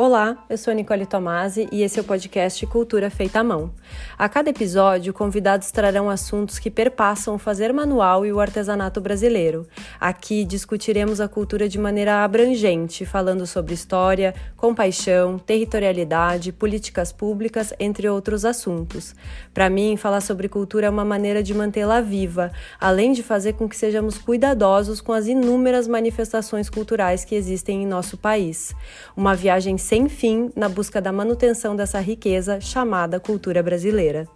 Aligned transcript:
Olá, 0.00 0.44
eu 0.48 0.56
sou 0.56 0.72
Nicole 0.72 1.04
Tomasi 1.06 1.68
e 1.72 1.82
esse 1.82 1.98
é 1.98 2.02
o 2.02 2.04
podcast 2.04 2.64
Cultura 2.68 3.10
Feita 3.10 3.40
à 3.40 3.42
Mão. 3.42 3.72
A 4.16 4.28
cada 4.28 4.48
episódio, 4.48 5.12
convidados 5.12 5.72
trarão 5.72 6.08
assuntos 6.08 6.60
que 6.60 6.70
perpassam 6.70 7.34
o 7.34 7.38
fazer 7.38 7.72
manual 7.72 8.24
e 8.24 8.32
o 8.32 8.38
artesanato 8.38 9.00
brasileiro. 9.00 9.66
Aqui 9.98 10.44
discutiremos 10.44 11.20
a 11.20 11.26
cultura 11.26 11.68
de 11.68 11.80
maneira 11.80 12.22
abrangente, 12.22 13.04
falando 13.04 13.44
sobre 13.44 13.74
história, 13.74 14.36
compaixão, 14.56 15.36
territorialidade, 15.36 16.52
políticas 16.52 17.10
públicas, 17.10 17.74
entre 17.80 18.08
outros 18.08 18.44
assuntos. 18.44 19.16
Para 19.52 19.68
mim, 19.68 19.96
falar 19.96 20.20
sobre 20.20 20.48
cultura 20.48 20.86
é 20.86 20.90
uma 20.90 21.04
maneira 21.04 21.42
de 21.42 21.52
mantê-la 21.52 22.00
viva, 22.00 22.52
além 22.78 23.10
de 23.10 23.24
fazer 23.24 23.54
com 23.54 23.68
que 23.68 23.76
sejamos 23.76 24.16
cuidadosos 24.16 25.00
com 25.00 25.12
as 25.12 25.26
inúmeras 25.26 25.88
manifestações 25.88 26.70
culturais 26.70 27.24
que 27.24 27.34
existem 27.34 27.82
em 27.82 27.86
nosso 27.86 28.16
país. 28.16 28.72
Uma 29.16 29.34
viagem 29.34 29.76
sem 29.88 30.06
fim 30.06 30.50
na 30.54 30.68
busca 30.68 31.00
da 31.00 31.10
manutenção 31.10 31.74
dessa 31.74 31.98
riqueza 31.98 32.60
chamada 32.60 33.18
cultura 33.18 33.62
brasileira. 33.62 34.28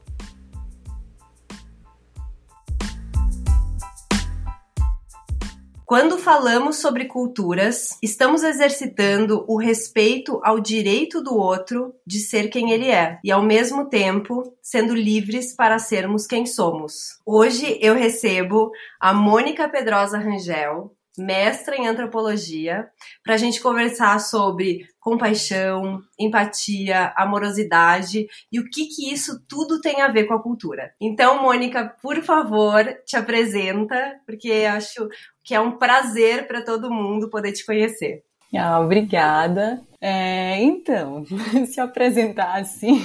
Quando 5.84 6.16
falamos 6.16 6.76
sobre 6.76 7.04
culturas, 7.04 7.98
estamos 8.02 8.42
exercitando 8.42 9.44
o 9.46 9.58
respeito 9.58 10.40
ao 10.42 10.58
direito 10.58 11.22
do 11.22 11.36
outro 11.36 11.94
de 12.06 12.20
ser 12.20 12.48
quem 12.48 12.70
ele 12.70 12.90
é 12.90 13.20
e, 13.22 13.30
ao 13.30 13.42
mesmo 13.42 13.90
tempo, 13.90 14.56
sendo 14.62 14.94
livres 14.94 15.54
para 15.54 15.78
sermos 15.78 16.26
quem 16.26 16.46
somos. 16.46 17.20
Hoje 17.26 17.76
eu 17.82 17.92
recebo 17.92 18.70
a 18.98 19.12
Mônica 19.12 19.68
Pedrosa 19.68 20.16
Rangel, 20.16 20.96
mestra 21.18 21.76
em 21.76 21.86
antropologia, 21.86 22.88
para 23.22 23.34
a 23.34 23.36
gente 23.36 23.60
conversar 23.60 24.18
sobre 24.20 24.86
compaixão, 25.00 26.00
empatia, 26.18 27.12
amorosidade 27.16 28.26
e 28.50 28.60
o 28.60 28.70
que 28.70 28.86
que 28.86 29.12
isso 29.12 29.44
tudo 29.48 29.80
tem 29.80 30.00
a 30.00 30.08
ver 30.08 30.24
com 30.24 30.34
a 30.34 30.42
cultura. 30.42 30.92
Então, 31.00 31.42
Mônica, 31.42 31.94
por 32.00 32.22
favor, 32.22 32.84
te 33.04 33.16
apresenta, 33.16 34.14
porque 34.24 34.64
acho 34.68 35.08
que 35.44 35.54
é 35.54 35.60
um 35.60 35.76
prazer 35.76 36.46
para 36.46 36.64
todo 36.64 36.92
mundo 36.92 37.28
poder 37.28 37.52
te 37.52 37.66
conhecer. 37.66 38.22
Ah, 38.54 38.80
obrigada. 38.80 39.80
É, 39.98 40.62
então, 40.62 41.24
se 41.66 41.80
apresentar 41.80 42.60
assim 42.60 43.00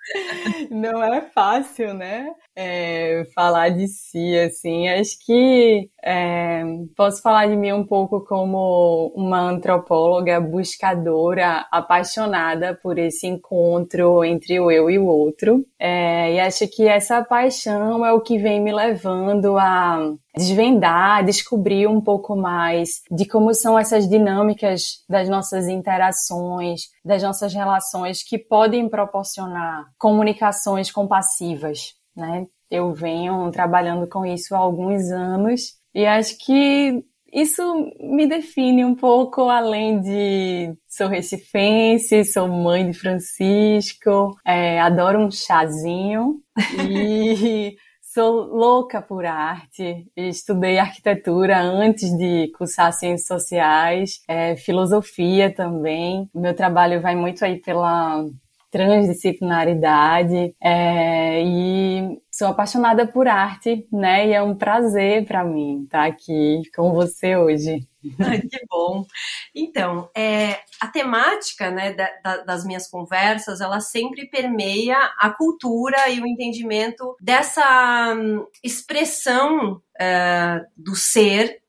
não 0.70 1.02
é 1.02 1.22
fácil, 1.22 1.94
né? 1.94 2.32
É, 2.54 3.26
falar 3.34 3.70
de 3.70 3.88
si, 3.88 4.38
assim. 4.38 4.88
Acho 4.88 5.18
que 5.24 5.90
é, 6.10 6.64
posso 6.96 7.20
falar 7.20 7.48
de 7.48 7.54
mim 7.54 7.70
um 7.70 7.84
pouco 7.84 8.24
como 8.24 9.12
uma 9.14 9.40
antropóloga 9.40 10.40
buscadora, 10.40 11.66
apaixonada 11.70 12.74
por 12.82 12.98
esse 12.98 13.26
encontro 13.26 14.24
entre 14.24 14.58
o 14.58 14.70
eu 14.70 14.88
e 14.88 14.98
o 14.98 15.04
outro. 15.04 15.66
É, 15.78 16.32
e 16.32 16.40
acho 16.40 16.66
que 16.68 16.88
essa 16.88 17.22
paixão 17.22 18.06
é 18.06 18.12
o 18.14 18.22
que 18.22 18.38
vem 18.38 18.58
me 18.58 18.72
levando 18.72 19.58
a 19.58 20.14
desvendar, 20.34 21.22
descobrir 21.26 21.86
um 21.86 22.00
pouco 22.00 22.34
mais 22.34 23.02
de 23.10 23.26
como 23.26 23.52
são 23.52 23.78
essas 23.78 24.08
dinâmicas 24.08 25.04
das 25.06 25.28
nossas 25.28 25.68
interações 25.68 26.84
das 27.04 27.22
nossas 27.22 27.52
relações 27.52 28.22
que 28.22 28.38
podem 28.38 28.88
proporcionar 28.88 29.84
comunicações 29.98 30.90
compassivas, 30.90 31.94
né? 32.16 32.46
Eu 32.70 32.92
venho 32.92 33.50
trabalhando 33.50 34.06
com 34.06 34.26
isso 34.26 34.54
há 34.54 34.58
alguns 34.58 35.10
anos 35.10 35.77
e 35.94 36.06
acho 36.06 36.36
que 36.38 37.04
isso 37.32 37.62
me 38.00 38.26
define 38.26 38.84
um 38.84 38.94
pouco 38.94 39.48
além 39.50 40.00
de 40.00 40.74
sou 40.88 41.08
recifense, 41.08 42.24
sou 42.24 42.48
mãe 42.48 42.90
de 42.90 42.98
Francisco, 42.98 44.34
é, 44.46 44.80
adoro 44.80 45.18
um 45.20 45.30
chazinho 45.30 46.40
e 46.88 47.76
Sou 48.18 48.46
louca 48.46 49.02
por 49.02 49.26
arte, 49.26 50.10
estudei 50.16 50.78
arquitetura 50.78 51.60
antes 51.60 52.10
de 52.16 52.50
cursar 52.56 52.92
ciências 52.92 53.28
sociais, 53.28 54.22
é, 54.26 54.56
filosofia 54.56 55.54
também. 55.54 56.28
Meu 56.34 56.52
trabalho 56.52 57.02
vai 57.02 57.14
muito 57.14 57.44
aí 57.44 57.60
pela 57.60 58.24
transdisciplinaridade 58.72 60.52
é, 60.60 61.44
e 61.44 62.18
sou 62.38 62.46
apaixonada 62.46 63.04
por 63.04 63.26
arte, 63.26 63.84
né? 63.92 64.28
E 64.28 64.32
é 64.32 64.40
um 64.40 64.54
prazer 64.54 65.26
para 65.26 65.42
mim 65.42 65.82
estar 65.82 66.06
aqui 66.06 66.62
com 66.74 66.92
você 66.92 67.36
hoje. 67.36 67.80
Que 68.48 68.64
bom. 68.70 69.04
Então, 69.52 70.08
é, 70.16 70.60
a 70.80 70.86
temática 70.86 71.68
né, 71.68 71.92
da, 71.92 72.36
das 72.44 72.64
minhas 72.64 72.88
conversas, 72.88 73.60
ela 73.60 73.80
sempre 73.80 74.24
permeia 74.30 74.96
a 75.18 75.30
cultura 75.30 76.08
e 76.08 76.20
o 76.20 76.26
entendimento 76.26 77.16
dessa 77.20 78.14
hum, 78.16 78.46
expressão 78.62 79.82
é, 80.00 80.64
do 80.76 80.94
ser 80.94 81.60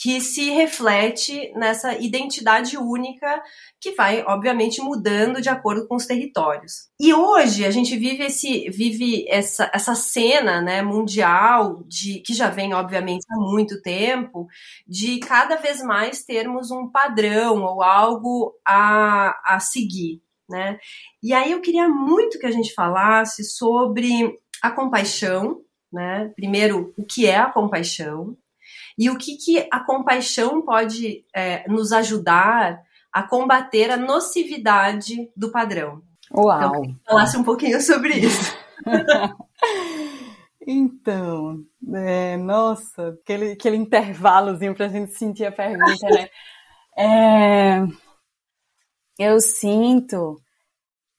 que 0.00 0.20
se 0.20 0.50
reflete 0.50 1.52
nessa 1.56 1.98
identidade 1.98 2.76
única 2.76 3.42
que 3.80 3.92
vai, 3.92 4.22
obviamente, 4.22 4.80
mudando 4.80 5.40
de 5.40 5.48
acordo 5.48 5.88
com 5.88 5.96
os 5.96 6.06
territórios. 6.06 6.88
E 7.00 7.12
hoje 7.12 7.66
a 7.66 7.70
gente 7.70 7.96
vive 7.96 8.24
esse 8.24 8.70
vive 8.70 9.26
essa, 9.28 9.68
essa 9.74 9.96
cena 9.96 10.60
né, 10.62 10.82
mundial 10.82 11.82
de 11.88 12.20
que 12.20 12.32
já 12.32 12.48
vem, 12.48 12.72
obviamente, 12.74 13.26
há 13.28 13.36
muito 13.36 13.82
tempo, 13.82 14.46
de 14.86 15.18
cada 15.18 15.56
vez 15.56 15.82
mais 15.82 16.24
termos 16.24 16.70
um 16.70 16.88
padrão 16.88 17.64
ou 17.64 17.82
algo 17.82 18.54
a, 18.66 19.34
a 19.44 19.58
seguir. 19.58 20.22
Né? 20.48 20.78
E 21.22 21.34
aí 21.34 21.52
eu 21.52 21.60
queria 21.60 21.88
muito 21.88 22.38
que 22.38 22.46
a 22.46 22.50
gente 22.50 22.72
falasse 22.72 23.44
sobre 23.44 24.38
a 24.62 24.70
compaixão, 24.70 25.60
né? 25.92 26.32
Primeiro, 26.36 26.94
o 26.96 27.04
que 27.04 27.26
é 27.26 27.36
a 27.36 27.50
compaixão, 27.50 28.36
e 28.98 29.08
o 29.08 29.16
que, 29.16 29.36
que 29.36 29.68
a 29.70 29.78
compaixão 29.78 30.60
pode 30.60 31.24
é, 31.32 31.66
nos 31.68 31.92
ajudar 31.92 32.82
a 33.12 33.22
combater 33.22 33.90
a 33.90 33.96
nocividade 33.96 35.30
do 35.36 35.50
padrão. 35.52 36.02
Uau! 36.34 36.58
Então, 36.58 36.82
que 36.82 36.96
falasse 37.06 37.36
um 37.36 37.44
pouquinho 37.44 37.80
sobre 37.80 38.14
isso. 38.14 38.56
então, 40.66 41.64
é, 41.94 42.36
nossa, 42.36 43.16
aquele, 43.22 43.52
aquele 43.52 43.76
intervalozinho 43.76 44.74
para 44.74 44.86
a 44.86 44.90
gente 44.90 45.12
sentir 45.12 45.46
a 45.46 45.52
pergunta, 45.52 46.06
né? 46.10 46.28
É, 46.98 47.86
eu 49.18 49.40
sinto 49.40 50.40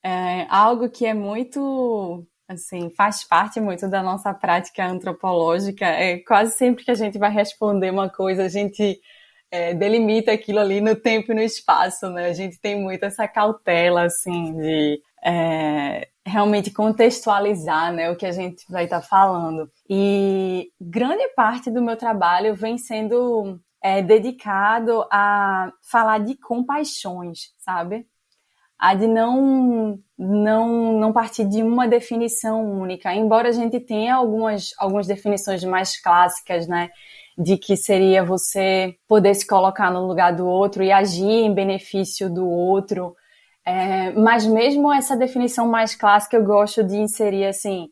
é, 0.04 0.46
algo 0.50 0.90
que 0.90 1.06
é 1.06 1.14
muito 1.14 2.26
assim, 2.50 2.90
faz 2.90 3.24
parte 3.24 3.62
muito 3.62 3.88
da 3.88 4.02
nossa 4.02 4.34
prática 4.34 4.86
antropológica. 4.86 5.86
É 5.86 6.18
quase 6.18 6.58
sempre 6.58 6.84
que 6.84 6.92
a 6.92 6.96
gente 6.96 7.20
vai 7.20 7.32
responder 7.32 7.92
uma 7.92 8.10
coisa, 8.10 8.46
a 8.46 8.50
gente 8.50 9.00
é, 9.52 9.74
delimita 9.76 10.32
aquilo 10.32 10.60
ali 10.60 10.82
no 10.82 10.96
tempo 10.96 11.32
e 11.32 11.36
no 11.36 11.42
espaço, 11.42 12.10
né? 12.10 12.26
A 12.28 12.34
gente 12.34 12.60
tem 12.60 12.82
muito 12.82 13.04
essa 13.04 13.28
cautela, 13.28 14.04
assim, 14.04 14.56
de 14.58 15.00
é, 15.24 16.10
realmente 16.26 16.72
contextualizar, 16.72 17.94
né, 17.94 18.10
o 18.10 18.16
que 18.16 18.26
a 18.26 18.32
gente 18.32 18.66
vai 18.70 18.86
estar 18.86 19.02
tá 19.02 19.08
falando. 19.08 19.70
E 19.90 20.72
grande 20.82 21.28
parte 21.36 21.70
do 21.70 21.82
meu 21.82 21.98
trabalho 21.98 22.56
vem 22.56 22.78
sendo 22.78 23.60
é, 23.82 24.02
dedicado 24.02 25.06
a 25.12 25.72
falar 25.84 26.20
de 26.20 26.36
compaixões, 26.36 27.54
sabe? 27.60 28.08
A 28.80 28.96
de 28.96 29.08
não, 29.08 30.00
não, 30.18 30.98
não 30.98 31.12
partir 31.12 31.44
de 31.44 31.62
uma 31.62 31.86
definição 31.86 32.64
única, 32.80 33.14
embora 33.14 33.50
a 33.50 33.52
gente 33.52 33.78
tenha 33.78 34.16
algumas, 34.16 34.70
algumas 34.78 35.06
definições 35.06 35.64
mais 35.66 36.02
clássicas, 36.02 36.66
né? 36.66 36.90
De 37.38 37.58
que 37.58 37.76
seria 37.76 38.24
você 38.24 38.96
poder 39.08 39.36
se 39.36 39.46
colocar 39.46 39.92
no 39.92 40.08
lugar 40.08 40.34
do 40.34 40.48
outro 40.48 40.82
e 40.82 40.92
agir 40.94 41.26
em 41.26 41.54
benefício 41.54 42.30
do 42.30 42.48
outro. 42.48 43.16
É, 43.66 44.12
mas 44.14 44.46
mesmo 44.46 44.92
essa 44.92 45.16
definição 45.16 45.68
mais 45.68 45.94
clássica 45.94 46.38
eu 46.38 46.44
gosto 46.46 46.82
de 46.82 46.98
inserir 46.98 47.46
assim, 47.46 47.90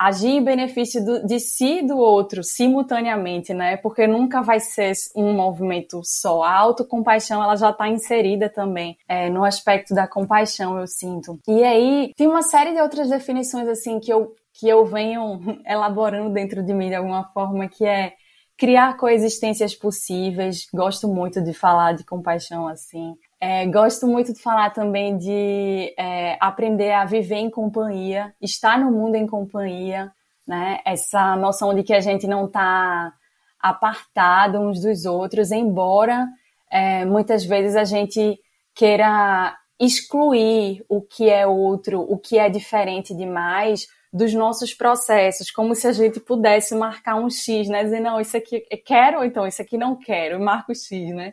agir 0.00 0.30
em 0.30 0.42
benefício 0.42 1.04
do, 1.04 1.26
de 1.26 1.38
si 1.38 1.80
e 1.80 1.86
do 1.86 1.98
outro 1.98 2.42
simultaneamente, 2.42 3.52
né? 3.52 3.76
Porque 3.76 4.06
nunca 4.06 4.40
vai 4.40 4.58
ser 4.58 4.94
um 5.14 5.34
movimento 5.34 6.00
só. 6.02 6.42
A 6.42 6.56
autocompaixão, 6.56 7.42
ela 7.42 7.54
já 7.54 7.68
está 7.68 7.86
inserida 7.86 8.48
também 8.48 8.96
é, 9.06 9.28
no 9.28 9.44
aspecto 9.44 9.94
da 9.94 10.08
compaixão, 10.08 10.80
eu 10.80 10.86
sinto. 10.86 11.38
E 11.46 11.62
aí, 11.62 12.14
tem 12.16 12.26
uma 12.26 12.40
série 12.40 12.72
de 12.72 12.80
outras 12.80 13.10
definições, 13.10 13.68
assim, 13.68 14.00
que 14.00 14.10
eu, 14.10 14.34
que 14.54 14.66
eu 14.66 14.86
venho 14.86 15.38
elaborando 15.68 16.32
dentro 16.32 16.62
de 16.62 16.72
mim 16.72 16.88
de 16.88 16.94
alguma 16.94 17.24
forma, 17.34 17.68
que 17.68 17.84
é 17.84 18.14
criar 18.56 18.96
coexistências 18.96 19.74
possíveis. 19.74 20.66
Gosto 20.72 21.08
muito 21.08 21.42
de 21.42 21.52
falar 21.52 21.92
de 21.92 22.04
compaixão 22.04 22.66
assim. 22.66 23.14
É, 23.40 23.64
gosto 23.66 24.06
muito 24.06 24.34
de 24.34 24.42
falar 24.42 24.68
também 24.70 25.16
de 25.16 25.94
é, 25.98 26.36
aprender 26.38 26.92
a 26.92 27.06
viver 27.06 27.36
em 27.36 27.50
companhia, 27.50 28.34
estar 28.40 28.78
no 28.78 28.92
mundo 28.92 29.14
em 29.14 29.26
companhia, 29.26 30.12
né? 30.46 30.80
Essa 30.84 31.36
noção 31.36 31.74
de 31.74 31.82
que 31.82 31.94
a 31.94 32.00
gente 32.00 32.26
não 32.26 32.44
está 32.44 33.14
apartado 33.58 34.58
uns 34.60 34.82
dos 34.82 35.06
outros, 35.06 35.50
embora 35.50 36.28
é, 36.70 37.06
muitas 37.06 37.42
vezes 37.44 37.76
a 37.76 37.84
gente 37.84 38.38
queira 38.74 39.56
excluir 39.78 40.84
o 40.86 41.00
que 41.00 41.30
é 41.30 41.46
outro, 41.46 42.00
o 42.00 42.18
que 42.18 42.38
é 42.38 42.50
diferente 42.50 43.14
demais 43.14 43.86
dos 44.12 44.34
nossos 44.34 44.74
processos, 44.74 45.50
como 45.50 45.74
se 45.74 45.86
a 45.86 45.92
gente 45.92 46.20
pudesse 46.20 46.74
marcar 46.74 47.16
um 47.16 47.30
X, 47.30 47.68
né? 47.68 47.84
Dizer, 47.84 48.00
não, 48.00 48.20
isso 48.20 48.36
aqui 48.36 48.60
quero, 48.84 49.24
então 49.24 49.46
isso 49.46 49.62
aqui 49.62 49.78
não 49.78 49.96
quero, 49.96 50.38
marco 50.38 50.74
X, 50.74 51.14
né? 51.14 51.32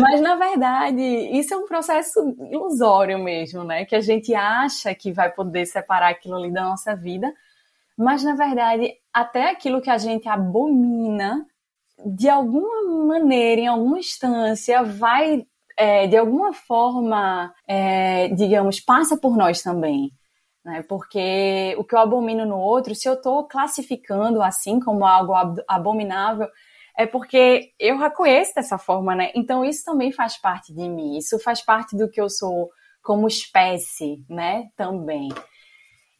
Mas, 0.00 0.20
na 0.20 0.36
verdade, 0.36 1.02
isso 1.02 1.52
é 1.54 1.56
um 1.56 1.66
processo 1.66 2.20
ilusório 2.50 3.18
mesmo, 3.18 3.64
né? 3.64 3.84
Que 3.84 3.96
a 3.96 4.00
gente 4.00 4.34
acha 4.34 4.94
que 4.94 5.12
vai 5.12 5.32
poder 5.32 5.66
separar 5.66 6.10
aquilo 6.10 6.36
ali 6.36 6.52
da 6.52 6.62
nossa 6.62 6.94
vida, 6.94 7.32
mas, 7.96 8.22
na 8.24 8.34
verdade, 8.34 8.92
até 9.12 9.50
aquilo 9.50 9.80
que 9.80 9.90
a 9.90 9.98
gente 9.98 10.28
abomina, 10.28 11.46
de 12.04 12.28
alguma 12.28 13.06
maneira, 13.06 13.60
em 13.62 13.66
alguma 13.66 13.98
instância, 13.98 14.82
vai, 14.82 15.46
é, 15.76 16.06
de 16.06 16.16
alguma 16.16 16.52
forma, 16.52 17.52
é, 17.68 18.28
digamos, 18.28 18.80
passa 18.80 19.16
por 19.16 19.36
nós 19.36 19.62
também. 19.62 20.10
Né? 20.64 20.82
Porque 20.88 21.74
o 21.78 21.84
que 21.84 21.94
eu 21.94 21.98
abomino 22.00 22.46
no 22.46 22.58
outro, 22.58 22.94
se 22.94 23.08
eu 23.08 23.14
estou 23.14 23.46
classificando 23.46 24.42
assim 24.42 24.80
como 24.80 25.04
algo 25.04 25.34
abominável, 25.68 26.48
é 26.96 27.06
porque 27.06 27.72
eu 27.78 27.98
reconheço 27.98 28.54
dessa 28.54 28.78
forma, 28.78 29.14
né? 29.14 29.30
Então 29.34 29.64
isso 29.64 29.84
também 29.84 30.12
faz 30.12 30.36
parte 30.36 30.72
de 30.72 30.88
mim, 30.88 31.18
isso 31.18 31.38
faz 31.38 31.60
parte 31.60 31.96
do 31.96 32.08
que 32.08 32.20
eu 32.20 32.28
sou 32.28 32.70
como 33.02 33.28
espécie, 33.28 34.24
né? 34.28 34.68
Também. 34.76 35.28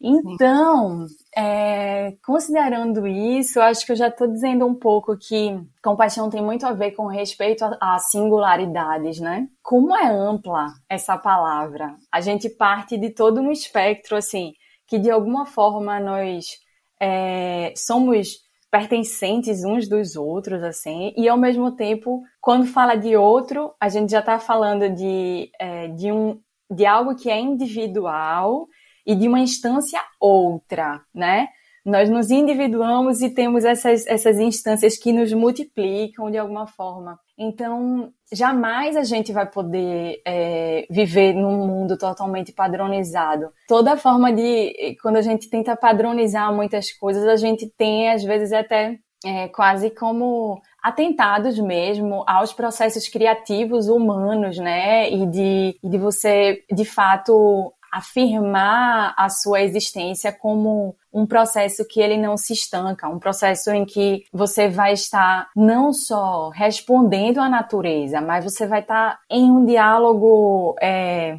Então, 0.01 1.05
é, 1.35 2.11
considerando 2.23 3.07
isso, 3.07 3.59
acho 3.61 3.85
que 3.85 3.93
eu 3.93 3.95
já 3.95 4.09
estou 4.09 4.27
dizendo 4.27 4.65
um 4.65 4.75
pouco 4.75 5.17
que 5.17 5.57
compaixão 5.81 6.29
tem 6.29 6.43
muito 6.43 6.65
a 6.65 6.73
ver 6.73 6.91
com 6.91 7.07
respeito 7.07 7.63
a, 7.63 7.77
a, 7.81 7.97
singularidades, 7.99 9.19
né? 9.19 9.47
Como 9.63 9.95
é 9.95 10.07
ampla 10.07 10.67
essa 10.89 11.17
palavra? 11.17 11.95
A 12.11 12.21
gente 12.21 12.49
parte 12.49 12.97
de 12.97 13.09
todo 13.09 13.41
um 13.41 13.51
espectro, 13.51 14.17
assim, 14.17 14.53
que 14.85 14.99
de 14.99 15.09
alguma 15.09 15.45
forma 15.45 15.99
nós 15.99 16.45
é, 16.99 17.73
somos 17.75 18.44
pertencentes 18.75 19.63
uns 19.63 19.87
dos 19.87 20.17
outros, 20.17 20.61
assim, 20.61 21.13
e 21.15 21.29
ao 21.29 21.37
mesmo 21.37 21.71
tempo, 21.77 22.21
quando 22.41 22.67
fala 22.67 22.95
de 22.95 23.15
outro, 23.15 23.73
a 23.79 23.87
gente 23.87 24.11
já 24.11 24.19
está 24.19 24.37
falando 24.37 24.93
de, 24.93 25.49
é, 25.57 25.87
de, 25.87 26.11
um, 26.11 26.41
de 26.69 26.85
algo 26.85 27.15
que 27.15 27.29
é 27.29 27.39
individual 27.39 28.67
e 29.07 29.15
de 29.15 29.29
uma 29.29 29.39
instância 29.39 30.01
outra, 30.19 31.01
né? 31.13 31.47
Nós 31.85 32.09
nos 32.09 32.29
individuamos 32.29 33.21
e 33.21 33.29
temos 33.29 33.63
essas, 33.63 34.05
essas 34.07 34.39
instâncias 34.39 34.97
que 34.97 35.13
nos 35.13 35.31
multiplicam 35.31 36.29
de 36.29 36.37
alguma 36.37 36.67
forma. 36.67 37.17
Então, 37.37 38.13
jamais 38.31 38.95
a 38.95 39.03
gente 39.03 39.33
vai 39.33 39.45
poder 39.49 40.21
é, 40.25 40.85
viver 40.89 41.33
num 41.33 41.67
mundo 41.67 41.97
totalmente 41.97 42.53
padronizado. 42.53 43.49
Toda 43.67 43.97
forma 43.97 44.31
de. 44.31 44.95
Quando 45.01 45.17
a 45.17 45.21
gente 45.21 45.49
tenta 45.49 45.75
padronizar 45.75 46.53
muitas 46.53 46.91
coisas, 46.93 47.27
a 47.27 47.35
gente 47.35 47.69
tem, 47.77 48.09
às 48.09 48.23
vezes, 48.23 48.53
até 48.53 48.99
é, 49.25 49.47
quase 49.49 49.89
como 49.89 50.61
atentados 50.81 51.57
mesmo 51.57 52.23
aos 52.27 52.53
processos 52.53 53.07
criativos 53.07 53.87
humanos, 53.87 54.57
né? 54.57 55.09
E 55.11 55.25
de, 55.25 55.79
e 55.83 55.89
de 55.89 55.97
você, 55.97 56.63
de 56.71 56.85
fato, 56.85 57.73
afirmar 57.95 59.15
a 59.17 59.29
sua 59.29 59.61
existência 59.61 60.29
como 60.29 60.97
um 61.13 61.25
processo 61.25 61.87
que 61.87 62.01
ele 62.01 62.17
não 62.17 62.35
se 62.35 62.51
estanca, 62.51 63.07
um 63.07 63.17
processo 63.17 63.71
em 63.71 63.85
que 63.85 64.25
você 64.33 64.67
vai 64.67 64.91
estar 64.91 65.49
não 65.55 65.93
só 65.93 66.49
respondendo 66.49 67.39
à 67.39 67.47
natureza, 67.47 68.19
mas 68.19 68.43
você 68.43 68.67
vai 68.67 68.81
estar 68.81 69.17
em 69.29 69.49
um 69.49 69.65
diálogo, 69.65 70.75
é, 70.81 71.37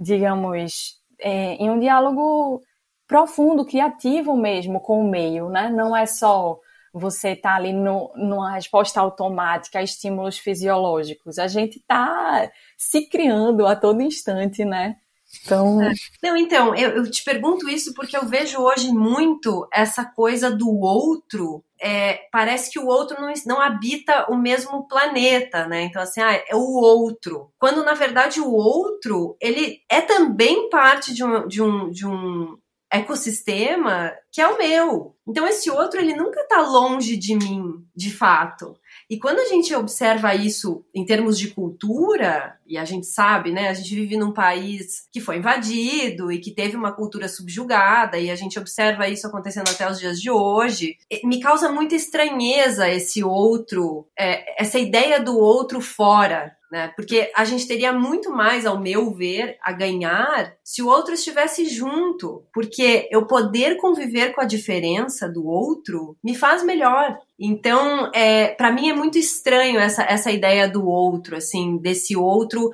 digamos, 0.00 1.00
é, 1.20 1.54
em 1.54 1.70
um 1.70 1.78
diálogo 1.78 2.60
profundo, 3.06 3.64
criativo 3.64 4.36
mesmo 4.36 4.80
com 4.80 5.00
o 5.00 5.08
meio, 5.08 5.48
né? 5.48 5.70
Não 5.70 5.96
é 5.96 6.06
só 6.06 6.58
você 6.92 7.30
estar 7.30 7.54
ali 7.54 7.72
no, 7.72 8.10
numa 8.16 8.54
resposta 8.54 9.00
automática 9.00 9.78
a 9.78 9.82
estímulos 9.82 10.38
fisiológicos. 10.38 11.38
A 11.38 11.46
gente 11.46 11.78
está 11.78 12.50
se 12.76 13.08
criando 13.08 13.64
a 13.64 13.76
todo 13.76 14.02
instante, 14.02 14.64
né? 14.64 14.96
Então. 15.42 15.82
É. 15.82 15.92
Não, 16.22 16.36
então, 16.36 16.74
eu, 16.74 16.90
eu, 16.90 17.10
te 17.10 17.24
pergunto 17.24 17.68
isso 17.68 17.94
porque 17.94 18.16
eu 18.16 18.26
vejo 18.26 18.58
hoje 18.60 18.90
muito 18.90 19.66
essa 19.72 20.04
coisa 20.04 20.50
do 20.50 20.68
outro. 20.80 21.64
É, 21.80 22.20
parece 22.30 22.70
que 22.70 22.78
o 22.78 22.86
outro 22.86 23.20
não, 23.20 23.32
não 23.46 23.60
habita 23.60 24.26
o 24.30 24.36
mesmo 24.36 24.86
planeta, 24.86 25.66
né? 25.66 25.82
Então, 25.82 26.02
assim, 26.02 26.20
ah, 26.20 26.32
é 26.32 26.54
o 26.54 26.80
outro. 26.80 27.50
Quando, 27.58 27.84
na 27.84 27.94
verdade, 27.94 28.40
o 28.40 28.52
outro, 28.52 29.36
ele 29.40 29.80
é 29.88 30.00
também 30.00 30.68
parte 30.70 31.12
de 31.12 31.24
um, 31.24 31.46
de 31.46 31.62
um, 31.62 31.90
de 31.90 32.06
um 32.06 32.56
ecossistema 32.90 34.12
que 34.30 34.40
é 34.40 34.46
o 34.46 34.56
meu. 34.56 35.16
Então, 35.26 35.46
esse 35.46 35.70
outro, 35.70 36.00
ele 36.00 36.14
nunca 36.14 36.40
está 36.40 36.60
longe 36.60 37.16
de 37.16 37.34
mim, 37.34 37.84
de 37.94 38.12
fato. 38.12 38.74
E 39.10 39.18
quando 39.18 39.38
a 39.38 39.46
gente 39.46 39.74
observa 39.74 40.34
isso 40.34 40.84
em 40.94 41.04
termos 41.04 41.38
de 41.38 41.48
cultura, 41.48 42.58
e 42.66 42.78
a 42.78 42.84
gente 42.84 43.06
sabe, 43.06 43.52
né, 43.52 43.68
a 43.68 43.74
gente 43.74 43.94
vive 43.94 44.16
num 44.16 44.32
país 44.32 45.08
que 45.12 45.20
foi 45.20 45.36
invadido 45.36 46.32
e 46.32 46.40
que 46.40 46.50
teve 46.50 46.76
uma 46.76 46.92
cultura 46.92 47.28
subjugada, 47.28 48.18
e 48.18 48.30
a 48.30 48.36
gente 48.36 48.58
observa 48.58 49.08
isso 49.08 49.26
acontecendo 49.26 49.68
até 49.68 49.90
os 49.90 49.98
dias 49.98 50.20
de 50.20 50.30
hoje, 50.30 50.96
me 51.24 51.40
causa 51.40 51.70
muita 51.70 51.94
estranheza 51.94 52.88
esse 52.88 53.22
outro, 53.22 54.06
é, 54.18 54.62
essa 54.62 54.78
ideia 54.78 55.20
do 55.20 55.38
outro 55.38 55.80
fora, 55.80 56.56
né? 56.74 56.92
Porque 56.96 57.30
a 57.36 57.44
gente 57.44 57.68
teria 57.68 57.92
muito 57.92 58.32
mais, 58.32 58.66
ao 58.66 58.80
meu 58.80 59.14
ver, 59.14 59.56
a 59.62 59.70
ganhar 59.70 60.54
se 60.64 60.82
o 60.82 60.88
outro 60.88 61.14
estivesse 61.14 61.66
junto, 61.66 62.44
porque 62.52 63.08
eu 63.12 63.26
poder 63.26 63.76
conviver 63.76 64.34
com 64.34 64.40
a 64.40 64.44
diferença 64.44 65.28
do 65.28 65.46
outro 65.46 66.16
me 66.22 66.34
faz 66.34 66.64
melhor. 66.64 67.16
Então, 67.38 68.10
é, 68.14 68.48
para 68.48 68.70
mim 68.70 68.88
é 68.88 68.94
muito 68.94 69.18
estranho 69.18 69.78
essa, 69.78 70.02
essa 70.04 70.30
ideia 70.30 70.68
do 70.68 70.86
outro, 70.86 71.36
assim, 71.36 71.78
desse 71.78 72.16
outro 72.16 72.70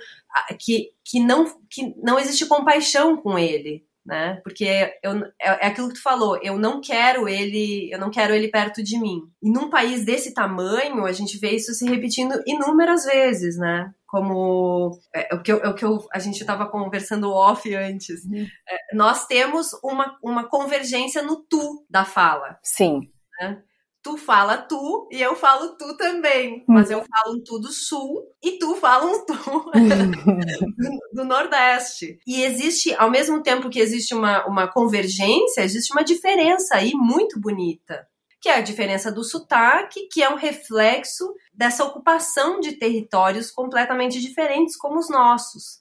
que, 0.58 0.90
que, 1.04 1.20
não, 1.20 1.46
que 1.68 1.94
não 2.02 2.18
existe 2.18 2.46
compaixão 2.46 3.16
com 3.16 3.38
ele, 3.38 3.84
né? 4.04 4.40
Porque 4.42 4.64
eu, 5.02 5.24
é, 5.40 5.66
é 5.66 5.66
aquilo 5.66 5.88
que 5.88 5.94
tu 5.94 6.02
falou, 6.02 6.38
eu 6.42 6.58
não 6.58 6.80
quero 6.80 7.28
ele, 7.28 7.90
eu 7.92 7.98
não 7.98 8.10
quero 8.10 8.34
ele 8.34 8.48
perto 8.48 8.82
de 8.82 8.98
mim. 8.98 9.22
E 9.42 9.50
num 9.50 9.70
país 9.70 10.04
desse 10.04 10.34
tamanho, 10.34 11.04
a 11.04 11.12
gente 11.12 11.38
vê 11.38 11.50
isso 11.50 11.72
se 11.72 11.88
repetindo 11.88 12.40
inúmeras 12.46 13.04
vezes, 13.04 13.56
né? 13.56 13.92
Como 14.06 14.98
é, 15.14 15.34
o 15.34 15.40
que, 15.40 15.52
eu, 15.52 15.56
o 15.58 15.74
que 15.74 15.84
eu, 15.84 16.06
a 16.12 16.18
gente 16.18 16.40
estava 16.40 16.66
conversando 16.66 17.30
off 17.30 17.72
antes. 17.74 18.24
Uhum. 18.24 18.46
É, 18.68 18.96
nós 18.96 19.26
temos 19.26 19.70
uma, 19.82 20.18
uma 20.22 20.48
convergência 20.48 21.22
no 21.22 21.36
tu 21.36 21.84
da 21.88 22.04
fala. 22.04 22.58
Sim. 22.62 23.08
Né? 23.40 23.62
Tu 24.02 24.16
fala 24.16 24.56
tu 24.56 25.08
e 25.10 25.20
eu 25.20 25.36
falo 25.36 25.76
tu 25.76 25.96
também. 25.96 26.64
Mas 26.66 26.90
eu 26.90 27.04
falo 27.04 27.36
um 27.36 27.42
tu 27.42 27.58
do 27.58 27.72
sul 27.72 28.22
e 28.42 28.52
tu 28.58 28.74
fala 28.76 29.06
um 29.06 29.24
tu 29.24 29.34
do, 29.34 30.98
do, 31.22 31.24
Nordeste. 31.24 32.18
E 32.26 32.42
existe, 32.42 32.94
ao 32.94 33.10
mesmo 33.10 33.42
tempo 33.42 33.68
que 33.68 33.80
existe 33.80 34.14
uma, 34.14 34.46
uma 34.46 34.68
convergência, 34.68 35.62
existe 35.62 35.92
uma 35.92 36.04
diferença 36.04 36.76
aí 36.76 36.92
muito 36.94 37.38
bonita. 37.40 38.06
Que 38.40 38.48
é 38.48 38.54
a 38.54 38.62
diferença 38.62 39.12
do 39.12 39.22
sotaque, 39.22 40.08
que 40.10 40.22
é 40.22 40.30
um 40.30 40.36
reflexo 40.36 41.34
dessa 41.52 41.84
ocupação 41.84 42.58
de 42.58 42.72
territórios 42.72 43.50
completamente 43.50 44.18
diferentes 44.18 44.76
como 44.76 44.98
os 44.98 45.10
nossos 45.10 45.79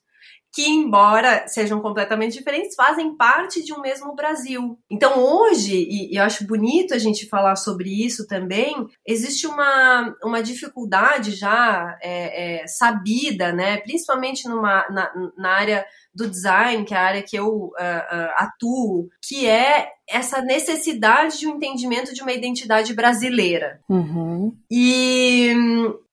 que, 0.51 0.67
embora 0.67 1.47
sejam 1.47 1.79
completamente 1.79 2.37
diferentes, 2.37 2.75
fazem 2.75 3.15
parte 3.15 3.63
de 3.63 3.73
um 3.73 3.81
mesmo 3.81 4.15
Brasil. 4.15 4.79
Então, 4.89 5.19
hoje, 5.19 5.75
e, 5.75 6.13
e, 6.13 6.17
eu 6.17 6.23
acho 6.23 6.45
bonito 6.47 6.93
a 6.93 6.97
gente 6.97 7.27
falar 7.27 7.55
sobre 7.55 7.89
isso 7.89 8.27
também, 8.27 8.87
existe 9.05 9.45
uma, 9.45 10.15
uma 10.23 10.41
dificuldade 10.41 11.31
já 11.31 11.97
é, 12.01 12.61
é, 12.63 12.67
sabida, 12.67 13.53
né, 13.53 13.77
principalmente 13.77 14.47
numa, 14.47 14.87
na, 14.89 15.11
na 15.37 15.49
área 15.49 15.85
do 16.13 16.29
design, 16.29 16.85
que 16.85 16.93
é 16.93 16.97
a 16.97 17.01
área 17.01 17.23
que 17.23 17.35
eu 17.35 17.47
uh, 17.47 17.69
uh, 17.69 18.31
atuo, 18.37 19.09
que 19.21 19.47
é 19.47 19.89
essa 20.09 20.41
necessidade 20.41 21.39
de 21.39 21.47
um 21.47 21.55
entendimento 21.55 22.13
de 22.13 22.21
uma 22.21 22.33
identidade 22.33 22.93
brasileira. 22.93 23.79
Uhum. 23.87 24.55
E 24.69 25.53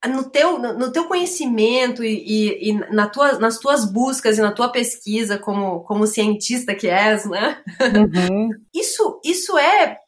no 0.06 0.30
teu, 0.30 0.58
no 0.58 0.92
teu 0.92 1.06
conhecimento 1.06 2.04
e, 2.04 2.22
e, 2.26 2.70
e 2.70 2.72
na 2.92 3.08
tua, 3.08 3.38
nas 3.38 3.58
tuas 3.58 3.90
buscas 3.90 4.36
e 4.36 4.42
na 4.42 4.52
tua 4.52 4.68
pesquisa 4.68 5.38
como, 5.38 5.80
como 5.80 6.06
cientista 6.06 6.74
que 6.74 6.88
és, 6.88 7.24
né? 7.24 7.62
Uhum. 7.80 8.50
isso, 8.74 9.20
isso 9.24 9.56
é 9.58 9.98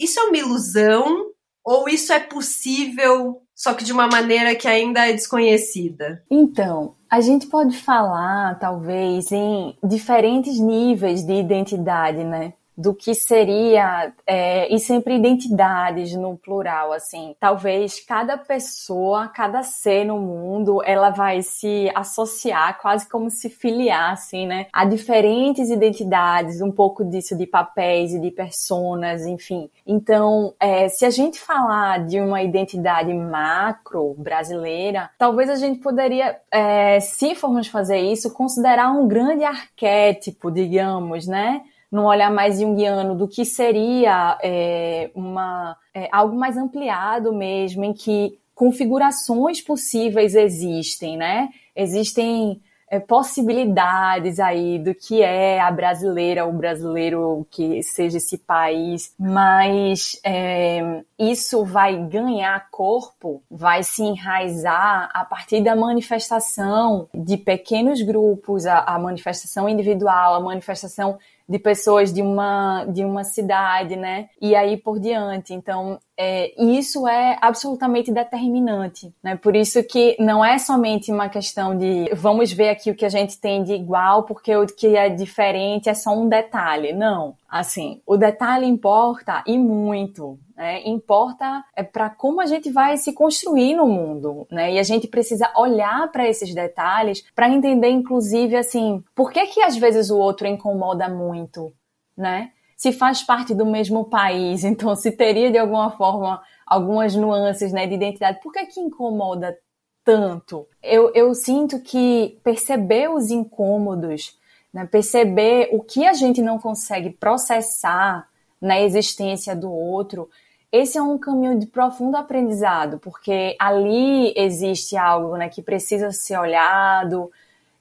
isso 0.00 0.20
é 0.20 0.22
uma 0.24 0.36
ilusão 0.36 1.32
ou 1.64 1.88
isso 1.88 2.12
é 2.12 2.20
possível, 2.20 3.42
só 3.54 3.74
que 3.74 3.84
de 3.84 3.92
uma 3.92 4.06
maneira 4.06 4.54
que 4.54 4.68
ainda 4.68 5.06
é 5.06 5.12
desconhecida? 5.12 6.24
Então, 6.30 6.94
a 7.10 7.20
gente 7.20 7.46
pode 7.46 7.76
falar, 7.78 8.58
talvez, 8.58 9.32
em 9.32 9.76
diferentes 9.82 10.58
níveis 10.60 11.24
de 11.24 11.32
identidade, 11.32 12.22
né? 12.24 12.52
Do 12.78 12.94
que 12.94 13.12
seria 13.12 14.12
é, 14.24 14.72
e 14.72 14.78
sempre 14.78 15.16
identidades 15.16 16.14
no 16.14 16.36
plural 16.36 16.92
assim. 16.92 17.34
Talvez 17.40 17.98
cada 17.98 18.38
pessoa 18.38 19.26
cada 19.26 19.64
ser 19.64 20.04
no 20.04 20.20
mundo 20.20 20.80
ela 20.84 21.10
vai 21.10 21.42
se 21.42 21.90
associar 21.92 22.78
quase 22.80 23.08
como 23.08 23.30
se 23.30 23.50
filiar 23.50 24.12
assim 24.12 24.46
né? 24.46 24.66
A 24.72 24.84
diferentes 24.84 25.70
identidades 25.70 26.60
um 26.60 26.70
pouco 26.70 27.04
disso 27.04 27.36
de 27.36 27.48
papéis 27.48 28.14
e 28.14 28.20
de 28.20 28.30
personas 28.30 29.26
enfim. 29.26 29.68
Então 29.84 30.54
é, 30.60 30.88
se 30.88 31.04
a 31.04 31.10
gente 31.10 31.40
falar 31.40 32.06
de 32.06 32.20
uma 32.20 32.44
identidade 32.44 33.12
macro 33.12 34.14
brasileira 34.16 35.10
talvez 35.18 35.50
a 35.50 35.56
gente 35.56 35.80
poderia 35.80 36.38
é, 36.48 37.00
se 37.00 37.34
formos 37.34 37.66
fazer 37.66 37.98
isso 37.98 38.32
considerar 38.32 38.92
um 38.92 39.08
grande 39.08 39.42
arquétipo 39.42 40.48
digamos 40.48 41.26
né 41.26 41.62
num 41.90 42.04
olhar 42.04 42.30
mais 42.30 42.60
junguiano 42.60 43.14
do 43.14 43.26
que 43.26 43.44
seria 43.44 44.38
é, 44.42 45.10
uma, 45.14 45.76
é, 45.94 46.08
algo 46.12 46.36
mais 46.36 46.56
ampliado 46.56 47.32
mesmo, 47.32 47.84
em 47.84 47.92
que 47.92 48.38
configurações 48.54 49.60
possíveis 49.60 50.34
existem, 50.34 51.16
né? 51.16 51.48
Existem 51.74 52.60
é, 52.90 52.98
possibilidades 52.98 54.40
aí 54.40 54.78
do 54.78 54.94
que 54.94 55.22
é 55.22 55.60
a 55.60 55.70
brasileira, 55.70 56.46
o 56.46 56.52
brasileiro 56.52 57.46
que 57.50 57.82
seja 57.82 58.16
esse 58.16 58.38
país, 58.38 59.14
mas 59.18 60.18
é, 60.24 61.02
isso 61.18 61.64
vai 61.64 61.96
ganhar 61.96 62.68
corpo, 62.70 63.42
vai 63.50 63.82
se 63.82 64.02
enraizar 64.02 65.10
a 65.12 65.24
partir 65.24 65.62
da 65.62 65.76
manifestação 65.76 67.08
de 67.14 67.36
pequenos 67.36 68.00
grupos, 68.02 68.66
a, 68.66 68.80
a 68.80 68.98
manifestação 68.98 69.68
individual, 69.68 70.34
a 70.34 70.40
manifestação 70.40 71.18
de 71.48 71.58
pessoas 71.58 72.12
de 72.12 72.20
uma, 72.20 72.84
de 72.84 73.04
uma 73.04 73.24
cidade, 73.24 73.96
né? 73.96 74.28
E 74.40 74.54
aí 74.54 74.76
por 74.76 75.00
diante. 75.00 75.54
Então, 75.54 75.98
é, 76.16 76.52
isso 76.62 77.08
é 77.08 77.38
absolutamente 77.40 78.12
determinante, 78.12 79.12
né? 79.22 79.36
Por 79.36 79.56
isso 79.56 79.82
que 79.82 80.16
não 80.18 80.44
é 80.44 80.58
somente 80.58 81.10
uma 81.10 81.28
questão 81.28 81.76
de 81.76 82.10
vamos 82.14 82.52
ver 82.52 82.68
aqui 82.68 82.90
o 82.90 82.94
que 82.94 83.06
a 83.06 83.08
gente 83.08 83.40
tem 83.40 83.62
de 83.62 83.72
igual, 83.72 84.24
porque 84.24 84.54
o 84.54 84.66
que 84.66 84.96
é 84.96 85.08
diferente 85.08 85.88
é 85.88 85.94
só 85.94 86.10
um 86.10 86.28
detalhe. 86.28 86.92
Não. 86.92 87.34
Assim, 87.48 88.02
o 88.06 88.16
detalhe 88.16 88.66
importa 88.66 89.42
e 89.46 89.56
muito, 89.56 90.38
né? 90.58 90.82
Importa 90.86 91.64
é 91.74 91.84
para 91.84 92.10
como 92.10 92.40
a 92.40 92.46
gente 92.46 92.70
vai 92.70 92.96
se 92.96 93.12
construir 93.12 93.74
no 93.74 93.86
mundo, 93.86 94.46
né? 94.50 94.74
E 94.74 94.78
a 94.78 94.82
gente 94.82 95.06
precisa 95.06 95.50
olhar 95.56 96.10
para 96.10 96.28
esses 96.28 96.54
detalhes 96.54 97.24
para 97.34 97.48
entender, 97.48 97.88
inclusive, 97.88 98.56
assim, 98.56 99.02
por 99.14 99.32
que 99.32 99.46
que 99.46 99.62
às 99.62 99.76
vezes 99.76 100.10
o 100.10 100.18
outro 100.18 100.46
incomoda 100.46 101.08
muito, 101.08 101.72
né? 102.16 102.50
Se 102.76 102.92
faz 102.92 103.22
parte 103.22 103.54
do 103.54 103.64
mesmo 103.64 104.04
país, 104.04 104.64
então 104.66 104.94
se 104.96 105.12
teria 105.12 105.50
de 105.50 105.58
alguma 105.58 105.92
forma 105.92 106.42
algumas 106.66 107.14
nuances, 107.14 107.72
né, 107.72 107.86
de 107.86 107.94
identidade, 107.94 108.40
por 108.42 108.52
que 108.52 108.66
que 108.66 108.80
incomoda 108.80 109.56
tanto? 110.04 110.66
Eu, 110.82 111.10
eu 111.14 111.34
sinto 111.34 111.80
que 111.80 112.38
perceber 112.44 113.08
os 113.08 113.30
incômodos 113.30 114.38
né? 114.72 114.86
Perceber 114.86 115.68
o 115.72 115.82
que 115.82 116.06
a 116.06 116.12
gente 116.12 116.42
não 116.42 116.58
consegue 116.58 117.10
processar 117.10 118.28
na 118.60 118.80
existência 118.80 119.54
do 119.54 119.70
outro. 119.70 120.28
Esse 120.70 120.98
é 120.98 121.02
um 121.02 121.18
caminho 121.18 121.58
de 121.58 121.66
profundo 121.66 122.16
aprendizado, 122.16 122.98
porque 122.98 123.56
ali 123.58 124.34
existe 124.36 124.96
algo 124.96 125.36
né, 125.36 125.48
que 125.48 125.62
precisa 125.62 126.12
ser 126.12 126.38
olhado, 126.38 127.30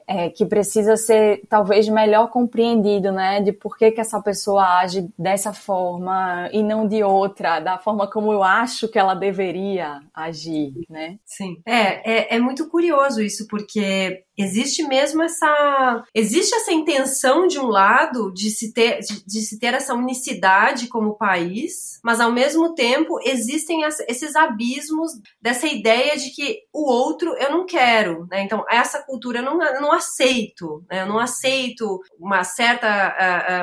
é, 0.07 0.29
que 0.29 0.45
precisa 0.45 0.95
ser 0.95 1.41
talvez 1.49 1.89
melhor 1.89 2.29
compreendido, 2.29 3.11
né? 3.11 3.41
De 3.41 3.51
por 3.51 3.77
que, 3.77 3.91
que 3.91 3.99
essa 3.99 4.21
pessoa 4.21 4.79
age 4.79 5.09
dessa 5.19 5.51
forma 5.51 6.49
e 6.53 6.63
não 6.63 6.87
de 6.87 7.03
outra, 7.03 7.59
da 7.59 7.77
forma 7.77 8.09
como 8.09 8.31
eu 8.31 8.41
acho 8.41 8.87
que 8.87 8.97
ela 8.97 9.13
deveria 9.13 10.01
agir, 10.13 10.73
né? 10.89 11.19
Sim. 11.25 11.61
É, 11.65 12.35
é, 12.35 12.35
é 12.37 12.39
muito 12.39 12.69
curioso 12.69 13.21
isso, 13.21 13.45
porque 13.47 14.23
existe 14.37 14.83
mesmo 14.83 15.23
essa 15.23 16.03
existe 16.13 16.55
essa 16.55 16.71
intenção 16.71 17.47
de 17.47 17.59
um 17.59 17.67
lado 17.67 18.31
de 18.31 18.51
se 18.51 18.71
ter 18.73 18.99
de, 18.99 19.25
de, 19.25 19.41
se 19.41 19.59
ter 19.59 19.73
essa 19.73 19.93
unicidade 19.93 20.87
como 20.87 21.17
país, 21.17 21.99
mas 22.03 22.19
ao 22.19 22.31
mesmo 22.31 22.75
tempo 22.75 23.19
existem 23.23 23.83
as, 23.83 23.99
esses 24.01 24.35
abismos 24.35 25.11
dessa 25.41 25.67
ideia 25.67 26.15
de 26.15 26.29
que 26.29 26.59
o 26.73 26.89
outro 26.89 27.35
eu 27.37 27.51
não 27.51 27.65
quero, 27.65 28.27
né? 28.29 28.43
Então 28.43 28.63
essa 28.69 29.01
cultura 29.03 29.39
eu 29.39 29.43
não, 29.43 29.61
eu 29.61 29.81
não 29.81 29.91
aceito, 29.91 30.83
né? 30.89 31.01
Eu 31.01 31.07
não 31.07 31.19
aceito 31.19 31.99
uma 32.19 32.43
certa 32.43 32.87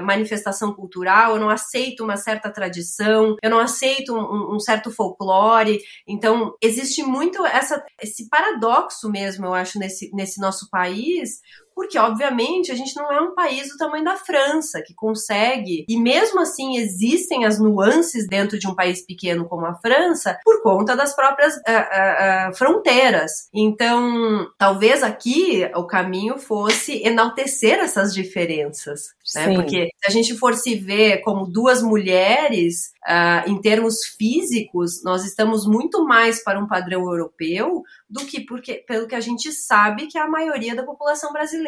uh, 0.00 0.04
manifestação 0.04 0.72
cultural, 0.72 1.34
eu 1.34 1.40
não 1.40 1.50
aceito 1.50 2.02
uma 2.02 2.16
certa 2.16 2.50
tradição, 2.50 3.36
eu 3.42 3.50
não 3.50 3.60
aceito 3.60 4.14
um, 4.14 4.56
um 4.56 4.60
certo 4.60 4.90
folclore. 4.90 5.80
Então 6.06 6.54
existe 6.60 7.02
muito 7.02 7.44
essa 7.46 7.84
esse 8.00 8.28
paradoxo 8.28 9.08
mesmo, 9.10 9.46
eu 9.46 9.54
acho 9.54 9.78
nesse 9.78 10.10
nesse 10.12 10.40
nosso 10.40 10.63
nosso 10.64 10.70
país, 10.70 11.40
porque 11.74 11.98
obviamente 11.98 12.70
a 12.70 12.74
gente 12.74 12.94
não 12.96 13.12
é 13.12 13.20
um 13.20 13.34
país 13.34 13.68
do 13.68 13.76
tamanho 13.76 14.04
da 14.04 14.16
França 14.16 14.82
que 14.82 14.94
consegue, 14.94 15.84
e 15.88 15.98
mesmo 15.98 16.40
assim 16.40 16.76
existem 16.76 17.44
as 17.44 17.58
nuances 17.58 18.26
dentro 18.28 18.58
de 18.58 18.68
um 18.68 18.74
país 18.74 19.04
pequeno 19.04 19.48
como 19.48 19.66
a 19.66 19.74
França 19.74 20.38
por 20.44 20.62
conta 20.62 20.94
das 20.96 21.14
próprias 21.14 21.54
uh, 21.56 21.58
uh, 21.58 22.50
uh, 22.50 22.54
fronteiras. 22.54 23.48
Então, 23.52 24.46
talvez 24.58 25.02
aqui 25.02 25.68
o 25.74 25.86
caminho 25.86 26.38
fosse 26.38 27.02
enaltecer 27.04 27.78
essas 27.78 28.14
diferenças, 28.14 29.08
né? 29.34 29.54
Porque 29.54 29.88
se 29.96 30.08
a 30.08 30.10
gente 30.10 30.36
for 30.36 30.54
se 30.54 30.74
ver 30.74 31.20
como 31.22 31.46
duas 31.46 31.82
mulheres 31.82 32.94
em 33.46 33.60
termos 33.60 33.96
físicos, 34.16 35.02
nós 35.04 35.26
estamos 35.26 35.66
muito 35.66 36.06
mais 36.06 36.42
para 36.42 36.58
um 36.58 36.66
padrão 36.66 37.02
europeu 37.02 37.82
do 38.08 38.24
que 38.24 38.40
porque, 38.40 38.82
pelo 38.86 39.06
que 39.06 39.14
a 39.14 39.20
gente 39.20 39.52
sabe 39.52 40.06
que 40.06 40.16
é 40.16 40.22
a 40.22 40.28
maioria 40.28 40.74
da 40.74 40.82
população 40.82 41.32
brasileira. 41.32 41.63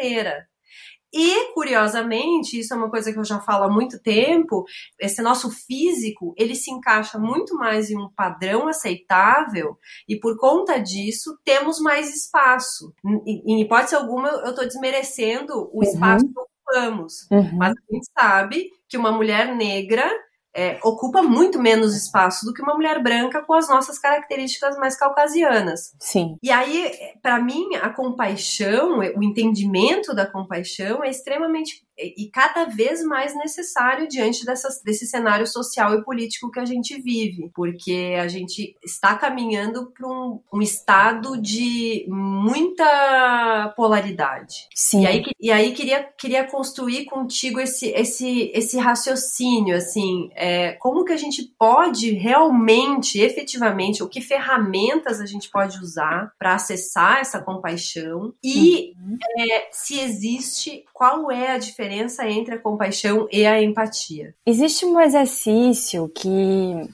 E, 1.13 1.53
curiosamente, 1.53 2.59
isso 2.59 2.73
é 2.73 2.77
uma 2.77 2.89
coisa 2.89 3.11
que 3.13 3.17
eu 3.17 3.23
já 3.23 3.39
falo 3.39 3.63
há 3.63 3.69
muito 3.69 3.99
tempo, 4.01 4.65
esse 4.99 5.21
nosso 5.21 5.49
físico, 5.49 6.33
ele 6.37 6.53
se 6.53 6.69
encaixa 6.69 7.17
muito 7.17 7.55
mais 7.55 7.89
em 7.89 7.97
um 7.97 8.09
padrão 8.09 8.67
aceitável 8.67 9.77
e, 10.07 10.19
por 10.19 10.37
conta 10.37 10.77
disso, 10.77 11.37
temos 11.45 11.79
mais 11.79 12.13
espaço. 12.13 12.93
Em 13.25 13.61
hipótese 13.61 13.95
alguma, 13.95 14.27
eu 14.27 14.49
estou 14.49 14.65
desmerecendo 14.65 15.69
o 15.71 15.77
uhum. 15.77 15.83
espaço 15.83 16.25
que 16.27 16.39
ocupamos, 16.39 17.13
uhum. 17.31 17.57
mas 17.57 17.71
a 17.71 17.93
gente 17.93 18.07
sabe 18.17 18.69
que 18.89 18.97
uma 18.97 19.11
mulher 19.11 19.55
negra 19.55 20.11
é, 20.57 20.79
ocupa 20.83 21.21
muito 21.21 21.61
menos 21.61 21.95
espaço 21.95 22.43
do 22.43 22.51
que 22.51 22.63
uma 22.63 22.73
mulher 22.73 23.01
branca 23.01 23.43
com 23.43 23.53
as 23.53 23.69
nossas 23.69 23.99
características 23.99 24.75
mais 24.77 24.97
caucasianas. 24.97 25.93
Sim. 25.99 26.35
E 26.41 26.49
aí, 26.49 26.91
para 27.21 27.39
mim, 27.39 27.75
a 27.75 27.91
compaixão, 27.91 28.97
o 28.97 29.23
entendimento 29.23 30.15
da 30.15 30.25
compaixão 30.25 31.03
é 31.03 31.11
extremamente 31.11 31.85
e 31.97 32.29
cada 32.29 32.65
vez 32.65 33.03
mais 33.03 33.35
necessário 33.35 34.07
diante 34.07 34.45
dessas, 34.45 34.81
desse 34.83 35.07
cenário 35.07 35.47
social 35.47 35.95
e 35.95 36.03
político 36.03 36.51
que 36.51 36.59
a 36.59 36.65
gente 36.65 37.01
vive, 37.01 37.49
porque 37.55 38.15
a 38.19 38.27
gente 38.27 38.75
está 38.83 39.15
caminhando 39.15 39.91
para 39.91 40.07
um, 40.07 40.39
um, 40.53 40.61
estado 40.61 41.41
de 41.41 42.05
muita 42.07 43.73
polaridade. 43.75 44.67
Sim. 44.75 45.01
E 45.01 45.07
aí, 45.07 45.23
e 45.39 45.51
aí 45.51 45.73
queria, 45.73 46.03
queria 46.03 46.43
construir 46.43 47.05
contigo 47.05 47.59
esse, 47.59 47.87
esse, 47.87 48.51
esse 48.53 48.77
raciocínio, 48.77 49.75
assim, 49.75 50.29
é, 50.35 50.73
como 50.73 51.03
que 51.03 51.13
a 51.13 51.17
gente 51.17 51.43
pode 51.57 52.11
realmente, 52.11 53.19
efetivamente, 53.19 54.03
o 54.03 54.09
que 54.09 54.21
ferramentas 54.21 55.19
a 55.19 55.25
gente 55.25 55.49
pode 55.49 55.79
usar 55.79 56.31
para 56.37 56.53
acessar 56.53 57.19
essa 57.19 57.41
compaixão 57.41 58.33
e 58.43 58.93
uhum. 58.99 59.17
é, 59.39 59.67
se 59.71 59.99
existe, 59.99 60.85
qual 60.93 61.31
é 61.31 61.53
a 61.53 61.57
diferença 61.57 61.86
diferença 61.87 62.27
entre 62.27 62.55
a 62.55 62.59
compaixão 62.59 63.27
e 63.31 63.45
a 63.45 63.61
empatia? 63.61 64.33
Existe 64.45 64.85
um 64.85 64.99
exercício 64.99 66.09
que 66.09 66.89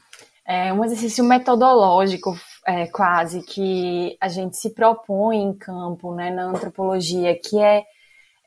é 0.45 0.71
um 0.71 0.83
exercício 0.85 1.23
metodológico 1.23 2.35
é, 2.65 2.85
quase 2.87 3.41
que 3.41 4.15
a 4.21 4.27
gente 4.27 4.57
se 4.57 4.73
propõe 4.73 5.37
em 5.37 5.53
campo, 5.53 6.13
né, 6.13 6.31
na 6.31 6.43
antropologia, 6.43 7.37
que 7.37 7.59
é, 7.59 7.83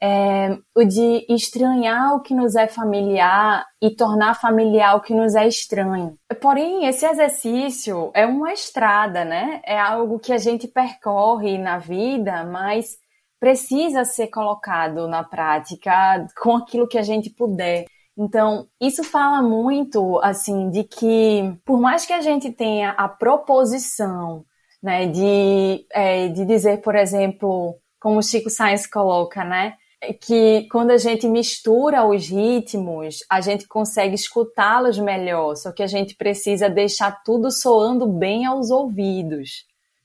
é, 0.00 0.58
o 0.74 0.84
de 0.84 1.26
estranhar 1.28 2.14
o 2.14 2.20
que 2.20 2.34
nos 2.34 2.54
é 2.54 2.66
familiar 2.66 3.66
e 3.80 3.90
tornar 3.90 4.34
familiar 4.34 4.96
o 4.96 5.00
que 5.00 5.14
nos 5.14 5.34
é 5.34 5.46
estranho. 5.48 6.16
Porém, 6.40 6.86
esse 6.86 7.06
exercício 7.06 8.10
é 8.14 8.26
uma 8.26 8.52
estrada, 8.52 9.24
né? 9.24 9.60
É 9.64 9.78
algo 9.78 10.18
que 10.18 10.32
a 10.32 10.38
gente 10.38 10.68
percorre 10.68 11.58
na 11.58 11.78
vida, 11.78 12.44
mas 12.44 12.98
precisa 13.38 14.04
ser 14.04 14.28
colocado 14.28 15.06
na 15.08 15.22
prática 15.22 16.26
com 16.40 16.56
aquilo 16.56 16.88
que 16.88 16.98
a 16.98 17.02
gente 17.02 17.30
puder. 17.30 17.86
Então, 18.16 18.66
isso 18.80 19.04
fala 19.04 19.42
muito, 19.42 20.18
assim, 20.22 20.70
de 20.70 20.84
que 20.84 21.54
por 21.64 21.78
mais 21.78 22.06
que 22.06 22.14
a 22.14 22.20
gente 22.22 22.50
tenha 22.50 22.90
a 22.90 23.08
proposição, 23.08 24.44
né, 24.82 25.06
de, 25.06 25.86
é, 25.92 26.28
de 26.28 26.44
dizer, 26.46 26.80
por 26.80 26.94
exemplo, 26.94 27.76
como 28.00 28.18
o 28.18 28.22
Chico 28.22 28.48
Sainz 28.48 28.86
coloca, 28.86 29.44
né, 29.44 29.74
que 30.20 30.66
quando 30.70 30.90
a 30.90 30.96
gente 30.96 31.28
mistura 31.28 32.06
os 32.06 32.28
ritmos, 32.28 33.18
a 33.30 33.40
gente 33.40 33.66
consegue 33.66 34.14
escutá-los 34.14 34.98
melhor, 34.98 35.56
só 35.56 35.72
que 35.72 35.82
a 35.82 35.86
gente 35.86 36.14
precisa 36.16 36.70
deixar 36.70 37.22
tudo 37.22 37.50
soando 37.50 38.06
bem 38.06 38.46
aos 38.46 38.70
ouvidos, 38.70 39.64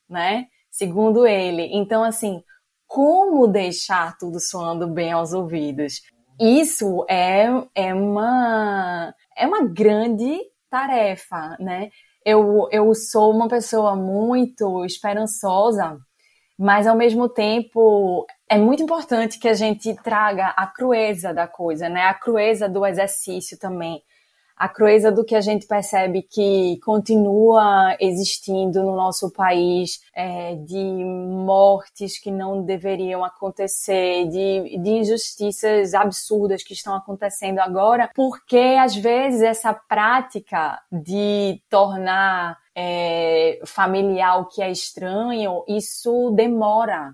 né? 0.09 0.47
Segundo 0.69 1.27
ele. 1.27 1.69
Então, 1.73 2.03
assim, 2.03 2.41
como 2.91 3.47
deixar 3.47 4.17
tudo 4.17 4.37
soando 4.37 4.85
bem 4.85 5.13
aos 5.13 5.31
ouvidos? 5.31 6.01
Isso 6.37 7.05
é, 7.07 7.45
é, 7.73 7.93
uma, 7.93 9.15
é 9.37 9.47
uma 9.47 9.63
grande 9.63 10.37
tarefa, 10.69 11.55
né? 11.57 11.89
Eu, 12.25 12.67
eu 12.69 12.93
sou 12.93 13.31
uma 13.31 13.47
pessoa 13.47 13.95
muito 13.95 14.83
esperançosa, 14.83 15.97
mas 16.59 16.85
ao 16.85 16.97
mesmo 16.97 17.29
tempo 17.29 18.25
é 18.49 18.57
muito 18.57 18.83
importante 18.83 19.39
que 19.39 19.47
a 19.47 19.53
gente 19.53 19.95
traga 20.03 20.47
a 20.47 20.67
crueza 20.67 21.33
da 21.33 21.47
coisa, 21.47 21.87
né? 21.87 22.03
A 22.07 22.13
crueza 22.13 22.67
do 22.67 22.85
exercício 22.85 23.57
também 23.57 24.03
a 24.61 24.69
crueza 24.69 25.11
do 25.11 25.25
que 25.25 25.33
a 25.33 25.41
gente 25.41 25.65
percebe 25.65 26.21
que 26.21 26.79
continua 26.85 27.97
existindo 27.99 28.83
no 28.83 28.95
nosso 28.95 29.31
país, 29.31 29.99
é, 30.13 30.53
de 30.53 30.77
mortes 30.77 32.19
que 32.19 32.29
não 32.29 32.61
deveriam 32.63 33.25
acontecer, 33.25 34.27
de, 34.27 34.77
de 34.77 34.89
injustiças 34.91 35.95
absurdas 35.95 36.61
que 36.61 36.73
estão 36.73 36.93
acontecendo 36.95 37.57
agora, 37.57 38.11
porque 38.13 38.77
às 38.79 38.95
vezes 38.95 39.41
essa 39.41 39.73
prática 39.73 40.79
de 40.91 41.59
tornar 41.67 42.55
é, 42.75 43.59
familiar 43.65 44.41
o 44.41 44.45
que 44.45 44.61
é 44.61 44.69
estranho, 44.69 45.63
isso 45.67 46.29
demora, 46.35 47.11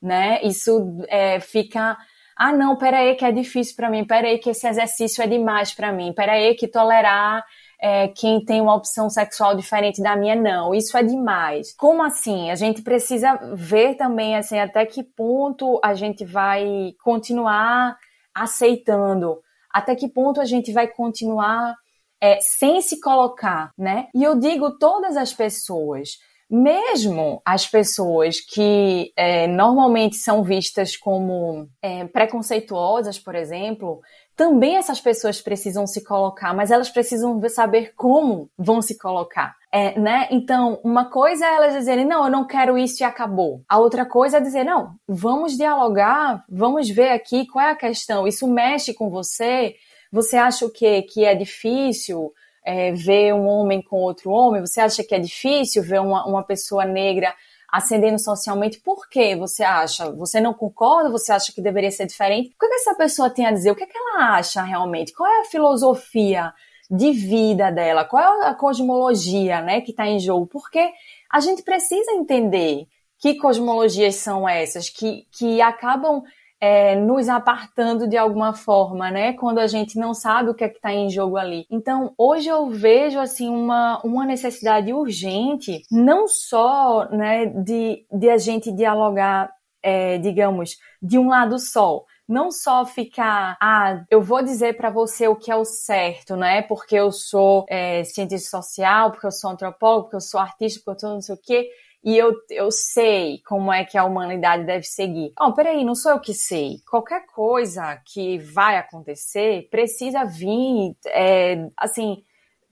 né? 0.00 0.40
Isso 0.44 1.04
é, 1.08 1.40
fica 1.40 1.98
ah, 2.38 2.52
não, 2.52 2.76
peraí 2.76 3.16
que 3.16 3.24
é 3.24 3.32
difícil 3.32 3.74
para 3.74 3.90
mim, 3.90 4.04
peraí 4.04 4.38
que 4.38 4.50
esse 4.50 4.68
exercício 4.68 5.22
é 5.22 5.26
demais 5.26 5.74
para 5.74 5.90
mim, 5.90 6.12
peraí 6.12 6.54
que 6.54 6.68
tolerar 6.68 7.44
é, 7.80 8.06
quem 8.08 8.44
tem 8.44 8.60
uma 8.60 8.76
opção 8.76 9.10
sexual 9.10 9.56
diferente 9.56 10.00
da 10.00 10.14
minha, 10.14 10.36
não, 10.36 10.72
isso 10.72 10.96
é 10.96 11.02
demais. 11.02 11.74
Como 11.74 12.00
assim? 12.00 12.48
A 12.50 12.54
gente 12.54 12.82
precisa 12.82 13.36
ver 13.54 13.96
também, 13.96 14.36
assim, 14.36 14.56
até 14.56 14.86
que 14.86 15.02
ponto 15.02 15.80
a 15.82 15.94
gente 15.94 16.24
vai 16.24 16.94
continuar 17.02 17.96
aceitando, 18.32 19.40
até 19.68 19.96
que 19.96 20.08
ponto 20.08 20.40
a 20.40 20.44
gente 20.44 20.72
vai 20.72 20.86
continuar 20.86 21.74
é, 22.20 22.38
sem 22.40 22.80
se 22.80 23.00
colocar, 23.00 23.72
né? 23.76 24.08
E 24.14 24.22
eu 24.22 24.38
digo 24.38 24.78
todas 24.78 25.16
as 25.16 25.32
pessoas, 25.32 26.18
mesmo 26.50 27.42
as 27.44 27.66
pessoas 27.66 28.40
que 28.40 29.12
é, 29.16 29.46
normalmente 29.46 30.16
são 30.16 30.42
vistas 30.42 30.96
como 30.96 31.68
é, 31.82 32.04
preconceituosas, 32.06 33.18
por 33.18 33.34
exemplo, 33.34 34.00
também 34.34 34.76
essas 34.76 35.00
pessoas 35.00 35.40
precisam 35.40 35.86
se 35.86 36.04
colocar, 36.04 36.54
mas 36.54 36.70
elas 36.70 36.88
precisam 36.88 37.40
saber 37.48 37.92
como 37.96 38.48
vão 38.56 38.80
se 38.80 38.96
colocar. 38.96 39.56
É, 39.70 39.98
né? 39.98 40.28
Então, 40.30 40.80
uma 40.82 41.10
coisa 41.10 41.44
é 41.44 41.54
elas 41.54 41.74
dizerem, 41.74 42.06
não, 42.06 42.24
eu 42.24 42.30
não 42.30 42.46
quero 42.46 42.78
isso 42.78 43.02
e 43.02 43.04
acabou. 43.04 43.62
A 43.68 43.78
outra 43.78 44.06
coisa 44.06 44.38
é 44.38 44.40
dizer, 44.40 44.64
não, 44.64 44.94
vamos 45.06 45.56
dialogar, 45.56 46.44
vamos 46.48 46.88
ver 46.88 47.10
aqui 47.10 47.46
qual 47.46 47.66
é 47.66 47.70
a 47.72 47.76
questão. 47.76 48.26
Isso 48.26 48.46
mexe 48.46 48.94
com 48.94 49.10
você? 49.10 49.74
Você 50.10 50.36
acha 50.36 50.64
o 50.64 50.70
quê? 50.70 51.02
Que 51.02 51.24
é 51.24 51.34
difícil? 51.34 52.32
É, 52.68 52.92
ver 52.92 53.32
um 53.32 53.46
homem 53.46 53.80
com 53.80 53.96
outro 53.96 54.30
homem? 54.30 54.60
Você 54.60 54.78
acha 54.78 55.02
que 55.02 55.14
é 55.14 55.18
difícil 55.18 55.82
ver 55.82 56.02
uma, 56.02 56.26
uma 56.26 56.42
pessoa 56.42 56.84
negra 56.84 57.34
ascendendo 57.72 58.18
socialmente? 58.18 58.78
Por 58.78 59.08
que 59.08 59.34
você 59.34 59.62
acha? 59.62 60.10
Você 60.12 60.38
não 60.38 60.52
concorda? 60.52 61.10
Você 61.10 61.32
acha 61.32 61.50
que 61.50 61.62
deveria 61.62 61.90
ser 61.90 62.06
diferente? 62.06 62.50
O 62.50 62.58
que, 62.58 62.66
é 62.66 62.68
que 62.68 62.74
essa 62.74 62.94
pessoa 62.94 63.30
tem 63.30 63.46
a 63.46 63.52
dizer? 63.52 63.70
O 63.70 63.74
que, 63.74 63.84
é 63.84 63.86
que 63.86 63.96
ela 63.96 64.36
acha 64.36 64.62
realmente? 64.62 65.14
Qual 65.14 65.26
é 65.26 65.40
a 65.40 65.44
filosofia 65.44 66.52
de 66.90 67.10
vida 67.10 67.70
dela? 67.70 68.04
Qual 68.04 68.42
é 68.42 68.48
a 68.48 68.54
cosmologia 68.54 69.62
né, 69.62 69.80
que 69.80 69.92
está 69.92 70.06
em 70.06 70.20
jogo? 70.20 70.46
Porque 70.46 70.90
a 71.32 71.40
gente 71.40 71.62
precisa 71.62 72.12
entender 72.12 72.86
que 73.18 73.34
cosmologias 73.36 74.16
são 74.16 74.46
essas 74.46 74.90
que, 74.90 75.26
que 75.32 75.62
acabam 75.62 76.22
é, 76.60 76.96
nos 76.96 77.28
apartando 77.28 78.08
de 78.08 78.16
alguma 78.16 78.52
forma, 78.52 79.10
né? 79.10 79.32
Quando 79.34 79.58
a 79.58 79.66
gente 79.66 79.98
não 79.98 80.12
sabe 80.12 80.50
o 80.50 80.54
que 80.54 80.64
é 80.64 80.68
que 80.68 80.76
está 80.76 80.92
em 80.92 81.08
jogo 81.08 81.36
ali. 81.36 81.66
Então, 81.70 82.12
hoje 82.18 82.48
eu 82.48 82.68
vejo 82.68 83.18
assim 83.18 83.48
uma, 83.48 84.00
uma 84.02 84.24
necessidade 84.26 84.92
urgente, 84.92 85.82
não 85.90 86.26
só 86.26 87.08
né, 87.10 87.46
de, 87.46 88.04
de 88.12 88.30
a 88.30 88.38
gente 88.38 88.72
dialogar, 88.72 89.50
é, 89.82 90.18
digamos, 90.18 90.76
de 91.00 91.18
um 91.18 91.28
lado 91.28 91.58
só, 91.58 92.04
não 92.28 92.50
só 92.50 92.84
ficar, 92.84 93.56
ah, 93.60 94.04
eu 94.10 94.20
vou 94.20 94.42
dizer 94.42 94.76
para 94.76 94.90
você 94.90 95.28
o 95.28 95.36
que 95.36 95.50
é 95.50 95.56
o 95.56 95.64
certo, 95.64 96.36
né? 96.36 96.60
Porque 96.62 96.94
eu 96.94 97.10
sou 97.10 97.64
é, 97.68 98.04
cientista 98.04 98.60
social, 98.60 99.10
porque 99.12 99.26
eu 99.26 99.32
sou 99.32 99.50
antropólogo, 99.50 100.04
porque 100.04 100.16
eu 100.16 100.20
sou 100.20 100.40
artista, 100.40 100.80
porque 100.84 101.04
eu 101.04 101.08
sou 101.08 101.14
não 101.14 101.22
sei 101.22 101.34
o 101.34 101.38
quê 101.38 101.70
e 102.02 102.16
eu, 102.16 102.32
eu 102.50 102.70
sei 102.70 103.42
como 103.46 103.72
é 103.72 103.84
que 103.84 103.98
a 103.98 104.04
humanidade 104.04 104.64
deve 104.64 104.84
seguir. 104.84 105.32
Oh, 105.40 105.52
peraí, 105.52 105.84
não 105.84 105.94
sou 105.94 106.12
eu 106.12 106.20
que 106.20 106.32
sei. 106.32 106.76
Qualquer 106.88 107.26
coisa 107.26 108.00
que 108.06 108.38
vai 108.38 108.76
acontecer 108.76 109.68
precisa 109.70 110.24
vir, 110.24 110.96
é, 111.06 111.68
assim, 111.76 112.22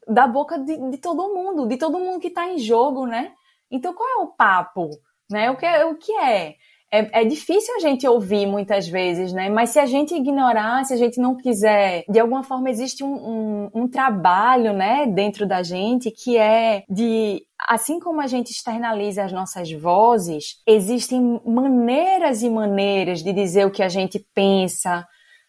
da 0.06 0.26
boca 0.26 0.58
de, 0.58 0.90
de, 0.90 0.98
todo 0.98 1.34
mundo, 1.34 1.66
de 1.66 1.76
todo 1.76 1.98
mundo 1.98 2.20
que 2.20 2.28
está 2.28 2.46
em 2.48 2.58
jogo, 2.58 3.06
né? 3.06 3.32
Então, 3.70 3.92
qual 3.92 4.08
é 4.08 4.22
o 4.22 4.28
papo? 4.28 4.90
Né? 5.28 5.50
O, 5.50 5.56
que, 5.56 5.66
é, 5.66 5.84
o 5.84 5.96
que 5.96 6.12
é? 6.12 6.54
É, 6.92 7.22
é, 7.22 7.24
difícil 7.24 7.74
a 7.74 7.80
gente 7.80 8.06
ouvir 8.06 8.46
muitas 8.46 8.86
vezes, 8.86 9.32
né? 9.32 9.48
Mas 9.48 9.70
se 9.70 9.78
a 9.78 9.86
gente 9.86 10.14
ignorar, 10.14 10.84
se 10.84 10.94
a 10.94 10.96
gente 10.96 11.20
não 11.20 11.36
quiser, 11.36 12.04
de 12.08 12.18
alguma 12.18 12.44
forma 12.44 12.70
existe 12.70 13.02
um, 13.02 13.14
um, 13.14 13.70
um 13.74 13.88
trabalho, 13.88 14.72
né, 14.72 15.06
dentro 15.06 15.46
da 15.46 15.62
gente 15.62 16.10
que 16.10 16.36
é 16.36 16.84
de 16.88 17.42
assim 17.68 17.98
como 17.98 18.20
a 18.20 18.26
gente 18.26 18.50
externaliza 18.50 19.24
as 19.24 19.32
nossas 19.32 19.70
vozes, 19.72 20.62
existem 20.66 21.40
maneiras 21.44 22.42
e 22.42 22.50
maneiras 22.50 23.22
de 23.22 23.32
dizer 23.32 23.66
o 23.66 23.70
que 23.70 23.82
a 23.82 23.88
gente 23.88 24.24
pensa, 24.34 25.04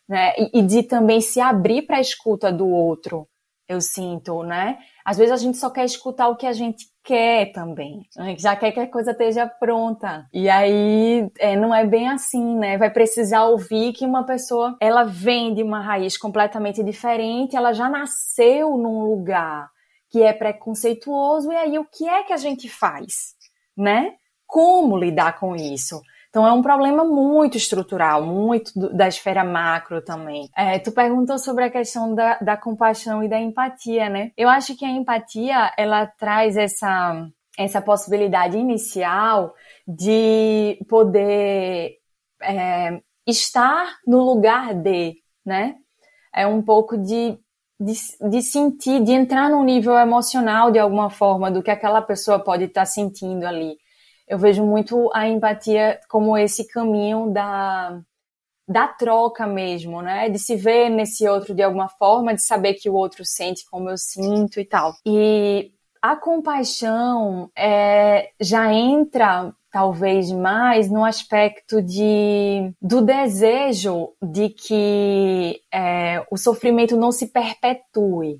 né? 0.09 0.33
E, 0.37 0.59
e 0.59 0.61
de 0.63 0.83
também 0.83 1.21
se 1.21 1.39
abrir 1.39 1.83
para 1.83 1.97
a 1.97 2.01
escuta 2.01 2.51
do 2.51 2.67
outro. 2.67 3.27
Eu 3.69 3.81
sinto, 3.81 4.43
né? 4.43 4.77
Às 5.05 5.17
vezes 5.17 5.33
a 5.33 5.37
gente 5.37 5.57
só 5.57 5.69
quer 5.69 5.85
escutar 5.85 6.29
o 6.29 6.37
que 6.37 6.47
a 6.47 6.53
gente 6.53 6.85
quer 7.07 7.53
também, 7.53 8.05
né? 8.17 8.35
já 8.37 8.53
quer 8.53 8.73
que 8.73 8.81
a 8.81 8.91
coisa 8.91 9.11
esteja 9.11 9.47
pronta. 9.47 10.27
E 10.33 10.49
aí 10.49 11.31
é, 11.39 11.55
não 11.55 11.73
é 11.73 11.85
bem 11.85 12.09
assim, 12.09 12.57
né? 12.57 12.77
Vai 12.77 12.91
precisar 12.91 13.45
ouvir 13.45 13.93
que 13.93 14.05
uma 14.05 14.25
pessoa 14.25 14.75
ela 14.81 15.05
vem 15.05 15.53
de 15.53 15.63
uma 15.63 15.79
raiz 15.79 16.17
completamente 16.17 16.83
diferente, 16.83 17.55
ela 17.55 17.71
já 17.71 17.89
nasceu 17.89 18.77
num 18.77 19.05
lugar 19.05 19.69
que 20.09 20.21
é 20.21 20.33
preconceituoso, 20.33 21.51
e 21.51 21.55
aí 21.55 21.79
o 21.79 21.85
que 21.85 22.07
é 22.07 22.23
que 22.23 22.33
a 22.33 22.37
gente 22.37 22.67
faz, 22.67 23.35
né? 23.75 24.15
Como 24.45 24.97
lidar 24.97 25.39
com 25.39 25.55
isso? 25.55 26.01
Então 26.37 26.45
é 26.45 26.53
um 26.53 26.61
problema 26.61 27.03
muito 27.03 27.57
estrutural, 27.57 28.23
muito 28.23 28.71
da 28.95 29.07
esfera 29.07 29.43
macro 29.43 30.03
também. 30.03 30.47
É, 30.55 30.77
tu 30.77 30.91
perguntou 30.91 31.39
sobre 31.39 31.63
a 31.63 31.69
questão 31.71 32.13
da, 32.13 32.37
da 32.37 32.55
compaixão 32.55 33.23
e 33.23 33.27
da 33.27 33.39
empatia, 33.39 34.07
né? 34.07 34.31
Eu 34.37 34.47
acho 34.47 34.77
que 34.77 34.85
a 34.85 34.89
empatia 34.91 35.73
ela 35.75 36.05
traz 36.05 36.55
essa 36.55 37.27
essa 37.57 37.81
possibilidade 37.81 38.55
inicial 38.55 39.55
de 39.87 40.77
poder 40.87 41.95
é, 42.43 43.01
estar 43.25 43.97
no 44.05 44.23
lugar 44.23 44.75
de, 44.75 45.15
né? 45.43 45.73
É 46.31 46.45
um 46.45 46.61
pouco 46.61 46.99
de, 46.99 47.35
de, 47.79 47.93
de, 48.29 48.41
sentir, 48.43 49.03
de 49.03 49.11
entrar 49.11 49.49
num 49.49 49.63
nível 49.63 49.97
emocional 49.97 50.69
de 50.69 50.77
alguma 50.77 51.09
forma 51.09 51.49
do 51.49 51.63
que 51.63 51.71
aquela 51.71 52.03
pessoa 52.03 52.37
pode 52.37 52.65
estar 52.65 52.85
sentindo 52.85 53.43
ali 53.43 53.75
eu 54.27 54.37
vejo 54.37 54.65
muito 54.65 55.09
a 55.13 55.27
empatia 55.27 55.99
como 56.09 56.37
esse 56.37 56.67
caminho 56.67 57.31
da, 57.31 58.01
da 58.67 58.87
troca 58.87 59.47
mesmo, 59.47 60.01
né? 60.01 60.29
De 60.29 60.37
se 60.37 60.55
ver 60.55 60.89
nesse 60.89 61.27
outro 61.27 61.55
de 61.55 61.63
alguma 61.63 61.87
forma, 61.87 62.35
de 62.35 62.41
saber 62.41 62.73
que 62.73 62.89
o 62.89 62.95
outro 62.95 63.23
sente 63.23 63.65
como 63.69 63.89
eu 63.89 63.97
sinto 63.97 64.59
e 64.59 64.65
tal. 64.65 64.93
E 65.05 65.71
a 66.01 66.15
compaixão 66.15 67.49
é, 67.55 68.31
já 68.39 68.71
entra 68.73 69.53
talvez 69.71 70.31
mais 70.31 70.89
no 70.89 71.05
aspecto 71.05 71.81
de 71.81 72.73
do 72.81 73.01
desejo 73.01 74.13
de 74.21 74.49
que 74.49 75.61
é, 75.73 76.25
o 76.31 76.37
sofrimento 76.37 76.97
não 76.97 77.11
se 77.11 77.27
perpetue, 77.27 78.39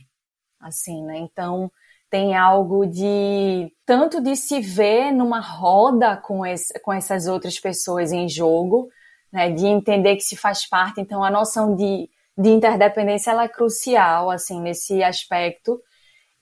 assim, 0.60 1.04
né? 1.06 1.17
Então 1.17 1.71
tem 2.10 2.36
algo 2.36 2.86
de 2.86 3.72
tanto 3.86 4.22
de 4.22 4.36
se 4.36 4.60
ver 4.60 5.12
numa 5.12 5.39
roda 5.39 6.17
com, 6.17 6.46
esse, 6.46 6.80
com 6.82 6.93
essas 6.93 7.28
outras 7.28 7.60
pessoas 7.60 8.12
em 8.12 8.30
jogo, 8.30 8.88
né, 9.32 9.50
de 9.52 9.65
entender 9.65 10.15
que 10.15 10.24
se 10.24 10.36
faz 10.36 10.67
parte. 10.67 11.02
Então, 11.02 11.24
a 11.24 11.30
noção 11.30 11.76
de, 11.76 12.10
de 12.38 12.50
interdependência 12.50 13.32
ela 13.32 13.43
é 13.43 13.50
crucial 13.50 14.32
assim 14.32 14.62
nesse 14.62 15.04
aspecto. 15.04 15.82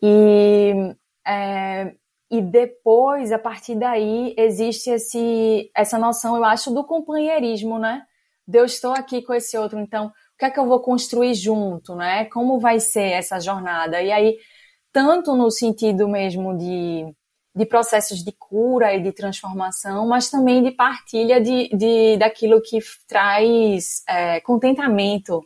E, 0.01 0.95
é, 1.25 1.93
e 2.30 2.41
depois, 2.41 3.32
a 3.32 3.39
partir 3.39 3.75
daí, 3.75 4.36
existe 4.38 4.89
esse, 4.89 5.71
essa 5.75 5.97
noção, 5.97 6.36
eu 6.36 6.43
acho, 6.43 6.73
do 6.73 6.84
companheirismo, 6.84 7.80
né? 7.80 8.04
Deus 8.47 8.73
estou 8.73 8.93
aqui 8.93 9.23
com 9.23 9.34
esse 9.34 9.58
outro, 9.58 9.80
então 9.80 10.08
o 10.08 10.38
que 10.38 10.45
é 10.45 10.51
que 10.51 10.60
eu 10.60 10.67
vou 10.67 10.80
construir 10.82 11.34
junto, 11.34 11.95
né? 11.95 12.25
Como 12.25 12.60
vai 12.60 12.80
ser 12.80 13.12
essa 13.13 13.39
jornada? 13.39 14.01
E 14.01 14.12
aí, 14.12 14.38
tanto 14.95 15.36
no 15.36 15.51
sentido 15.51 16.08
mesmo 16.08 16.58
de, 16.58 17.13
de 17.53 17.65
processos 17.65 18.23
de 18.23 18.31
cura 18.31 18.95
e 18.95 19.03
de 19.03 19.12
transformação, 19.12 20.08
mas 20.08 20.29
também 20.29 20.63
de 20.63 20.71
partilha 20.71 21.41
de, 21.41 21.67
de 21.75 22.15
daquilo 22.15 22.62
que 22.62 22.79
traz 23.05 24.01
é, 24.08 24.39
contentamento, 24.39 25.45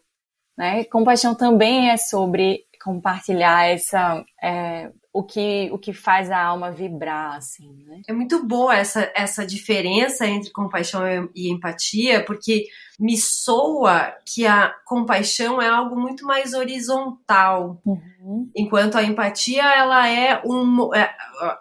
né? 0.55 0.83
Compaixão 0.83 1.33
também 1.33 1.89
é 1.89 1.97
sobre 1.97 2.59
compartilhar 2.83 3.67
essa 3.67 4.23
é, 4.39 4.91
o 5.11 5.23
que, 5.23 5.69
o 5.71 5.77
que 5.77 5.91
faz 5.91 6.29
a 6.29 6.39
alma 6.39 6.71
vibrar, 6.71 7.35
assim, 7.35 7.83
né? 7.87 8.01
É 8.07 8.13
muito 8.13 8.45
boa 8.45 8.75
essa, 8.75 9.11
essa 9.15 9.45
diferença 9.45 10.25
entre 10.27 10.51
compaixão 10.51 11.01
e 11.35 11.51
empatia, 11.51 12.23
porque 12.23 12.67
me 12.99 13.17
soa 13.17 14.13
que 14.25 14.45
a 14.45 14.69
compaixão 14.85 15.59
é 15.59 15.67
algo 15.67 15.99
muito 15.99 16.25
mais 16.25 16.53
horizontal, 16.53 17.81
uhum. 17.83 18.49
enquanto 18.55 18.97
a 18.97 19.03
empatia 19.03 19.63
ela 19.63 20.07
é 20.07 20.41
um 20.45 20.93
é, 20.93 21.09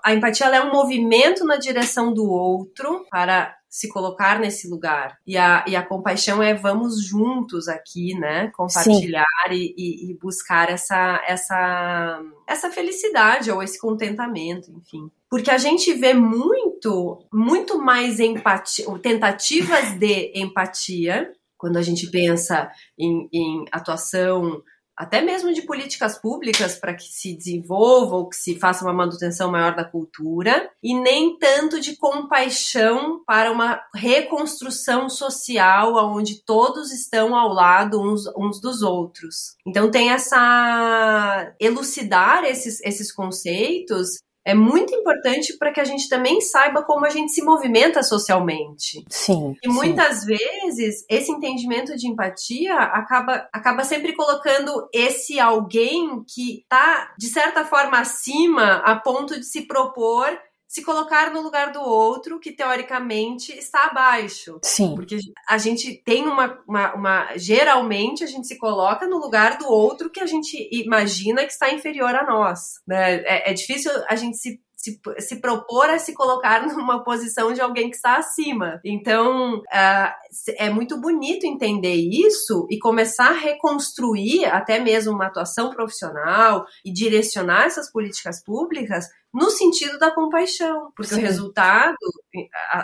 a 0.05 0.13
empatia 0.13 0.47
ela 0.47 0.57
é 0.57 0.63
um 0.63 0.73
movimento 0.73 1.45
na 1.45 1.57
direção 1.57 2.13
do 2.13 2.29
outro 2.29 3.07
para 3.11 3.57
se 3.69 3.89
colocar 3.89 4.39
nesse 4.39 4.69
lugar. 4.69 5.19
E 5.27 5.37
a, 5.37 5.65
e 5.67 5.77
a 5.77 5.85
compaixão 5.85 6.43
é 6.43 6.55
vamos 6.55 7.05
juntos 7.05 7.69
aqui, 7.69 8.15
né? 8.19 8.51
Compartilhar 8.55 9.25
e, 9.51 9.75
e, 9.77 10.11
e, 10.11 10.19
buscar 10.19 10.71
essa, 10.71 11.23
essa, 11.27 12.23
essa 12.47 12.71
felicidade 12.71 13.51
ou 13.51 13.63
esse 13.63 13.79
contentamento, 13.79 14.71
enfim. 14.71 15.11
Porque 15.29 15.51
a 15.51 15.59
gente 15.59 15.93
vê 15.93 16.15
muito, 16.15 17.23
muito 17.33 17.79
mais 17.79 18.19
empatia, 18.19 18.87
tentativas 19.03 19.99
de 19.99 20.33
empatia, 20.35 21.31
quando 21.59 21.77
a 21.77 21.83
gente 21.83 22.11
pensa 22.11 22.71
em, 22.99 23.29
em 23.33 23.65
atuação 23.71 24.63
até 24.99 25.21
mesmo 25.21 25.53
de 25.53 25.63
políticas 25.63 26.19
públicas 26.19 26.75
para 26.75 26.93
que 26.93 27.05
se 27.05 27.37
desenvolva 27.37 28.17
ou 28.17 28.29
que 28.29 28.35
se 28.35 28.59
faça 28.59 28.85
uma 28.85 28.93
manutenção 28.93 29.49
maior 29.49 29.77
da 29.77 29.85
cultura, 29.85 30.69
e 30.83 30.93
nem 30.93 31.39
tanto 31.39 31.81
de 31.81 31.97
compaixão 31.97 33.23
para 33.25 33.53
uma 33.53 33.81
reconstrução 33.95 35.09
social 35.09 35.95
onde 36.13 36.43
todos 36.45 36.93
estão 36.93 37.37
ao 37.37 37.53
lado 37.53 38.01
uns, 38.03 38.27
uns 38.37 38.61
dos 38.61 38.83
outros. 38.83 39.55
Então 39.65 39.89
tem 39.89 40.11
essa 40.11 41.55
elucidar 41.61 42.45
esses, 42.45 42.81
esses 42.81 43.13
conceitos 43.13 44.19
é 44.49 44.55
muito 44.55 44.95
importante 44.95 45.59
para 45.59 45.71
que 45.71 45.79
a 45.79 45.85
gente 45.85 46.09
também 46.09 46.41
saiba 46.41 46.83
como 46.83 47.05
a 47.05 47.11
gente 47.11 47.33
se 47.33 47.43
movimenta 47.43 48.03
socialmente. 48.03 49.05
Sim. 49.07 49.55
E 49.63 49.69
muitas 49.69 50.21
sim. 50.21 50.29
vezes 50.29 51.05
esse 51.07 51.31
entendimento 51.31 51.95
de 51.95 52.09
empatia 52.09 52.75
acaba, 52.75 53.47
acaba 53.53 53.85
sempre 53.85 54.15
colocando 54.15 54.89
esse 54.91 55.39
alguém 55.39 56.25
que 56.27 56.61
está, 56.63 57.13
de 57.19 57.27
certa 57.27 57.63
forma, 57.67 58.01
acima 58.01 58.77
a 58.77 58.97
ponto 58.97 59.39
de 59.39 59.45
se 59.45 59.67
propor 59.67 60.27
se 60.69 60.83
colocar 60.83 61.33
no 61.33 61.41
lugar 61.41 61.73
do 61.73 61.81
outro 61.81 62.39
que 62.39 62.53
teoricamente 62.53 63.53
está 63.59 63.87
abaixo. 63.87 64.61
Sim. 64.63 64.95
Porque 64.95 65.17
a 65.49 65.57
gente 65.57 66.03
tem 66.05 66.27
uma, 66.27 66.63
uma, 66.69 66.95
uma, 66.95 67.37
Geralmente 67.37 68.23
a 68.23 68.27
gente 68.27 68.47
se 68.47 68.59
coloca 68.59 69.09
no 69.09 69.17
lugar 69.17 69.57
do 69.57 69.67
outro 69.67 70.11
que 70.11 70.21
a 70.21 70.27
gente 70.27 70.69
imagina 70.71 71.47
que 71.47 71.53
está 71.53 71.73
inferior 71.73 72.15
a 72.15 72.27
nós. 72.27 72.81
Né? 72.87 73.23
É, 73.23 73.51
é 73.51 73.55
difícil 73.55 73.91
a 74.07 74.15
gente 74.15 74.37
se 74.37 74.61
se, 74.79 75.01
se 75.19 75.41
propor 75.41 75.91
a 75.91 75.99
se 75.99 76.15
colocar 76.15 76.65
numa 76.73 77.03
posição 77.03 77.53
de 77.53 77.61
alguém 77.61 77.91
que 77.91 77.97
está 77.97 78.17
acima. 78.17 78.81
Então, 78.85 79.57
uh, 79.59 80.13
é 80.57 80.71
muito 80.71 81.01
bonito 81.01 81.45
entender 81.45 81.97
isso 81.97 82.67
e 82.71 82.79
começar 82.79 83.31
a 83.31 83.39
reconstruir 83.39 84.45
até 84.47 84.79
mesmo 84.79 85.13
uma 85.13 85.27
atuação 85.27 85.71
profissional 85.71 86.65
e 86.85 86.93
direcionar 86.93 87.65
essas 87.65 87.91
políticas 87.91 88.43
públicas 88.43 89.07
no 89.33 89.51
sentido 89.51 89.99
da 89.99 90.11
compaixão, 90.11 90.91
porque 90.97 91.15
Sim. 91.15 91.21
o 91.21 91.25
resultado, 91.25 91.97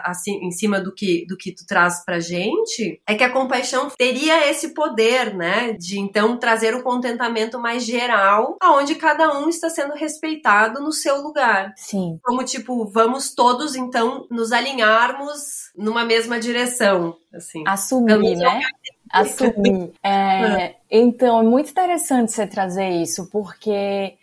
assim, 0.05 0.45
em 0.45 0.51
cima 0.51 0.81
do 0.81 0.95
que, 0.95 1.27
do 1.27 1.37
que 1.37 1.53
tu 1.53 1.67
traz 1.67 2.05
pra 2.05 2.21
gente, 2.21 3.01
é 3.07 3.15
que 3.15 3.25
a 3.25 3.33
compaixão 3.33 3.89
teria 3.97 4.51
esse 4.51 4.75
poder, 4.75 5.35
né, 5.35 5.73
de 5.73 5.99
então 5.99 6.37
trazer 6.37 6.75
o 6.75 6.83
contentamento 6.83 7.59
mais 7.59 7.85
geral, 7.85 8.57
aonde 8.61 8.95
cada 8.95 9.39
um 9.39 9.49
está 9.49 9.71
sendo 9.71 9.95
respeitado 9.95 10.81
no 10.81 10.93
seu 10.93 11.23
lugar. 11.23 11.73
Sim. 11.77 12.19
Como 12.23 12.45
tipo, 12.45 12.87
vamos 12.87 13.35
todos 13.35 13.75
então 13.75 14.27
nos 14.31 14.53
alinharmos 14.53 15.73
numa 15.77 16.05
mesma 16.05 16.39
direção, 16.39 17.17
assim. 17.33 17.65
Assumir, 17.67 18.37
né? 18.37 18.61
Assumir. 19.11 19.93
É, 20.05 20.77
então, 20.91 21.41
é 21.41 21.43
muito 21.43 21.71
interessante 21.71 22.33
você 22.33 22.47
trazer 22.47 22.91
isso, 22.91 23.29
porque 23.31 24.17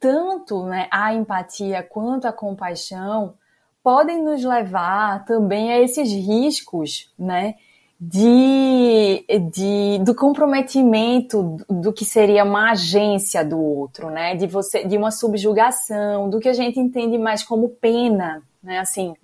tanto 0.00 0.64
né, 0.64 0.88
a 0.90 1.14
empatia 1.14 1.82
quanto 1.82 2.26
a 2.26 2.32
compaixão 2.32 3.34
podem 3.82 4.22
nos 4.22 4.44
levar 4.44 5.24
também 5.24 5.72
a 5.72 5.80
esses 5.80 6.12
riscos, 6.12 7.12
né? 7.18 7.54
De, 8.00 9.24
de, 9.50 9.98
do 10.04 10.14
comprometimento 10.14 11.56
do 11.68 11.92
que 11.92 12.04
seria 12.04 12.44
uma 12.44 12.70
agência 12.70 13.44
do 13.44 13.58
outro, 13.58 14.08
né? 14.08 14.36
De 14.36 14.46
você, 14.46 14.84
de 14.84 14.96
uma 14.96 15.10
subjugação, 15.10 16.30
do 16.30 16.38
que 16.38 16.48
a 16.48 16.52
gente 16.52 16.78
entende 16.78 17.18
mais 17.18 17.42
como 17.42 17.70
pena, 17.70 18.42
né? 18.62 18.78
Assim, 18.78 19.14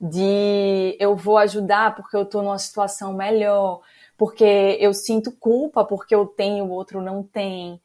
de 0.00 0.96
eu 1.00 1.16
vou 1.16 1.38
ajudar 1.38 1.94
porque 1.94 2.16
eu 2.16 2.22
estou 2.22 2.42
numa 2.42 2.58
situação 2.58 3.12
melhor, 3.12 3.80
porque 4.16 4.76
eu 4.78 4.92
sinto 4.92 5.32
culpa 5.32 5.84
porque 5.84 6.14
eu 6.14 6.26
tenho 6.26 6.66
o 6.66 6.70
outro 6.70 7.00
não 7.00 7.22
tem, 7.22 7.80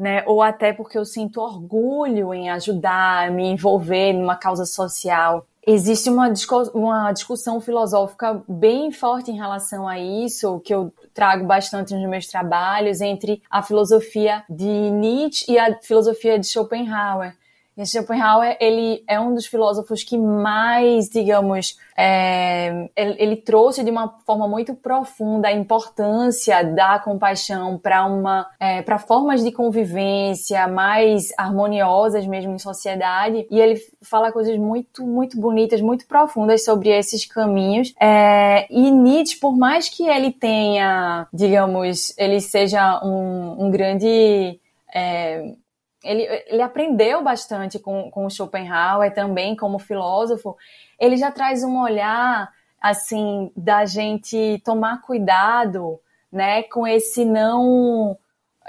né? 0.00 0.24
Ou 0.26 0.40
até 0.42 0.72
porque 0.72 0.96
eu 0.96 1.04
sinto 1.04 1.42
orgulho 1.42 2.32
em 2.32 2.48
ajudar, 2.48 3.30
me 3.30 3.44
envolver 3.44 4.14
numa 4.14 4.34
causa 4.34 4.64
social. 4.64 5.46
Existe 5.66 6.08
uma, 6.08 6.32
uma 6.72 7.12
discussão 7.12 7.60
filosófica 7.60 8.42
bem 8.48 8.90
forte 8.90 9.30
em 9.30 9.36
relação 9.36 9.86
a 9.86 9.98
isso, 9.98 10.58
que 10.60 10.74
eu 10.74 10.90
trago 11.12 11.44
bastante 11.44 11.94
nos 11.94 12.08
meus 12.08 12.26
trabalhos, 12.26 13.02
entre 13.02 13.42
a 13.50 13.62
filosofia 13.62 14.42
de 14.48 14.64
Nietzsche 14.64 15.52
e 15.52 15.58
a 15.58 15.78
filosofia 15.82 16.38
de 16.38 16.46
Schopenhauer. 16.46 17.34
E 17.80 17.86
Schopenhauer, 17.86 18.58
ele 18.60 19.02
é 19.08 19.18
um 19.18 19.34
dos 19.34 19.46
filósofos 19.46 20.02
que 20.02 20.18
mais, 20.18 21.08
digamos, 21.08 21.78
é, 21.96 22.90
ele, 22.94 23.16
ele, 23.18 23.36
trouxe 23.36 23.82
de 23.82 23.90
uma 23.90 24.18
forma 24.26 24.46
muito 24.46 24.74
profunda 24.74 25.48
a 25.48 25.52
importância 25.52 26.62
da 26.62 26.98
compaixão 26.98 27.78
para 27.78 28.04
uma, 28.04 28.46
é, 28.60 28.82
para 28.82 28.98
formas 28.98 29.42
de 29.42 29.50
convivência 29.50 30.68
mais 30.68 31.28
harmoniosas 31.38 32.26
mesmo 32.26 32.52
em 32.52 32.58
sociedade. 32.58 33.46
E 33.50 33.58
ele 33.58 33.80
fala 34.02 34.30
coisas 34.30 34.58
muito, 34.58 35.06
muito 35.06 35.40
bonitas, 35.40 35.80
muito 35.80 36.06
profundas 36.06 36.62
sobre 36.62 36.90
esses 36.90 37.24
caminhos. 37.24 37.94
É, 37.98 38.66
e 38.70 38.90
Nietzsche, 38.90 39.40
por 39.40 39.56
mais 39.56 39.88
que 39.88 40.06
ele 40.06 40.30
tenha, 40.32 41.26
digamos, 41.32 42.12
ele 42.18 42.42
seja 42.42 43.00
um, 43.02 43.66
um 43.66 43.70
grande 43.70 44.60
é, 44.94 45.54
ele, 46.02 46.22
ele 46.46 46.62
aprendeu 46.62 47.22
bastante 47.22 47.78
com, 47.78 48.10
com 48.10 48.30
Schopenhauer 48.30 49.12
também 49.12 49.54
como 49.54 49.78
filósofo. 49.78 50.56
Ele 50.98 51.16
já 51.16 51.30
traz 51.30 51.62
um 51.62 51.80
olhar 51.80 52.50
assim 52.80 53.52
da 53.56 53.84
gente 53.84 54.60
tomar 54.64 55.02
cuidado, 55.02 56.00
né, 56.32 56.62
com 56.62 56.86
esse 56.86 57.24
não 57.24 58.16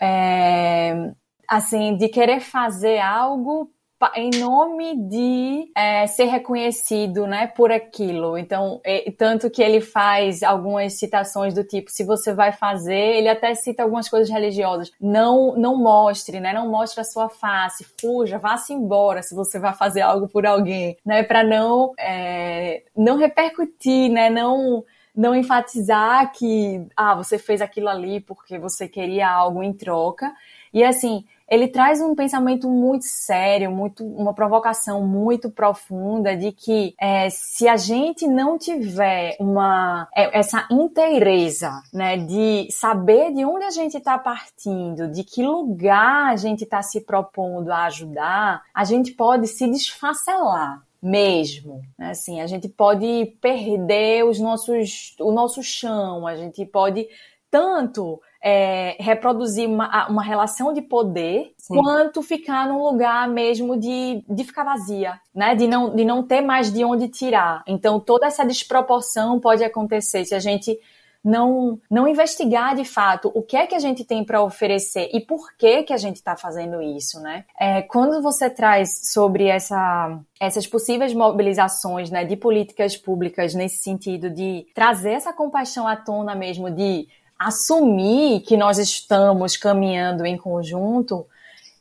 é, 0.02 1.14
assim 1.48 1.96
de 1.96 2.10
querer 2.10 2.42
fazer 2.42 3.00
algo 3.00 3.72
em 4.16 4.30
nome 4.40 4.96
de 5.08 5.72
é, 5.76 6.08
ser 6.08 6.26
reconhecido, 6.26 7.28
né, 7.28 7.48
por 7.48 7.72
aquilo. 7.72 8.38
Então, 8.38 8.80
é, 8.84 9.12
tanto 9.12 9.50
que 9.50 9.62
ele 9.62 9.82
faz 9.82 10.42
algumas 10.44 10.94
citações 10.94 11.54
do 11.54 11.64
tipo, 11.64 11.92
se 11.92 12.04
você 12.04 12.34
vai 12.34 12.52
fazer, 12.52 13.18
ele 13.18 13.30
até 13.30 13.54
cita 13.54 13.84
algumas 13.84 14.08
coisas 14.08 14.30
religiosas. 14.30 14.92
Não, 15.00 15.56
não 15.56 15.76
mostre, 15.78 16.40
né, 16.40 16.54
não 16.54 16.70
mostre 16.70 17.02
a 17.02 17.04
sua 17.06 17.30
face, 17.30 17.86
fuja, 18.00 18.38
vá-se 18.38 18.74
embora 18.74 19.22
se 19.22 19.36
você 19.36 19.60
vai 19.60 19.74
fazer 19.74 20.02
algo 20.02 20.28
por 20.28 20.46
alguém, 20.46 20.98
né, 21.06 21.24
para 21.24 21.44
não, 21.44 21.94
é, 22.00 22.84
não 22.96 23.18
repercutir, 23.18 24.10
né, 24.12 24.30
não 24.30 24.84
não 25.14 25.36
enfatizar 25.36 26.32
que 26.32 26.88
ah, 26.96 27.14
você 27.16 27.38
fez 27.38 27.62
aquilo 27.62 27.90
ali 27.90 28.22
porque 28.22 28.58
você 28.58 28.88
queria 28.88 29.30
algo 29.30 29.62
em 29.62 29.74
troca. 29.74 30.34
E 30.74 30.84
assim, 30.84 31.26
ele 31.52 31.68
traz 31.68 32.00
um 32.00 32.16
pensamento 32.16 32.70
muito 32.70 33.04
sério, 33.06 33.70
muito 33.70 34.06
uma 34.06 34.34
provocação 34.34 35.06
muito 35.06 35.50
profunda 35.50 36.34
de 36.34 36.54
que 36.54 36.96
é, 36.98 37.30
se 37.30 37.68
a 37.68 37.76
gente 37.76 38.26
não 38.26 38.58
tiver 38.58 39.36
uma 39.38 40.08
é, 40.16 40.40
essa 40.40 40.66
inteireza, 40.72 41.70
né, 41.94 42.16
de 42.16 42.70
saber 42.72 43.34
de 43.34 43.44
onde 43.44 43.66
a 43.66 43.70
gente 43.70 43.98
está 43.98 44.18
partindo, 44.18 45.10
de 45.10 45.26
que 45.26 45.44
lugar 45.44 46.32
a 46.32 46.38
gente 46.38 46.64
está 46.64 46.82
se 46.82 47.02
propondo 47.02 47.70
a 47.70 47.84
ajudar, 47.86 48.64
a 48.74 48.86
gente 48.86 49.12
pode 49.12 49.48
se 49.48 49.68
desfacelar 49.68 50.82
mesmo. 51.02 51.82
Né? 52.00 52.12
Assim, 52.12 52.40
a 52.40 52.48
gente 52.48 52.70
pode 52.70 53.38
perder 53.42 54.24
os 54.24 54.40
nossos, 54.40 55.16
o 55.20 55.34
nosso 55.34 55.62
chão, 55.62 56.26
a 56.26 56.38
gente 56.38 56.66
pode 56.66 57.10
tanto 57.50 58.22
é, 58.44 58.96
reproduzir 59.00 59.70
uma, 59.70 60.08
uma 60.08 60.24
relação 60.24 60.74
de 60.74 60.82
poder, 60.82 61.54
Sim. 61.58 61.76
quanto 61.76 62.22
ficar 62.24 62.68
num 62.68 62.82
lugar 62.82 63.30
mesmo 63.30 63.78
de, 63.78 64.24
de 64.28 64.44
ficar 64.44 64.64
vazia, 64.64 65.20
né? 65.34 65.54
De 65.54 65.68
não, 65.68 65.96
de 65.96 66.04
não 66.04 66.24
ter 66.24 66.42
mais 66.42 66.74
de 66.74 66.84
onde 66.84 67.08
tirar. 67.08 67.64
Então, 67.68 68.00
toda 68.00 68.26
essa 68.26 68.44
desproporção 68.44 69.40
pode 69.40 69.64
acontecer 69.64 70.26
se 70.26 70.34
a 70.34 70.40
gente 70.40 70.78
não, 71.24 71.80
não 71.90 72.08
investigar 72.08 72.76
de 72.76 72.84
fato 72.84 73.32
o 73.36 73.44
que 73.44 73.56
é 73.56 73.68
que 73.68 73.76
a 73.76 73.80
gente 73.80 74.04
tem 74.04 74.24
para 74.24 74.42
oferecer 74.42 75.10
e 75.14 75.20
por 75.20 75.56
que 75.56 75.84
que 75.84 75.94
a 75.94 75.98
gente 75.98 76.16
está 76.16 76.36
fazendo 76.36 76.82
isso, 76.82 77.20
né? 77.20 77.46
É, 77.60 77.82
quando 77.84 78.22
você 78.22 78.50
traz 78.50 79.12
sobre 79.12 79.46
essa, 79.46 80.20
essas 80.40 80.66
possíveis 80.66 81.14
mobilizações 81.14 82.10
né, 82.10 82.26
de 82.26 82.36
políticas 82.36 82.98
públicas 82.98 83.54
nesse 83.54 83.78
sentido 83.78 84.30
de 84.32 84.66
trazer 84.74 85.12
essa 85.12 85.32
compaixão 85.32 85.88
à 85.88 85.96
tona 85.96 86.34
mesmo, 86.34 86.72
de 86.72 87.08
assumir 87.48 88.42
que 88.42 88.56
nós 88.56 88.78
estamos 88.78 89.58
caminhando 89.58 90.26
em 90.26 90.38
conjunto, 90.38 91.26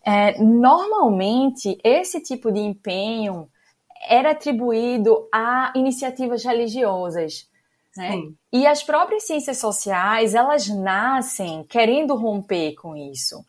é, 0.05 0.41
normalmente 0.43 1.79
esse 1.85 2.21
tipo 2.21 2.51
de 2.51 2.61
empenho 2.61 3.49
era 4.09 4.31
atribuído 4.31 5.29
a 5.33 5.73
iniciativas 5.77 6.45
religiosas. 6.45 7.49
Né? 7.97 8.23
E 8.53 8.67
as 8.67 8.83
próprias 8.83 9.25
ciências 9.25 9.59
sociais, 9.59 10.35
elas 10.35 10.69
nascem 10.69 11.65
querendo 11.65 12.15
romper 12.15 12.75
com 12.75 12.97
isso. 12.97 13.45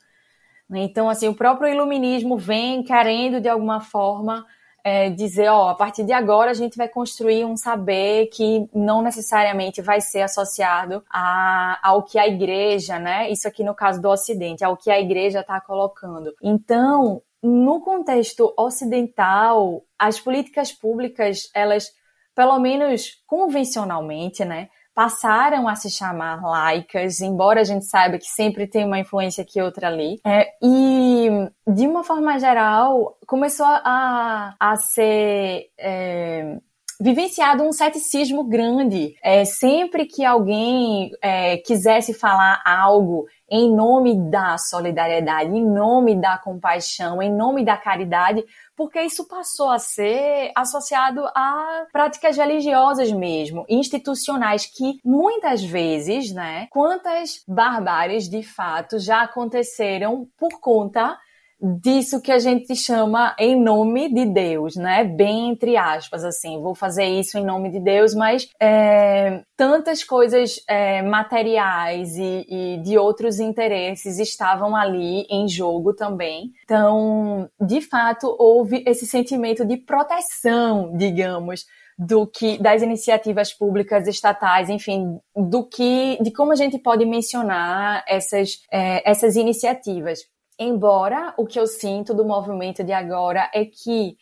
Então, 0.69 1.10
assim, 1.10 1.28
o 1.28 1.36
próprio 1.36 1.69
iluminismo 1.69 2.38
vem 2.38 2.84
querendo, 2.84 3.39
de 3.39 3.47
alguma 3.47 3.82
forma, 3.82 4.45
é, 4.84 5.10
dizer, 5.10 5.50
ó, 5.50 5.70
a 5.70 5.76
partir 5.76 6.04
de 6.04 6.12
agora 6.12 6.52
a 6.52 6.54
gente 6.54 6.78
vai 6.78 6.88
construir 6.88 7.46
um 7.46 7.56
saber 7.56 8.28
que 8.28 8.67
não 8.74 9.02
necessariamente 9.02 9.82
vai 9.82 10.02
ser 10.02 10.22
associado 10.22 11.04
a, 11.10 11.80
ao 11.84 12.04
que 12.04 12.17
a 12.17 12.28
igreja, 12.28 12.98
né? 12.98 13.30
Isso 13.30 13.48
aqui 13.48 13.63
no 13.63 13.76
caso 13.76 14.02
do 14.02 14.10
Ocidente, 14.10 14.63
ao 14.63 14.78
que 14.78 14.89
a 14.89 15.00
igreja 15.00 15.41
está 15.41 15.62
colocando. 15.62 16.34
Então, 16.41 17.22
no 17.41 17.82
contexto 17.82 18.54
ocidental, 18.58 19.84
as 19.98 20.20
políticas 20.20 20.72
públicas, 20.72 21.50
elas, 21.54 21.89
pelo 22.36 22.60
menos 22.60 23.22
convencionalmente, 23.26 24.46
né? 24.46 24.70
Passaram 24.93 25.67
a 25.67 25.75
se 25.75 25.89
chamar 25.89 26.41
laicas, 26.43 27.21
embora 27.21 27.62
a 27.62 27.63
gente 27.63 27.86
saiba 27.86 28.17
que 28.17 28.25
sempre 28.25 28.67
tem 28.67 28.86
uma 28.86 28.99
influência 28.99 29.41
aqui 29.43 29.62
outra 29.62 29.88
ali. 29.88 30.19
É, 30.25 30.54
e, 30.62 31.30
de 31.67 31.88
uma 31.88 32.04
forma 32.04 32.38
geral, 32.39 33.17
começou 33.25 33.65
a, 33.65 34.56
a 34.60 34.75
ser. 34.77 35.69
É, 35.77 36.58
vivenciado 37.02 37.64
um 37.64 37.72
ceticismo 37.72 38.44
grande. 38.44 39.16
É, 39.24 39.44
sempre 39.44 40.06
que 40.06 40.24
alguém 40.24 41.10
é, 41.22 41.58
quisesse 41.58 42.14
falar 42.14 42.62
algo 42.64 43.26
em 43.50 43.76
nome 43.76 44.16
da 44.30 44.58
solidariedade, 44.58 45.50
em 45.50 45.66
nome 45.66 46.16
da 46.16 46.38
compaixão, 46.38 47.22
em 47.22 47.34
nome 47.34 47.66
da 47.66 47.76
caridade, 47.76 48.46
porque 48.78 49.02
isso 49.02 49.28
passou 49.28 49.70
a 49.70 49.80
ser 49.80 50.52
associado 50.56 51.26
a 51.36 51.86
práticas 51.92 52.38
religiosas 52.38 53.12
mesmo, 53.12 53.66
institucionais, 53.68 54.66
que 54.66 55.00
muitas 55.04 55.64
vezes, 55.64 56.32
né, 56.32 56.68
quantas 56.70 57.44
barbáries 57.48 58.30
de 58.30 58.44
fato 58.44 59.00
já 59.00 59.24
aconteceram 59.24 60.28
por 60.38 60.62
conta 60.62 61.18
disso 61.62 62.21
que 62.21 62.32
a 62.32 62.39
gente 62.39 62.76
chama 62.76 63.36
em 63.38 63.62
nome 63.62 64.12
de 64.12 64.26
Deus, 64.26 64.76
né? 64.76 65.04
Bem 65.04 65.50
entre 65.50 65.78
aspas, 65.78 66.24
assim, 66.24 66.60
vou 66.60 66.74
fazer 66.74 67.06
isso 67.06 67.38
em 67.38 67.45
nome 67.45 67.69
de 67.69 67.80
Deus, 67.80 68.15
mas 68.15 68.47
é, 68.60 69.43
tantas 69.56 70.04
coisas 70.04 70.56
é, 70.67 71.02
materiais 71.02 72.15
e, 72.17 72.45
e, 72.50 72.82
de 72.82 72.97
outros 72.97 73.39
interesses 73.39 74.17
estavam 74.17 74.76
ali 74.76 75.26
em 75.30 75.47
jogo 75.47 75.93
também. 75.93 76.52
Então, 76.63 77.47
de 77.60 77.82
fato, 77.82 78.36
houve 78.39 78.84
esse 78.88 79.06
sentimento 79.06 79.63
de 79.65 79.78
proteção, 79.78 80.95
digamos, 80.97 81.65
do 81.97 82.26
que 82.26 82.58
das 82.58 82.82
iniciativas 82.82 83.54
públicas 83.54 84.08
estatais, 84.08 84.69
enfim, 84.69 85.19
do 85.36 85.67
que 85.67 86.17
de 86.21 86.32
como 86.32 86.52
a 86.52 86.56
gente 86.56 86.80
pode 86.80 87.06
mencionar 87.06 88.04
essas 88.08 88.62
é, 88.71 89.08
essas 89.10 89.36
iniciativas. 89.36 90.19
Embora 90.63 91.34
o 91.38 91.47
que 91.47 91.60
eu 91.60 91.65
sinto 91.65 92.13
do 92.13 92.24
movimento 92.24 92.84
de 92.84 92.93
agora 92.93 93.50
é 93.52 93.65
que 93.65 94.15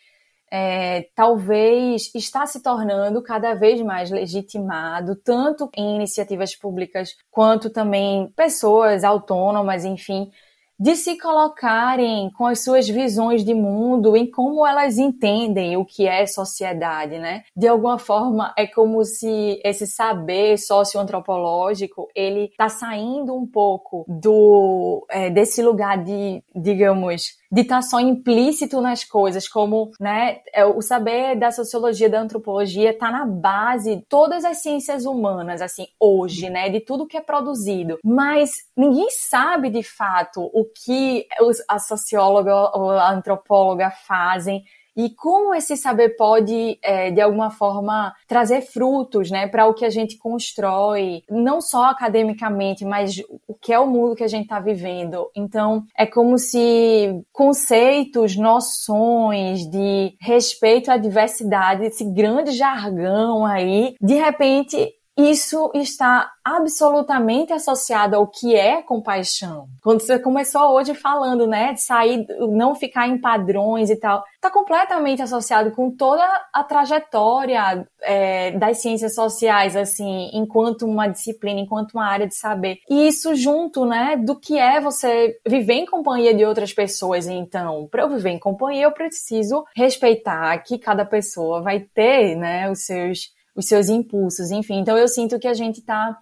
é, 0.50 1.10
talvez 1.14 2.10
está 2.16 2.46
se 2.46 2.64
tornando 2.64 3.22
cada 3.22 3.54
vez 3.56 3.82
mais 3.82 4.10
legitimado, 4.10 5.18
tanto 5.18 5.70
em 5.76 5.98
iniciativas 5.98 6.56
públicas 6.56 7.10
quanto 7.30 7.70
também 7.70 8.32
pessoas 8.38 9.04
autônomas, 9.04 9.84
enfim, 9.84 10.32
de 10.80 10.96
se 10.96 11.18
colocarem 11.18 12.30
com 12.32 12.46
as 12.46 12.64
suas 12.64 12.88
visões 12.88 13.44
de 13.44 13.54
mundo, 13.54 14.16
em 14.16 14.30
como 14.30 14.66
elas 14.66 14.98
entendem 14.98 15.76
o 15.76 15.84
que 15.84 16.08
é 16.08 16.26
sociedade, 16.26 17.20
né? 17.20 17.44
De 17.56 17.68
alguma 17.68 17.98
forma 18.00 18.54
é 18.58 18.66
como 18.66 19.04
se 19.04 19.60
esse 19.64 19.86
saber 19.86 20.58
socioantropológico 20.58 22.08
ele 22.16 22.46
está 22.46 22.70
saindo 22.70 23.36
um 23.36 23.46
pouco 23.46 24.06
do 24.08 25.06
é, 25.10 25.30
desse 25.30 25.62
lugar 25.62 26.04
de, 26.04 26.42
digamos, 26.56 27.39
de 27.52 27.62
estar 27.62 27.78
tá 27.78 27.82
só 27.82 28.00
implícito 28.00 28.80
nas 28.80 29.04
coisas, 29.04 29.48
como 29.48 29.92
né, 30.00 30.40
é, 30.54 30.66
o 30.66 30.82
saber 30.82 31.38
da 31.38 31.52
sociologia, 31.52 32.10
da 32.10 32.22
antropologia 32.22 32.92
está 32.92 33.12
na 33.12 33.26
base 33.26 33.96
de 33.96 34.02
todas 34.04 34.46
as 34.46 34.62
ciências 34.62 35.06
humanas, 35.06 35.62
assim, 35.62 35.88
hoje, 36.00 36.50
né, 36.50 36.70
de 36.70 36.80
tudo 36.80 37.08
que 37.08 37.18
é 37.18 37.22
produzido. 37.22 37.98
Mas 38.04 38.68
ninguém 38.78 39.10
sabe 39.12 39.70
de 39.70 39.82
fato 39.82 40.42
o 40.54 40.66
que 40.66 41.26
a 41.68 41.80
socióloga 41.80 42.54
ou 42.78 42.92
a 42.92 43.12
antropóloga 43.12 43.90
fazem 43.90 44.64
e 44.96 45.10
como 45.10 45.54
esse 45.54 45.76
saber 45.78 46.16
pode, 46.16 46.78
é, 46.84 47.12
de 47.12 47.22
alguma 47.22 47.50
forma, 47.50 48.14
trazer 48.28 48.62
frutos 48.62 49.30
né, 49.32 49.48
para 49.48 49.68
o 49.68 49.74
que 49.74 49.86
a 49.86 49.90
gente 49.90 50.18
constrói, 50.18 51.24
não 51.30 51.62
só 51.62 51.86
academicamente, 51.86 52.86
mas 52.86 53.22
o 53.48 53.54
que 53.54 53.74
é 53.74 53.80
o 53.80 53.88
mundo 53.88 54.16
que 54.16 54.24
a 54.24 54.28
gente 54.28 54.44
está 54.44 54.60
vivendo. 54.60 55.30
Então, 55.36 55.84
é 55.98 56.06
como 56.06 56.38
se 56.38 57.22
conceitos, 57.32 58.36
noções 58.36 59.70
de 59.70 60.14
respeito 60.20 60.92
à 60.92 60.98
diversidade, 60.98 61.86
esse 61.86 62.06
grande 62.06 62.52
jargão 62.52 63.46
aí, 63.46 63.96
de 64.02 64.16
repente 64.16 64.99
isso 65.20 65.72
está 65.74 66.32
absolutamente 66.44 67.54
associado 67.54 68.16
ao 68.16 68.28
que 68.28 68.56
é 68.56 68.82
compaixão. 68.82 69.68
Quando 69.84 70.02
você 70.02 70.18
começou 70.18 70.62
hoje 70.74 70.94
falando, 70.94 71.46
né, 71.46 71.74
de 71.74 71.82
sair, 71.82 72.26
não 72.50 72.74
ficar 72.74 73.08
em 73.08 73.20
padrões 73.20 73.90
e 73.90 73.96
tal, 73.96 74.24
está 74.36 74.50
completamente 74.50 75.22
associado 75.22 75.72
com 75.72 75.92
toda 75.92 76.24
a 76.54 76.64
trajetória 76.64 77.88
é, 78.02 78.52
das 78.52 78.78
ciências 78.82 79.14
sociais, 79.14 79.76
assim, 79.76 80.30
enquanto 80.34 80.86
uma 80.86 81.08
disciplina, 81.08 81.60
enquanto 81.60 81.94
uma 81.94 82.06
área 82.06 82.28
de 82.28 82.36
saber. 82.36 82.78
E 82.90 83.08
isso 83.08 83.36
junto, 83.36 83.86
né, 83.86 84.16
do 84.16 84.40
que 84.40 84.58
é 84.58 84.80
você 84.80 85.38
viver 85.46 85.74
em 85.74 85.86
companhia 85.86 86.34
de 86.34 86.46
outras 86.46 86.74
pessoas. 86.74 87.28
Então, 87.28 87.88
para 87.92 88.04
eu 88.04 88.10
viver 88.10 88.30
em 88.30 88.40
companhia, 88.40 88.84
eu 88.84 88.92
preciso 88.92 89.66
respeitar 89.76 90.58
que 90.60 90.78
cada 90.78 91.06
pessoa 91.06 91.62
vai 91.62 91.80
ter, 91.80 92.36
né, 92.36 92.70
os 92.72 92.86
seus 92.86 93.38
os 93.60 93.68
seus 93.68 93.90
impulsos, 93.90 94.52
enfim. 94.52 94.80
Então 94.80 94.98
eu 94.98 95.08
sinto 95.08 95.38
que 95.38 95.48
a 95.48 95.54
gente 95.54 95.82
está 95.82 96.18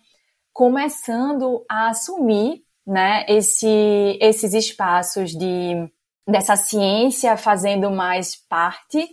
começando 0.51 1.63
a 1.69 1.89
assumir, 1.89 2.63
né, 2.85 3.25
esse, 3.27 4.17
esses 4.19 4.53
espaços 4.53 5.31
de 5.31 5.87
dessa 6.27 6.55
ciência 6.57 7.37
fazendo 7.37 7.89
mais 7.89 8.35
parte 8.35 9.07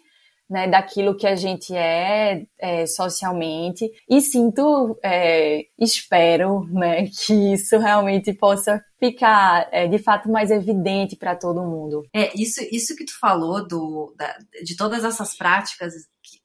né, 0.51 0.69
daquilo 0.69 1.17
que 1.17 1.27
a 1.27 1.37
gente 1.37 1.75
é, 1.75 2.45
é 2.59 2.87
socialmente 2.87 3.89
e 4.09 4.21
sinto, 4.21 4.99
é, 5.03 5.67
espero, 5.79 6.65
né, 6.73 7.07
que 7.07 7.53
isso 7.53 7.79
realmente 7.79 8.33
possa 8.33 8.83
ficar 8.99 9.69
é, 9.71 9.87
de 9.87 9.99
fato 9.99 10.31
mais 10.31 10.51
evidente 10.51 11.15
para 11.15 11.37
todo 11.37 11.63
mundo. 11.63 12.03
É 12.13 12.33
isso, 12.35 12.61
isso 12.73 12.97
que 12.97 13.05
tu 13.05 13.19
falou 13.21 13.67
do, 13.67 14.15
da, 14.17 14.37
de 14.65 14.77
todas 14.77 15.05
essas 15.05 15.37
práticas 15.37 15.95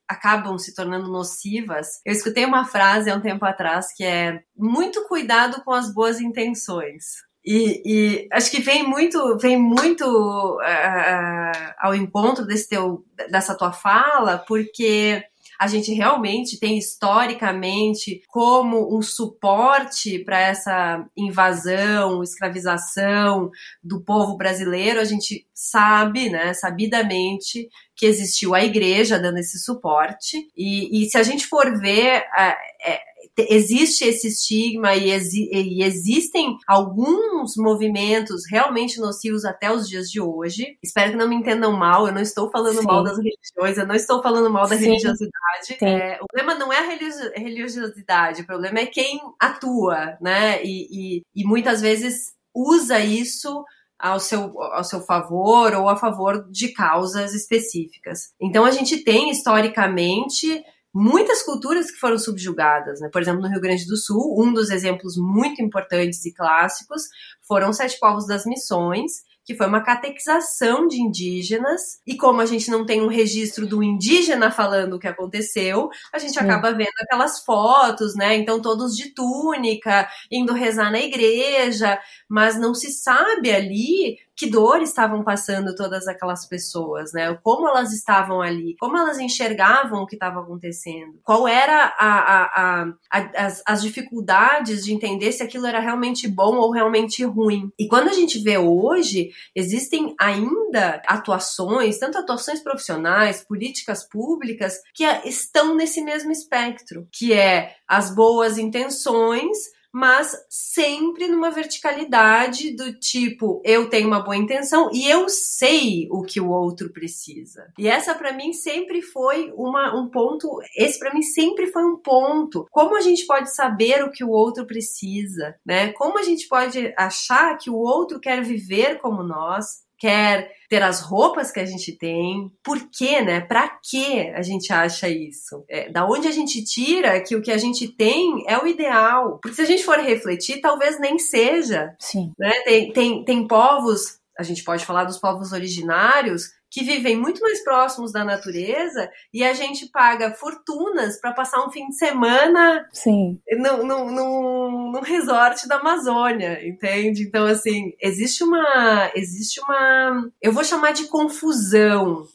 acabam 0.09 0.57
se 0.57 0.73
tornando 0.73 1.11
nocivas. 1.11 2.01
Eu 2.03 2.11
escutei 2.11 2.43
uma 2.43 2.65
frase 2.65 3.11
há 3.11 3.15
um 3.15 3.21
tempo 3.21 3.45
atrás 3.45 3.93
que 3.95 4.03
é 4.03 4.41
muito 4.57 5.07
cuidado 5.07 5.61
com 5.63 5.71
as 5.71 5.93
boas 5.93 6.19
intenções. 6.19 7.29
E, 7.45 7.81
e 7.85 8.27
acho 8.33 8.51
que 8.51 8.61
vem 8.61 8.83
muito, 8.83 9.37
vem 9.37 9.57
muito 9.57 10.03
uh, 10.05 11.73
ao 11.77 11.95
encontro 11.95 12.45
desse 12.45 12.67
teu, 12.67 13.05
dessa 13.29 13.55
tua 13.55 13.71
fala, 13.71 14.39
porque 14.39 15.23
a 15.59 15.67
gente 15.67 15.91
realmente 15.91 16.57
tem 16.57 16.77
historicamente 16.77 18.21
como 18.29 18.97
um 18.97 19.01
suporte 19.01 20.19
para 20.19 20.39
essa 20.39 21.05
invasão, 21.17 22.23
escravização 22.23 23.51
do 23.83 24.01
povo 24.01 24.37
brasileiro, 24.37 25.01
a 25.01 25.03
gente 25.03 25.45
sabe, 25.53 26.29
né, 26.29 26.53
sabidamente, 26.53 27.67
que 27.93 28.05
existiu 28.05 28.55
a 28.55 28.63
igreja 28.63 29.19
dando 29.19 29.39
esse 29.39 29.59
suporte. 29.59 30.37
E, 30.55 31.03
e 31.03 31.09
se 31.09 31.17
a 31.17 31.23
gente 31.23 31.45
for 31.45 31.77
ver, 31.77 32.23
é, 32.37 32.55
é, 32.85 33.01
existe 33.49 34.05
esse 34.05 34.27
estigma 34.27 34.95
e, 34.95 35.11
exi 35.11 35.49
e, 35.51 35.83
existem 35.83 36.57
alguns 36.67 37.55
movimentos 37.57 38.43
realmente 38.49 38.99
nocivos 38.99 39.45
até 39.45 39.71
os 39.71 39.87
dias 39.87 40.09
de 40.09 40.19
hoje. 40.19 40.77
Espero 40.83 41.11
que 41.11 41.17
não 41.17 41.27
me 41.27 41.35
entendam 41.35 41.71
mal, 41.71 42.07
eu 42.07 42.13
não 42.13 42.21
estou 42.21 42.49
falando 42.51 42.79
Sim. 42.79 42.85
mal 42.85 43.03
das 43.03 43.17
religiões, 43.17 43.77
eu 43.77 43.87
não 43.87 43.95
estou 43.95 44.21
falando 44.21 44.49
mal 44.49 44.67
da 44.67 44.77
Sim. 44.77 44.85
religiosidade. 44.85 45.77
É, 45.81 46.19
o 46.21 46.25
problema 46.27 46.59
não 46.59 46.71
é 46.73 46.79
a 46.79 47.39
religiosidade, 47.39 48.41
o 48.41 48.45
problema 48.45 48.79
é 48.79 48.85
quem 48.85 49.19
atua, 49.39 50.17
né? 50.21 50.63
E, 50.63 50.87
e, 50.91 51.21
e 51.35 51.43
muitas 51.45 51.81
vezes 51.81 52.33
usa 52.53 52.99
isso 52.99 53.63
ao 53.99 54.19
seu, 54.19 54.59
ao 54.61 54.83
seu 54.83 55.01
favor 55.01 55.73
ou 55.73 55.89
a 55.89 55.97
favor 55.97 56.49
de 56.49 56.69
causas 56.73 57.33
específicas. 57.33 58.33
Então 58.41 58.63
a 58.63 58.71
gente 58.71 59.03
tem 59.03 59.29
historicamente 59.29 60.63
muitas 60.93 61.43
culturas 61.43 61.91
que 61.91 61.97
foram 61.97 62.17
subjugadas, 62.17 62.99
né? 62.99 63.09
Por 63.11 63.21
exemplo, 63.21 63.41
no 63.41 63.47
Rio 63.47 63.61
Grande 63.61 63.85
do 63.85 63.97
Sul, 63.97 64.35
um 64.39 64.53
dos 64.53 64.69
exemplos 64.69 65.15
muito 65.17 65.61
importantes 65.61 66.25
e 66.25 66.33
clássicos 66.33 67.03
foram 67.47 67.69
os 67.69 67.77
sete 67.77 67.97
povos 67.99 68.25
das 68.25 68.45
missões, 68.45 69.11
que 69.49 69.55
foi 69.55 69.65
uma 69.65 69.81
catequização 69.81 70.87
de 70.87 71.01
indígenas, 71.01 71.99
e 72.05 72.15
como 72.15 72.39
a 72.39 72.45
gente 72.45 72.69
não 72.69 72.85
tem 72.85 73.01
um 73.01 73.07
registro 73.07 73.65
do 73.65 73.81
indígena 73.81 74.51
falando 74.51 74.93
o 74.93 74.99
que 74.99 75.07
aconteceu, 75.07 75.89
a 76.13 76.19
gente 76.19 76.33
Sim. 76.33 76.39
acaba 76.41 76.71
vendo 76.71 76.93
aquelas 77.01 77.43
fotos, 77.43 78.13
né? 78.13 78.35
Então, 78.35 78.61
todos 78.61 78.95
de 78.95 79.11
túnica, 79.11 80.07
indo 80.31 80.53
rezar 80.53 80.91
na 80.91 80.99
igreja, 80.99 81.99
mas 82.29 82.59
não 82.59 82.75
se 82.75 82.91
sabe 82.91 83.49
ali 83.49 84.19
que 84.39 84.49
dor 84.49 84.81
estavam 84.81 85.21
passando 85.21 85.75
todas 85.75 86.07
aquelas 86.07 86.47
pessoas, 86.47 87.11
né? 87.11 87.37
Como 87.43 87.67
elas 87.67 87.91
estavam 87.91 88.41
ali, 88.41 88.73
como 88.79 88.97
elas 88.97 89.19
enxergavam 89.19 90.01
o 90.01 90.07
que 90.07 90.15
estava 90.15 90.39
acontecendo, 90.39 91.19
qual 91.25 91.45
era 91.45 91.93
a, 91.99 92.19
a, 92.19 92.93
a, 93.11 93.45
as, 93.45 93.61
as 93.65 93.81
dificuldades 93.81 94.85
de 94.85 94.93
entender 94.93 95.33
se 95.33 95.43
aquilo 95.43 95.67
era 95.67 95.81
realmente 95.81 96.25
bom 96.25 96.55
ou 96.55 96.71
realmente 96.71 97.21
ruim. 97.25 97.69
E 97.77 97.85
quando 97.89 98.07
a 98.07 98.13
gente 98.13 98.39
vê 98.39 98.57
hoje, 98.57 99.29
existem 99.55 100.15
ainda 100.19 101.01
atuações, 101.05 101.97
tanto 101.97 102.17
atuações 102.17 102.61
profissionais, 102.61 103.43
políticas 103.43 104.07
públicas, 104.07 104.75
que 104.93 105.03
estão 105.25 105.75
nesse 105.75 106.01
mesmo 106.01 106.31
espectro, 106.31 107.07
que 107.11 107.33
é 107.33 107.75
as 107.87 108.13
boas 108.13 108.57
intenções 108.57 109.57
mas 109.93 110.35
sempre 110.49 111.27
numa 111.27 111.49
verticalidade 111.51 112.75
do 112.75 112.93
tipo, 112.93 113.61
eu 113.63 113.89
tenho 113.89 114.07
uma 114.07 114.21
boa 114.21 114.37
intenção 114.37 114.89
e 114.93 115.09
eu 115.09 115.27
sei 115.29 116.07
o 116.11 116.21
que 116.21 116.39
o 116.39 116.49
outro 116.49 116.91
precisa. 116.91 117.71
E 117.77 117.87
essa 117.87 118.13
para 118.13 118.33
mim 118.33 118.53
sempre 118.53 119.01
foi 119.01 119.51
uma, 119.55 119.95
um 119.99 120.09
ponto, 120.09 120.59
esse 120.77 120.99
para 120.99 121.13
mim 121.13 121.21
sempre 121.21 121.67
foi 121.67 121.83
um 121.83 121.97
ponto. 121.97 122.67
Como 122.71 122.95
a 122.95 123.01
gente 123.01 123.25
pode 123.25 123.53
saber 123.53 124.03
o 124.03 124.11
que 124.11 124.23
o 124.23 124.29
outro 124.29 124.65
precisa, 124.65 125.55
né? 125.65 125.91
Como 125.93 126.17
a 126.19 126.23
gente 126.23 126.47
pode 126.47 126.93
achar 126.97 127.57
que 127.57 127.69
o 127.69 127.75
outro 127.75 128.19
quer 128.19 128.43
viver 128.43 128.99
como 128.99 129.23
nós, 129.23 129.88
quer 129.99 130.51
ter 130.69 130.81
as 130.81 131.01
roupas 131.01 131.51
que 131.51 131.59
a 131.59 131.65
gente 131.65 131.91
tem. 131.91 132.51
Por 132.63 132.89
quê, 132.89 133.21
né? 133.21 133.41
Para 133.41 133.67
que 133.67 134.29
a 134.29 134.41
gente 134.41 134.71
acha 134.71 135.09
isso? 135.09 135.65
É, 135.67 135.89
da 135.89 136.05
onde 136.05 136.27
a 136.27 136.31
gente 136.31 136.63
tira 136.63 137.19
que 137.21 137.35
o 137.35 137.41
que 137.41 137.51
a 137.51 137.57
gente 137.57 137.87
tem 137.87 138.43
é 138.47 138.57
o 138.57 138.67
ideal? 138.67 139.39
Porque 139.41 139.55
se 139.55 139.61
a 139.61 139.65
gente 139.65 139.83
for 139.83 139.97
refletir, 139.99 140.61
talvez 140.61 140.99
nem 140.99 141.19
seja. 141.19 141.93
Sim. 141.99 142.31
Né? 142.37 142.51
Tem, 142.63 142.93
tem, 142.93 143.25
tem 143.25 143.47
povos, 143.47 144.19
a 144.37 144.43
gente 144.43 144.63
pode 144.63 144.85
falar 144.85 145.03
dos 145.03 145.17
povos 145.17 145.51
originários, 145.51 146.51
que 146.69 146.83
vivem 146.83 147.17
muito 147.17 147.41
mais 147.41 147.63
próximos 147.63 148.11
da 148.11 148.23
natureza 148.23 149.09
e 149.33 149.43
a 149.43 149.53
gente 149.53 149.87
paga 149.87 150.31
fortunas 150.31 151.19
para 151.19 151.33
passar 151.33 151.65
um 151.65 151.71
fim 151.71 151.87
de 151.87 151.97
semana 151.97 152.87
Sim. 152.91 153.39
No, 153.51 153.83
no, 153.83 154.11
no, 154.11 154.91
no, 154.91 155.01
resort 155.01 155.67
da 155.67 155.77
Amazônia, 155.77 156.65
entende? 156.67 157.23
Então, 157.23 157.45
assim, 157.45 157.93
existe 158.01 158.43
uma. 158.43 159.11
Existe 159.15 159.59
uma. 159.61 160.29
Eu 160.41 160.51
vou 160.51 160.63
chamar 160.63 160.91
de 160.91 161.05
confusão 161.05 162.27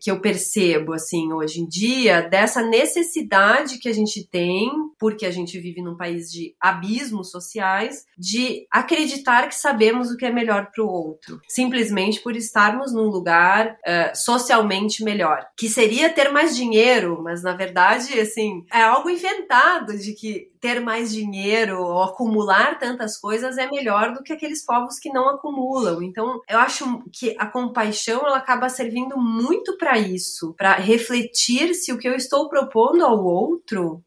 que 0.00 0.10
eu 0.10 0.20
percebo 0.20 0.92
assim 0.92 1.32
hoje 1.32 1.60
em 1.60 1.66
dia 1.66 2.22
dessa 2.22 2.62
necessidade 2.62 3.78
que 3.78 3.88
a 3.88 3.92
gente 3.92 4.26
tem, 4.26 4.70
porque 4.98 5.26
a 5.26 5.30
gente 5.30 5.58
vive 5.58 5.82
num 5.82 5.96
país 5.96 6.30
de 6.30 6.54
abismos 6.60 7.30
sociais, 7.30 8.04
de 8.18 8.66
acreditar 8.70 9.48
que 9.48 9.54
sabemos 9.54 10.10
o 10.10 10.16
que 10.16 10.26
é 10.26 10.32
melhor 10.32 10.70
para 10.74 10.84
o 10.84 10.88
outro, 10.88 11.40
simplesmente 11.48 12.20
por 12.20 12.36
estarmos 12.36 12.92
num 12.92 13.08
lugar 13.08 13.76
uh, 13.86 14.16
socialmente 14.16 15.04
melhor, 15.04 15.46
que 15.56 15.68
seria 15.68 16.10
ter 16.10 16.30
mais 16.30 16.56
dinheiro, 16.56 17.20
mas 17.22 17.42
na 17.42 17.54
verdade 17.54 18.18
assim 18.18 18.64
é 18.72 18.82
algo 18.82 19.10
inventado 19.10 19.96
de 19.96 20.14
que 20.14 20.49
ter 20.60 20.80
mais 20.80 21.10
dinheiro 21.12 21.80
ou 21.80 22.02
acumular 22.02 22.78
tantas 22.78 23.16
coisas 23.16 23.56
é 23.56 23.68
melhor 23.70 24.12
do 24.12 24.22
que 24.22 24.32
aqueles 24.32 24.64
povos 24.64 24.98
que 24.98 25.12
não 25.12 25.28
acumulam. 25.28 26.02
Então, 26.02 26.40
eu 26.48 26.58
acho 26.58 27.02
que 27.12 27.34
a 27.38 27.46
compaixão 27.46 28.26
ela 28.26 28.36
acaba 28.36 28.68
servindo 28.68 29.16
muito 29.16 29.76
para 29.78 29.98
isso, 29.98 30.54
para 30.56 30.74
refletir 30.74 31.74
se 31.74 31.92
o 31.92 31.98
que 31.98 32.08
eu 32.08 32.14
estou 32.14 32.48
propondo 32.48 33.04
ao 33.04 33.24
outro 33.24 34.02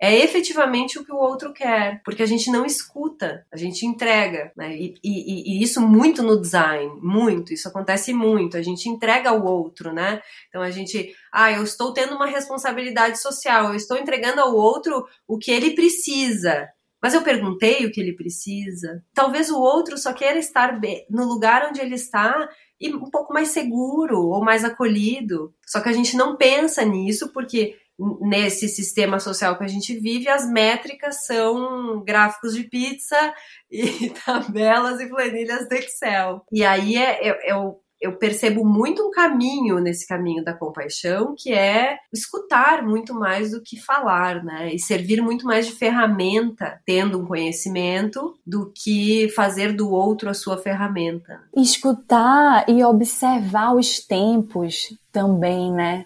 é 0.00 0.14
efetivamente 0.14 0.98
o 0.98 1.04
que 1.04 1.12
o 1.12 1.16
outro 1.16 1.52
quer, 1.52 2.02
porque 2.04 2.22
a 2.22 2.26
gente 2.26 2.50
não 2.50 2.66
escuta, 2.66 3.46
a 3.50 3.56
gente 3.56 3.86
entrega, 3.86 4.52
né? 4.56 4.76
E, 4.76 4.94
e, 5.02 5.58
e, 5.58 5.62
isso 5.62 5.80
muito 5.80 6.22
no 6.22 6.40
design, 6.40 7.00
muito, 7.02 7.52
isso 7.52 7.68
acontece 7.68 8.12
muito, 8.12 8.56
a 8.56 8.62
gente 8.62 8.88
entrega 8.88 9.30
ao 9.30 9.44
outro, 9.44 9.92
né? 9.92 10.20
Então 10.48 10.60
a 10.60 10.70
gente, 10.70 11.14
ah, 11.32 11.50
eu 11.50 11.62
estou 11.62 11.94
tendo 11.94 12.14
uma 12.14 12.26
responsabilidade 12.26 13.20
social, 13.20 13.68
eu 13.68 13.74
estou 13.74 13.96
entregando 13.96 14.40
ao 14.40 14.54
outro 14.54 15.06
o 15.26 15.38
que 15.38 15.50
ele 15.50 15.74
precisa. 15.74 16.68
Mas 17.02 17.14
eu 17.14 17.22
perguntei 17.22 17.86
o 17.86 17.92
que 17.92 18.00
ele 18.00 18.16
precisa. 18.16 19.02
Talvez 19.14 19.50
o 19.50 19.60
outro 19.60 19.96
só 19.98 20.12
queira 20.12 20.38
estar 20.38 20.80
no 21.08 21.24
lugar 21.24 21.68
onde 21.68 21.80
ele 21.80 21.94
está 21.94 22.48
e 22.80 22.92
um 22.92 23.10
pouco 23.10 23.32
mais 23.32 23.48
seguro 23.48 24.18
ou 24.18 24.42
mais 24.42 24.64
acolhido. 24.64 25.54
Só 25.64 25.80
que 25.80 25.88
a 25.88 25.92
gente 25.92 26.16
não 26.16 26.36
pensa 26.36 26.84
nisso 26.84 27.32
porque 27.32 27.76
nesse 28.20 28.68
sistema 28.68 29.18
social 29.18 29.56
que 29.56 29.64
a 29.64 29.68
gente 29.68 29.98
vive, 29.98 30.28
as 30.28 30.50
métricas 30.50 31.26
são 31.26 32.02
gráficos 32.04 32.54
de 32.54 32.64
pizza 32.64 33.34
e 33.70 34.10
tabelas 34.10 35.00
e 35.00 35.08
planilhas 35.08 35.68
do 35.68 35.74
Excel. 35.74 36.44
E 36.52 36.64
aí 36.64 36.96
é, 36.96 37.28
é, 37.28 37.50
é 37.50 37.56
o 37.56 37.80
eu 38.00 38.16
percebo 38.16 38.64
muito 38.64 39.06
um 39.06 39.10
caminho 39.10 39.78
nesse 39.80 40.06
caminho 40.06 40.44
da 40.44 40.52
compaixão, 40.52 41.34
que 41.36 41.52
é 41.52 41.96
escutar 42.12 42.82
muito 42.82 43.14
mais 43.14 43.52
do 43.52 43.62
que 43.62 43.80
falar, 43.80 44.44
né? 44.44 44.74
E 44.74 44.78
servir 44.78 45.22
muito 45.22 45.46
mais 45.46 45.66
de 45.66 45.72
ferramenta, 45.72 46.80
tendo 46.84 47.18
um 47.18 47.26
conhecimento, 47.26 48.38
do 48.46 48.70
que 48.74 49.28
fazer 49.30 49.72
do 49.72 49.90
outro 49.90 50.28
a 50.28 50.34
sua 50.34 50.58
ferramenta. 50.58 51.40
Escutar 51.56 52.68
e 52.68 52.84
observar 52.84 53.74
os 53.74 54.00
tempos 54.00 54.96
também, 55.10 55.72
né? 55.72 56.04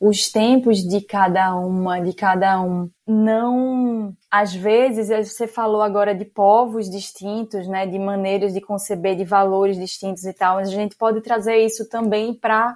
Os 0.00 0.32
tempos 0.32 0.78
de 0.78 1.02
cada 1.02 1.54
uma, 1.54 2.00
de 2.00 2.14
cada 2.14 2.58
um. 2.62 2.90
Não, 3.06 4.16
às 4.30 4.54
vezes, 4.54 5.08
você 5.30 5.46
falou 5.46 5.82
agora 5.82 6.14
de 6.14 6.24
povos 6.24 6.88
distintos, 6.88 7.68
né, 7.68 7.86
de 7.86 7.98
maneiras 7.98 8.54
de 8.54 8.62
conceber, 8.62 9.14
de 9.14 9.24
valores 9.24 9.76
distintos 9.76 10.24
e 10.24 10.32
tal, 10.32 10.56
mas 10.56 10.68
a 10.70 10.72
gente 10.72 10.96
pode 10.96 11.20
trazer 11.20 11.58
isso 11.58 11.86
também 11.86 12.32
para, 12.32 12.74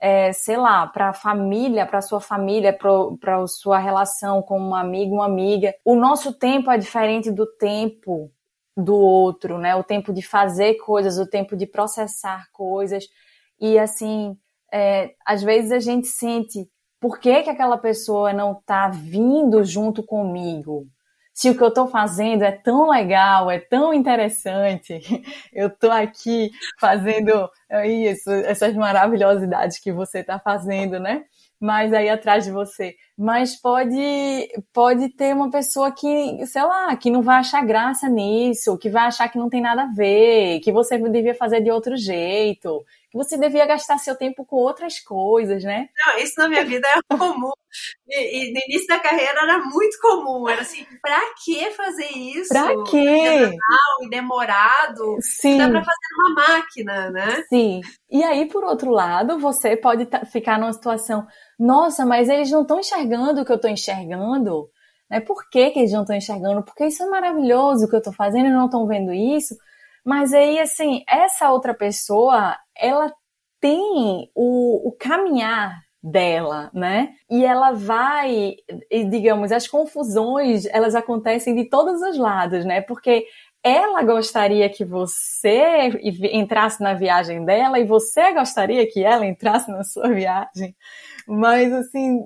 é, 0.00 0.32
sei 0.32 0.56
lá, 0.56 0.88
para 0.88 1.10
a 1.10 1.14
família, 1.14 1.86
para 1.86 2.02
sua 2.02 2.20
família, 2.20 2.76
para 2.76 3.46
sua 3.46 3.78
relação 3.78 4.42
com 4.42 4.58
um 4.58 4.74
amigo, 4.74 5.14
uma 5.14 5.26
amiga. 5.26 5.72
O 5.84 5.94
nosso 5.94 6.32
tempo 6.32 6.68
é 6.68 6.76
diferente 6.76 7.30
do 7.30 7.46
tempo 7.46 8.28
do 8.76 8.96
outro, 8.96 9.56
né? 9.56 9.76
O 9.76 9.84
tempo 9.84 10.12
de 10.12 10.20
fazer 10.20 10.74
coisas, 10.78 11.16
o 11.16 11.30
tempo 11.30 11.56
de 11.56 11.64
processar 11.64 12.48
coisas. 12.52 13.06
E 13.60 13.78
assim, 13.78 14.36
é, 14.76 15.14
às 15.24 15.42
vezes 15.42 15.72
a 15.72 15.78
gente 15.78 16.06
sente 16.06 16.68
por 17.00 17.18
que, 17.18 17.42
que 17.42 17.50
aquela 17.50 17.78
pessoa 17.78 18.32
não 18.32 18.52
está 18.52 18.88
vindo 18.88 19.64
junto 19.64 20.02
comigo? 20.02 20.86
Se 21.32 21.48
o 21.48 21.56
que 21.56 21.62
eu 21.62 21.68
estou 21.68 21.86
fazendo 21.86 22.42
é 22.42 22.52
tão 22.52 22.90
legal, 22.90 23.50
é 23.50 23.58
tão 23.58 23.92
interessante, 23.94 25.00
eu 25.52 25.68
estou 25.68 25.90
aqui 25.90 26.50
fazendo 26.78 27.48
isso, 27.86 28.30
essas 28.30 28.74
maravilhosidades 28.74 29.78
que 29.78 29.92
você 29.92 30.20
está 30.20 30.38
fazendo, 30.38 31.00
né? 31.00 31.24
Mas 31.58 31.92
aí 31.94 32.10
atrás 32.10 32.44
de 32.44 32.50
você. 32.50 32.94
Mas 33.16 33.58
pode, 33.58 34.48
pode 34.74 35.08
ter 35.10 35.34
uma 35.34 35.50
pessoa 35.50 35.90
que, 35.90 36.46
sei 36.46 36.62
lá, 36.62 36.94
que 36.96 37.10
não 37.10 37.22
vai 37.22 37.36
achar 37.36 37.64
graça 37.64 38.08
nisso, 38.10 38.76
que 38.76 38.90
vai 38.90 39.04
achar 39.06 39.28
que 39.30 39.38
não 39.38 39.48
tem 39.48 39.62
nada 39.62 39.84
a 39.84 39.92
ver, 39.94 40.60
que 40.60 40.70
você 40.70 40.98
devia 40.98 41.34
fazer 41.34 41.62
de 41.62 41.70
outro 41.70 41.96
jeito, 41.96 42.84
você 43.12 43.38
devia 43.38 43.66
gastar 43.66 43.98
seu 43.98 44.16
tempo 44.16 44.44
com 44.44 44.56
outras 44.56 45.00
coisas, 45.00 45.62
né? 45.64 45.88
Não, 46.04 46.18
isso 46.18 46.34
na 46.36 46.48
minha 46.48 46.64
vida 46.64 46.86
é 46.88 47.16
comum. 47.16 47.52
E, 48.08 48.48
e, 48.48 48.52
no 48.52 48.60
início 48.68 48.86
da 48.88 48.98
carreira 48.98 49.42
era 49.42 49.58
muito 49.58 49.98
comum. 50.00 50.48
Era 50.48 50.62
assim, 50.62 50.84
pra 51.00 51.20
que 51.44 51.70
fazer 51.72 52.10
isso? 52.12 52.48
Pra 52.48 52.68
quê? 52.84 53.50
E 54.02 54.08
demorado. 54.08 55.16
Sim. 55.20 55.58
Dá 55.58 55.68
pra 55.68 55.84
fazer 55.84 56.08
numa 56.18 56.34
máquina, 56.34 57.10
né? 57.10 57.44
Sim. 57.48 57.80
E 58.10 58.22
aí, 58.22 58.46
por 58.46 58.64
outro 58.64 58.90
lado, 58.90 59.38
você 59.38 59.76
pode 59.76 60.08
ficar 60.30 60.58
numa 60.58 60.72
situação, 60.72 61.26
nossa, 61.58 62.04
mas 62.04 62.28
eles 62.28 62.50
não 62.50 62.62
estão 62.62 62.80
enxergando 62.80 63.40
o 63.40 63.44
que 63.44 63.52
eu 63.52 63.56
estou 63.56 63.70
enxergando. 63.70 64.68
Né? 65.10 65.20
Por 65.20 65.48
que, 65.48 65.70
que 65.70 65.78
eles 65.78 65.92
não 65.92 66.02
estão 66.02 66.16
enxergando? 66.16 66.62
Porque 66.62 66.86
isso 66.86 67.02
é 67.02 67.06
maravilhoso 67.06 67.86
o 67.86 67.88
que 67.88 67.94
eu 67.94 68.00
estou 68.00 68.12
fazendo 68.12 68.46
e 68.46 68.52
não 68.52 68.66
estão 68.66 68.86
vendo 68.86 69.12
isso. 69.12 69.56
Mas 70.06 70.32
aí, 70.32 70.60
assim, 70.60 71.02
essa 71.08 71.50
outra 71.50 71.74
pessoa, 71.74 72.56
ela 72.78 73.12
tem 73.60 74.30
o, 74.36 74.88
o 74.88 74.92
caminhar 74.92 75.82
dela, 76.00 76.70
né? 76.72 77.12
E 77.28 77.44
ela 77.44 77.72
vai, 77.72 78.54
e 78.88 79.04
digamos, 79.04 79.50
as 79.50 79.66
confusões, 79.66 80.64
elas 80.66 80.94
acontecem 80.94 81.56
de 81.56 81.68
todos 81.68 82.00
os 82.02 82.16
lados, 82.16 82.64
né? 82.64 82.80
Porque 82.80 83.26
ela 83.64 84.00
gostaria 84.04 84.70
que 84.70 84.84
você 84.84 85.88
entrasse 86.32 86.80
na 86.80 86.94
viagem 86.94 87.44
dela 87.44 87.80
e 87.80 87.84
você 87.84 88.32
gostaria 88.32 88.88
que 88.88 89.02
ela 89.02 89.26
entrasse 89.26 89.68
na 89.72 89.82
sua 89.82 90.08
viagem. 90.08 90.76
Mas, 91.26 91.72
assim, 91.72 92.20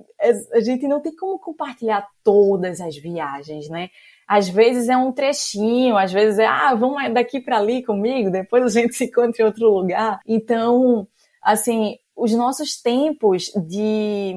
a 0.53 0.61
gente 0.61 0.87
não 0.87 1.01
tem 1.01 1.17
como 1.17 1.39
compartilhar 1.39 2.07
todas 2.23 2.79
as 2.79 2.95
viagens, 2.99 3.71
né? 3.71 3.89
Às 4.31 4.49
vezes 4.49 4.89
é 4.89 4.97
um 4.97 5.11
trechinho, 5.11 5.97
às 5.97 6.13
vezes 6.13 6.39
é, 6.39 6.47
ah, 6.47 6.73
vamos 6.73 7.13
daqui 7.13 7.41
para 7.41 7.59
ali 7.59 7.83
comigo, 7.83 8.31
depois 8.31 8.63
a 8.65 8.81
gente 8.81 8.95
se 8.95 9.07
encontra 9.07 9.43
em 9.43 9.45
outro 9.45 9.69
lugar. 9.69 10.21
Então, 10.25 11.05
assim, 11.43 11.97
os 12.15 12.33
nossos 12.33 12.81
tempos 12.81 13.47
de 13.67 14.37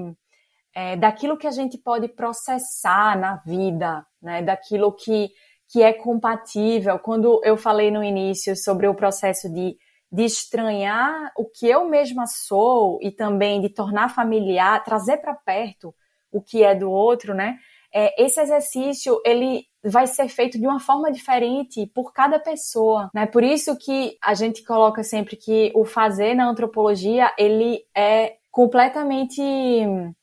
é, 0.76 0.96
daquilo 0.96 1.38
que 1.38 1.46
a 1.46 1.52
gente 1.52 1.78
pode 1.78 2.08
processar 2.08 3.16
na 3.20 3.36
vida, 3.46 4.04
né? 4.20 4.42
Daquilo 4.42 4.92
que 4.92 5.30
que 5.72 5.84
é 5.84 5.94
compatível. 5.94 6.98
Quando 6.98 7.40
eu 7.44 7.56
falei 7.56 7.92
no 7.92 8.04
início 8.04 8.56
sobre 8.56 8.88
o 8.88 8.96
processo 8.96 9.48
de, 9.52 9.78
de 10.12 10.24
estranhar 10.24 11.32
o 11.38 11.46
que 11.46 11.68
eu 11.68 11.88
mesma 11.88 12.26
sou 12.26 12.98
e 13.00 13.12
também 13.12 13.62
de 13.62 13.70
tornar 13.70 14.10
familiar, 14.10 14.84
trazer 14.84 15.18
para 15.18 15.36
perto 15.36 15.94
o 16.32 16.42
que 16.42 16.64
é 16.64 16.74
do 16.74 16.90
outro, 16.90 17.36
né? 17.36 17.58
É, 17.94 18.24
esse 18.24 18.42
exercício 18.42 19.22
ele 19.24 19.66
vai 19.84 20.08
ser 20.08 20.30
feito 20.30 20.60
de 20.60 20.66
uma 20.66 20.80
forma 20.80 21.12
diferente 21.12 21.86
por 21.88 22.14
cada 22.14 22.40
pessoa, 22.40 23.10
né? 23.14 23.26
Por 23.26 23.44
isso 23.44 23.78
que 23.78 24.18
a 24.22 24.34
gente 24.34 24.64
coloca 24.64 25.04
sempre 25.04 25.36
que 25.36 25.72
o 25.76 25.84
fazer 25.84 26.34
na 26.36 26.48
antropologia 26.48 27.34
ele 27.38 27.84
é 27.94 28.38
completamente 28.50 29.42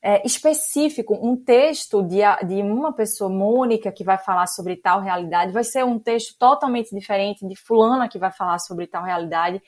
é, 0.00 0.24
específico. 0.24 1.18
Um 1.20 1.36
texto 1.36 2.00
de, 2.00 2.20
de 2.46 2.62
uma 2.62 2.92
pessoa, 2.92 3.28
Mônica, 3.28 3.90
que 3.90 4.04
vai 4.04 4.16
falar 4.16 4.46
sobre 4.46 4.76
tal 4.76 5.00
realidade, 5.00 5.52
vai 5.52 5.64
ser 5.64 5.84
um 5.84 5.98
texto 5.98 6.38
totalmente 6.38 6.94
diferente 6.94 7.44
de 7.44 7.56
fulana 7.56 8.08
que 8.08 8.20
vai 8.20 8.30
falar 8.30 8.60
sobre 8.60 8.86
tal 8.86 9.02
realidade. 9.02 9.60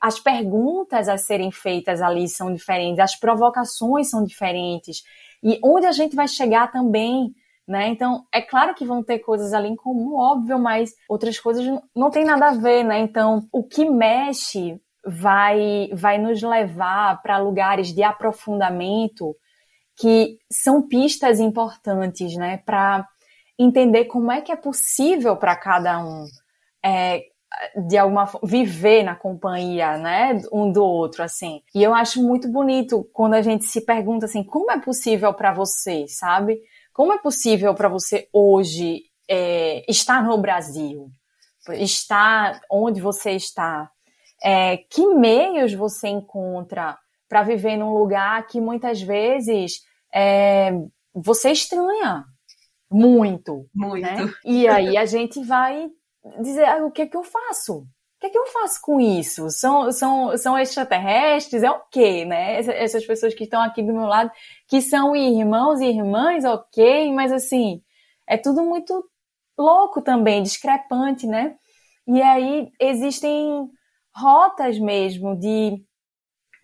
As 0.00 0.20
perguntas 0.20 1.08
a 1.08 1.18
serem 1.18 1.50
feitas 1.50 2.00
ali 2.00 2.28
são 2.28 2.54
diferentes, 2.54 3.00
as 3.00 3.16
provocações 3.16 4.08
são 4.08 4.24
diferentes. 4.24 5.02
E 5.42 5.58
onde 5.62 5.86
a 5.86 5.92
gente 5.92 6.14
vai 6.14 6.28
chegar 6.28 6.70
também 6.70 7.34
né? 7.66 7.88
Então, 7.88 8.24
é 8.32 8.40
claro 8.40 8.74
que 8.74 8.84
vão 8.84 9.02
ter 9.02 9.18
coisas 9.18 9.52
ali 9.52 9.68
em 9.68 9.76
comum, 9.76 10.14
óbvio, 10.16 10.58
mas 10.58 10.92
outras 11.08 11.38
coisas 11.38 11.66
não 11.94 12.10
tem 12.10 12.24
nada 12.24 12.48
a 12.48 12.52
ver, 12.52 12.84
né? 12.84 12.98
Então, 13.00 13.46
o 13.52 13.64
que 13.64 13.88
mexe 13.88 14.80
vai 15.04 15.88
vai 15.92 16.18
nos 16.18 16.42
levar 16.42 17.22
para 17.22 17.38
lugares 17.38 17.92
de 17.94 18.02
aprofundamento 18.02 19.36
que 19.98 20.38
são 20.50 20.86
pistas 20.86 21.40
importantes, 21.40 22.36
né? 22.36 22.58
Para 22.58 23.06
entender 23.58 24.04
como 24.06 24.30
é 24.30 24.40
que 24.40 24.52
é 24.52 24.56
possível 24.56 25.36
para 25.36 25.56
cada 25.56 25.98
um 26.04 26.26
é, 26.84 27.22
de 27.88 27.96
alguma 27.96 28.28
viver 28.42 29.02
na 29.02 29.14
companhia, 29.14 29.96
né, 29.96 30.40
um 30.52 30.70
do 30.70 30.84
outro, 30.84 31.22
assim. 31.22 31.62
E 31.74 31.82
eu 31.82 31.94
acho 31.94 32.22
muito 32.22 32.48
bonito 32.48 33.08
quando 33.12 33.34
a 33.34 33.42
gente 33.42 33.64
se 33.64 33.84
pergunta 33.84 34.26
assim, 34.26 34.44
como 34.44 34.70
é 34.70 34.80
possível 34.80 35.32
para 35.32 35.52
você, 35.52 36.06
sabe? 36.08 36.60
Como 36.96 37.12
é 37.12 37.18
possível 37.18 37.74
para 37.74 37.90
você 37.90 38.26
hoje 38.32 39.02
é, 39.28 39.84
estar 39.86 40.24
no 40.24 40.38
Brasil? 40.38 41.10
Estar 41.74 42.58
onde 42.70 43.02
você 43.02 43.32
está? 43.32 43.90
É, 44.42 44.78
que 44.78 45.06
meios 45.08 45.74
você 45.74 46.08
encontra 46.08 46.96
para 47.28 47.42
viver 47.42 47.76
num 47.76 47.92
lugar 47.92 48.46
que 48.46 48.62
muitas 48.62 49.02
vezes 49.02 49.82
é, 50.10 50.70
você 51.14 51.50
estranha 51.50 52.24
muito? 52.90 53.68
Muito. 53.74 54.00
Né? 54.00 54.32
E 54.42 54.66
aí 54.66 54.96
a 54.96 55.04
gente 55.04 55.44
vai 55.44 55.90
dizer, 56.40 56.64
ah, 56.64 56.86
o 56.86 56.90
que 56.90 57.02
é 57.02 57.06
que 57.06 57.16
eu 57.18 57.24
faço? 57.24 57.86
Que, 58.26 58.30
é 58.30 58.30
que 58.30 58.38
eu 58.38 58.46
faço 58.46 58.80
com 58.82 59.00
isso? 59.00 59.48
São, 59.50 59.92
são, 59.92 60.36
são 60.36 60.58
extraterrestres? 60.58 61.62
É 61.62 61.70
o 61.70 61.80
quê, 61.90 62.24
né? 62.24 62.58
Essas 62.58 63.06
pessoas 63.06 63.34
que 63.34 63.44
estão 63.44 63.62
aqui 63.62 63.82
do 63.82 63.92
meu 63.92 64.06
lado, 64.06 64.30
que 64.68 64.80
são 64.80 65.14
irmãos 65.14 65.80
e 65.80 65.86
irmãs, 65.86 66.44
ok, 66.44 67.12
mas 67.12 67.30
assim, 67.30 67.82
é 68.26 68.36
tudo 68.36 68.64
muito 68.64 69.08
louco 69.56 70.02
também, 70.02 70.42
discrepante, 70.42 71.26
né? 71.26 71.56
E 72.06 72.20
aí 72.20 72.68
existem 72.80 73.68
rotas 74.14 74.78
mesmo 74.78 75.38
de, 75.38 75.82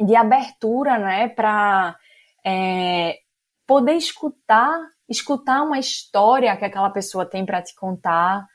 de 0.01 0.17
abertura, 0.17 0.99
né, 0.99 1.29
para 1.29 1.97
é, 2.45 3.19
poder 3.67 3.95
escutar, 3.95 4.79
escutar 5.09 5.63
uma 5.63 5.79
história 5.79 6.57
que 6.57 6.65
aquela 6.65 6.91
pessoa 6.91 7.25
tem 7.25 7.45
para 7.47 7.63
te 7.63 7.75
contar, 7.75 8.47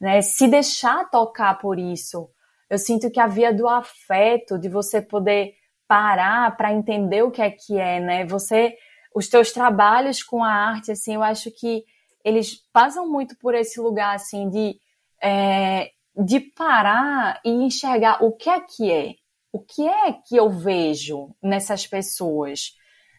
né, 0.00 0.22
se 0.22 0.46
deixar 0.46 1.08
tocar 1.10 1.58
por 1.58 1.78
isso. 1.78 2.28
Eu 2.74 2.78
sinto 2.78 3.08
que 3.08 3.20
a 3.20 3.28
via 3.28 3.54
do 3.54 3.68
afeto, 3.68 4.58
de 4.58 4.68
você 4.68 5.00
poder 5.00 5.54
parar 5.86 6.56
para 6.56 6.72
entender 6.72 7.22
o 7.22 7.30
que 7.30 7.40
é 7.40 7.48
que 7.48 7.78
é, 7.78 8.00
né? 8.00 8.26
Você, 8.26 8.76
os 9.14 9.28
teus 9.28 9.52
trabalhos 9.52 10.24
com 10.24 10.42
a 10.42 10.50
arte, 10.50 10.90
assim, 10.90 11.14
eu 11.14 11.22
acho 11.22 11.52
que 11.52 11.84
eles 12.24 12.56
passam 12.72 13.08
muito 13.08 13.36
por 13.38 13.54
esse 13.54 13.80
lugar, 13.80 14.16
assim, 14.16 14.50
de, 14.50 14.76
é, 15.22 15.92
de 16.16 16.40
parar 16.40 17.40
e 17.44 17.50
enxergar 17.50 18.24
o 18.24 18.32
que 18.32 18.50
é 18.50 18.60
que 18.60 18.90
é, 18.90 19.14
o 19.52 19.60
que 19.60 19.86
é 19.86 20.12
que 20.12 20.34
eu 20.34 20.50
vejo 20.50 21.32
nessas 21.40 21.86
pessoas, 21.86 22.72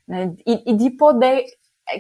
né? 0.06 0.36
E, 0.46 0.72
e 0.72 0.76
de 0.76 0.90
poder 0.90 1.46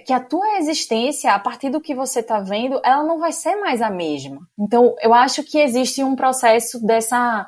que 0.06 0.14
a 0.14 0.20
tua 0.20 0.58
existência, 0.58 1.34
a 1.34 1.40
partir 1.40 1.70
do 1.70 1.82
que 1.82 1.94
você 1.94 2.20
está 2.20 2.40
vendo, 2.40 2.82
ela 2.84 3.04
não 3.04 3.20
vai 3.20 3.32
ser 3.32 3.56
mais 3.58 3.82
a 3.82 3.90
mesma. 3.90 4.40
Então, 4.60 4.96
eu 5.02 5.14
acho 5.14 5.44
que 5.44 5.60
existe 5.60 6.04
um 6.04 6.16
processo 6.16 6.84
dessa 6.86 7.48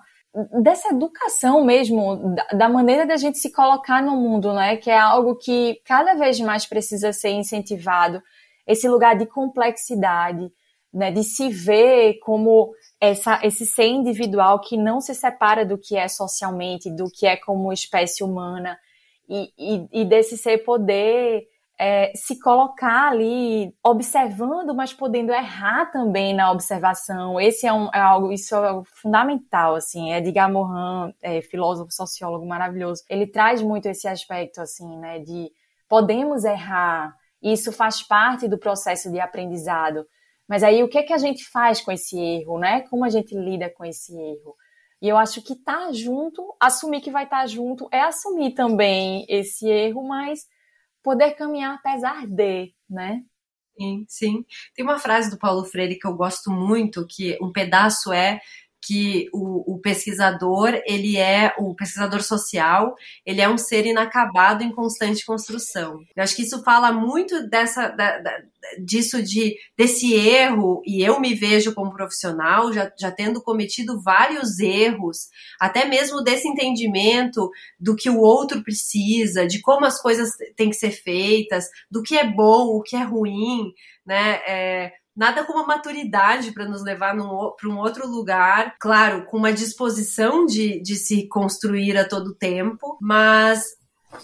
dessa 0.62 0.90
educação 0.90 1.66
mesmo, 1.66 2.36
da, 2.54 2.70
maneira 2.70 3.08
da 3.08 3.18
gente 3.18 3.40
se 3.40 3.52
colocar 3.52 4.04
no 4.04 4.16
mundo, 4.16 4.54
né? 4.54 4.78
Que 4.78 4.92
é 4.92 5.00
algo 5.00 5.36
que 5.36 5.82
cada 5.84 6.14
vez 6.14 6.40
mais 6.40 6.64
precisa 6.64 7.12
ser 7.12 7.30
incentivado. 7.30 8.22
Esse 8.68 8.88
lugar 8.88 9.18
de 9.18 9.26
complexidade, 9.26 10.52
né? 10.94 11.12
De 11.12 11.24
se 11.24 11.50
ver 11.50 12.20
como 12.20 12.72
essa, 13.02 13.40
esse 13.42 13.66
ser 13.66 13.88
individual 13.88 14.60
que 14.60 14.78
não 14.78 15.02
se 15.02 15.16
separa 15.16 15.66
do 15.66 15.78
que 15.78 15.96
é 15.98 16.08
socialmente, 16.08 16.96
do 16.96 17.10
que 17.10 17.26
é 17.26 17.36
como 17.36 17.74
espécie 17.74 18.24
humana, 18.24 18.78
e, 19.28 19.52
e, 19.58 20.02
e 20.02 20.06
desse 20.06 20.38
ser 20.38 20.60
poder 20.60 21.48
é, 21.80 22.12
se 22.16 22.40
colocar 22.40 23.10
ali 23.10 23.74
observando, 23.84 24.74
mas 24.74 24.94
podendo 24.94 25.32
errar 25.32 25.92
também 25.92 26.34
na 26.34 26.52
observação. 26.52 27.40
Esse 27.40 27.68
é, 27.68 27.74
um, 27.74 27.88
é 27.94 28.00
algo, 28.00 28.32
isso 28.32 28.56
é 28.56 28.82
fundamental, 29.02 29.76
assim. 29.76 30.12
Edgar 30.12 30.52
Morin, 30.52 31.14
é, 31.22 31.42
filósofo, 31.42 31.92
sociólogo 31.92 32.46
maravilhoso, 32.48 33.04
ele 33.10 33.28
traz 33.28 33.62
muito 33.62 33.86
esse 33.86 34.08
aspecto, 34.08 34.60
assim, 34.60 34.98
né, 34.98 35.20
de 35.20 35.52
podemos 35.88 36.44
errar. 36.44 37.16
Isso 37.42 37.72
faz 37.72 38.02
parte 38.02 38.48
do 38.48 38.58
processo 38.58 39.12
de 39.12 39.20
aprendizado. 39.20 40.06
Mas 40.48 40.64
aí 40.64 40.82
o 40.82 40.88
que 40.88 40.98
é 40.98 41.04
que 41.04 41.14
a 41.14 41.18
gente 41.18 41.46
faz 41.46 41.82
com 41.82 41.92
esse 41.92 42.18
erro, 42.18 42.58
né? 42.58 42.82
Como 42.90 43.04
a 43.04 43.10
gente 43.10 43.36
lida 43.36 43.70
com 43.70 43.84
esse 43.86 44.18
erro? 44.18 44.56
E 45.02 45.08
eu 45.08 45.18
acho 45.18 45.42
que 45.44 45.54
estar 45.54 45.88
tá 45.88 45.92
junto, 45.92 46.56
assumir 46.60 47.02
que 47.02 47.12
vai 47.12 47.26
estar 47.26 47.42
tá 47.42 47.46
junto, 47.46 47.88
é 47.92 48.02
assumir 48.02 48.52
também 48.56 49.26
esse 49.30 49.68
erro, 49.70 50.08
mas 50.08 50.48
poder 51.04 51.32
caminhar 51.36 51.76
apesar 51.76 52.26
de, 52.28 52.74
né? 52.90 53.24
Sim, 53.80 54.06
sim. 54.08 54.46
Tem 54.76 54.84
uma 54.84 55.00
frase 55.00 55.30
do 55.30 55.38
Paulo 55.38 55.64
Freire 55.64 56.00
que 56.00 56.08
eu 56.08 56.16
gosto 56.16 56.50
muito, 56.52 57.06
que 57.08 57.38
um 57.42 57.52
pedaço 57.52 58.12
é 58.12 58.40
que 58.88 59.28
o, 59.34 59.74
o, 59.74 59.80
pesquisador, 59.80 60.82
ele 60.86 61.18
é, 61.18 61.54
o 61.58 61.76
pesquisador 61.76 62.24
social, 62.24 62.96
ele 63.26 63.42
é 63.42 63.50
um 63.50 63.58
ser 63.58 63.86
inacabado 63.86 64.64
em 64.64 64.72
constante 64.72 65.26
construção. 65.26 66.00
Eu 66.16 66.24
acho 66.24 66.36
que 66.36 66.44
isso 66.44 66.64
fala 66.64 66.94
muito 66.94 67.50
dessa, 67.50 67.90
da, 67.90 68.20
da, 68.20 68.32
disso 68.80 69.22
de, 69.22 69.58
desse 69.78 70.14
erro, 70.14 70.82
e 70.86 71.04
eu 71.04 71.20
me 71.20 71.34
vejo 71.34 71.74
como 71.74 71.94
profissional, 71.94 72.72
já, 72.72 72.90
já 72.98 73.12
tendo 73.12 73.44
cometido 73.44 74.02
vários 74.02 74.60
erros, 74.60 75.28
até 75.60 75.86
mesmo 75.86 76.24
desse 76.24 76.48
entendimento 76.48 77.50
do 77.78 77.94
que 77.94 78.10
o 78.10 78.20
outro 78.20 78.64
precisa, 78.64 79.46
de 79.46 79.60
como 79.60 79.86
as 79.86 80.02
coisas 80.02 80.30
têm 80.56 80.70
que 80.70 80.78
ser 80.78 80.92
feitas, 80.92 81.66
do 81.92 82.02
que 82.02 82.16
é 82.16 82.26
bom, 82.26 82.68
o 82.68 82.82
que 82.82 82.96
é 82.96 83.04
ruim, 83.04 83.74
né? 84.06 84.40
É, 84.48 84.94
nada 85.18 85.44
como 85.44 85.60
a 85.64 85.68
maturidade 85.68 86.52
para 86.52 86.68
nos 86.68 86.84
levar 86.84 87.16
para 87.16 87.70
um 87.70 87.78
outro 87.78 88.08
lugar, 88.08 88.76
claro, 88.80 89.26
com 89.26 89.38
uma 89.38 89.52
disposição 89.52 90.46
de, 90.46 90.80
de 90.82 90.96
se 90.96 91.28
construir 91.28 91.98
a 91.98 92.08
todo 92.08 92.36
tempo, 92.36 92.98
mas 93.02 93.78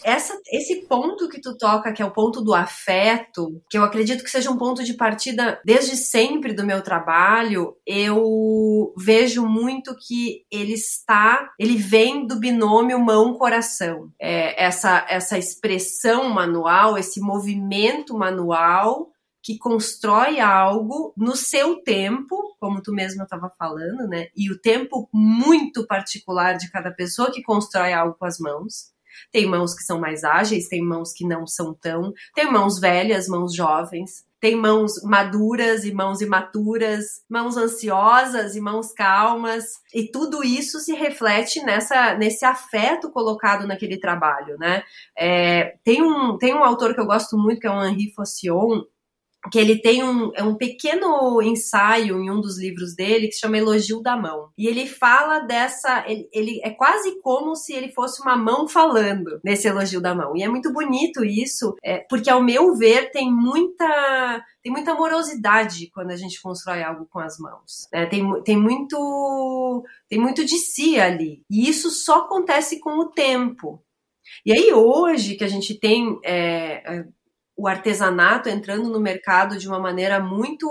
essa, 0.04 0.40
esse 0.52 0.88
ponto 0.88 1.28
que 1.28 1.42
tu 1.42 1.58
toca, 1.58 1.92
que 1.92 2.02
é 2.02 2.06
o 2.06 2.12
ponto 2.12 2.42
do 2.42 2.54
afeto, 2.54 3.62
que 3.70 3.78
eu 3.78 3.84
acredito 3.84 4.24
que 4.24 4.30
seja 4.30 4.50
um 4.50 4.58
ponto 4.58 4.84
de 4.84 4.94
partida 4.94 5.60
desde 5.66 5.98
sempre 5.98 6.54
do 6.54 6.66
meu 6.66 6.82
trabalho, 6.82 7.76
eu 7.86 8.94
vejo 8.98 9.46
muito 9.46 9.96
que 9.96 10.46
ele 10.50 10.74
está, 10.74 11.52
ele 11.60 11.76
vem 11.76 12.26
do 12.26 12.40
binômio 12.40 13.00
mão-coração. 13.00 14.10
É, 14.20 14.64
essa, 14.64 15.06
essa 15.10 15.38
expressão 15.38 16.30
manual, 16.30 16.98
esse 16.98 17.20
movimento 17.20 18.18
manual 18.18 19.13
que 19.44 19.58
constrói 19.58 20.40
algo 20.40 21.14
no 21.18 21.36
seu 21.36 21.84
tempo, 21.84 22.56
como 22.60 22.82
tu 22.82 22.94
mesma 22.94 23.26
estava 23.26 23.52
falando, 23.60 24.08
né? 24.08 24.28
E 24.36 24.50
o 24.50 24.58
tempo 24.58 25.10
muito 25.14 25.86
particular 25.86 26.54
de 26.54 26.72
cada 26.72 26.90
pessoa 26.92 27.30
que 27.30 27.44
constrói 27.44 27.92
algo 27.92 28.16
com 28.18 28.26
as 28.26 28.40
mãos. 28.40 28.94
Tem 29.32 29.46
mãos 29.46 29.76
que 29.76 29.84
são 29.84 30.00
mais 30.00 30.24
ágeis, 30.24 30.70
tem 30.70 30.82
mãos 30.82 31.12
que 31.12 31.28
não 31.28 31.46
são 31.46 31.74
tão. 31.74 32.14
Tem 32.34 32.50
mãos 32.50 32.80
velhas, 32.80 33.28
mãos 33.28 33.54
jovens. 33.54 34.24
Tem 34.40 34.58
mãos 34.58 35.02
maduras 35.04 35.86
e 35.86 35.94
mãos 35.94 36.20
imaturas, 36.20 37.06
mãos 37.30 37.56
ansiosas 37.56 38.58
e 38.58 38.60
mãos 38.60 38.92
calmas, 38.92 39.64
e 39.94 40.12
tudo 40.12 40.44
isso 40.44 40.82
se 40.82 40.92
reflete 40.94 41.64
nessa, 41.64 42.14
nesse 42.16 42.44
afeto 42.44 43.10
colocado 43.10 43.66
naquele 43.66 43.98
trabalho, 43.98 44.58
né? 44.58 44.84
É, 45.18 45.78
tem, 45.82 46.02
um, 46.04 46.38
tem 46.38 46.54
um 46.54 46.62
autor 46.62 46.94
que 46.94 47.00
eu 47.00 47.06
gosto 47.06 47.38
muito, 47.38 47.62
que 47.62 47.68
é 47.68 47.72
o 47.72 47.86
Henri 47.86 48.12
Faucion, 48.14 48.84
que 49.52 49.60
ele 49.60 49.80
tem 49.80 50.04
um, 50.04 50.32
é 50.36 50.44
um 50.44 50.56
pequeno 50.56 51.42
ensaio 51.42 52.20
em 52.22 52.30
um 52.30 52.40
dos 52.40 52.58
livros 52.58 52.96
dele 52.96 53.28
que 53.28 53.34
se 53.34 53.42
chama 53.42 53.58
Elogio 53.58 54.02
da 54.02 54.16
Mão. 54.16 54.50
E 54.58 54.68
ele 54.68 54.88
fala 54.88 55.40
dessa. 55.40 56.06
Ele, 56.08 56.30
ele, 56.32 56.62
é 56.64 56.70
quase 56.70 57.20
como 57.22 57.56
se 57.56 57.74
ele 57.74 57.92
fosse 57.92 58.22
uma 58.22 58.38
mão 58.38 58.68
falando 58.68 59.40
nesse 59.44 59.68
elogio 59.68 60.00
da 60.00 60.16
mão. 60.16 60.36
E 60.36 60.44
é 60.44 60.48
muito 60.48 60.72
bonito 60.72 61.26
isso, 61.26 61.76
é, 61.84 62.00
porque, 62.10 62.30
ao 62.30 62.42
meu 62.42 62.76
ver, 62.76 63.12
tem 63.12 63.32
muita. 63.32 64.44
Tem 64.62 64.72
muita 64.72 64.94
amorosidade 64.94 65.92
quando 65.94 66.12
a 66.12 66.16
gente 66.16 66.42
constrói 66.42 66.82
algo 66.82 67.06
com 67.12 67.20
as 67.20 67.38
mãos. 67.38 67.90
Né? 67.92 68.06
Tem, 68.06 68.44
tem, 68.44 68.58
muito, 68.58 69.84
tem 70.08 70.18
muito 70.18 70.46
de 70.46 70.58
si 70.58 70.98
ali. 70.98 71.44
E 71.52 71.68
isso 71.68 71.90
só 71.90 72.20
acontece 72.20 72.80
com 72.80 72.98
o 72.98 73.10
tempo. 73.10 73.84
E 74.46 74.54
aí, 74.54 74.72
hoje, 74.72 75.36
que 75.36 75.44
a 75.44 75.50
gente 75.50 75.78
tem 75.78 76.18
é, 76.24 77.04
o 77.64 77.68
artesanato 77.68 78.50
entrando 78.50 78.90
no 78.90 79.00
mercado 79.00 79.58
de 79.58 79.70
uma 79.70 79.80
maneira 79.80 80.20
muito 80.20 80.68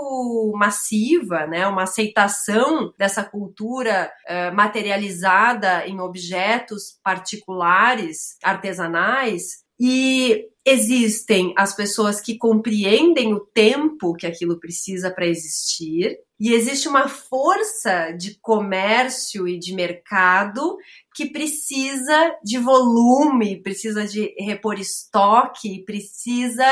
massiva, 0.53 1.47
né? 1.47 1.65
Uma 1.65 1.83
aceitação 1.83 2.93
dessa 2.99 3.23
cultura 3.23 4.11
uh, 4.29 4.55
materializada 4.55 5.87
em 5.87 5.99
objetos 5.99 6.99
particulares, 7.03 8.37
artesanais, 8.43 9.62
e 9.79 10.47
existem 10.65 11.53
as 11.57 11.75
pessoas 11.75 12.21
que 12.21 12.37
compreendem 12.37 13.33
o 13.33 13.39
tempo 13.39 14.13
que 14.15 14.25
aquilo 14.25 14.59
precisa 14.59 15.11
para 15.11 15.27
existir, 15.27 16.17
e 16.39 16.53
existe 16.53 16.87
uma 16.87 17.07
força 17.07 18.11
de 18.11 18.37
comércio 18.39 19.47
e 19.47 19.57
de 19.57 19.73
mercado 19.73 20.77
que 21.15 21.27
precisa 21.27 22.35
de 22.43 22.57
volume, 22.57 23.61
precisa 23.61 24.05
de 24.05 24.33
repor 24.39 24.79
estoque, 24.79 25.83
precisa 25.85 26.65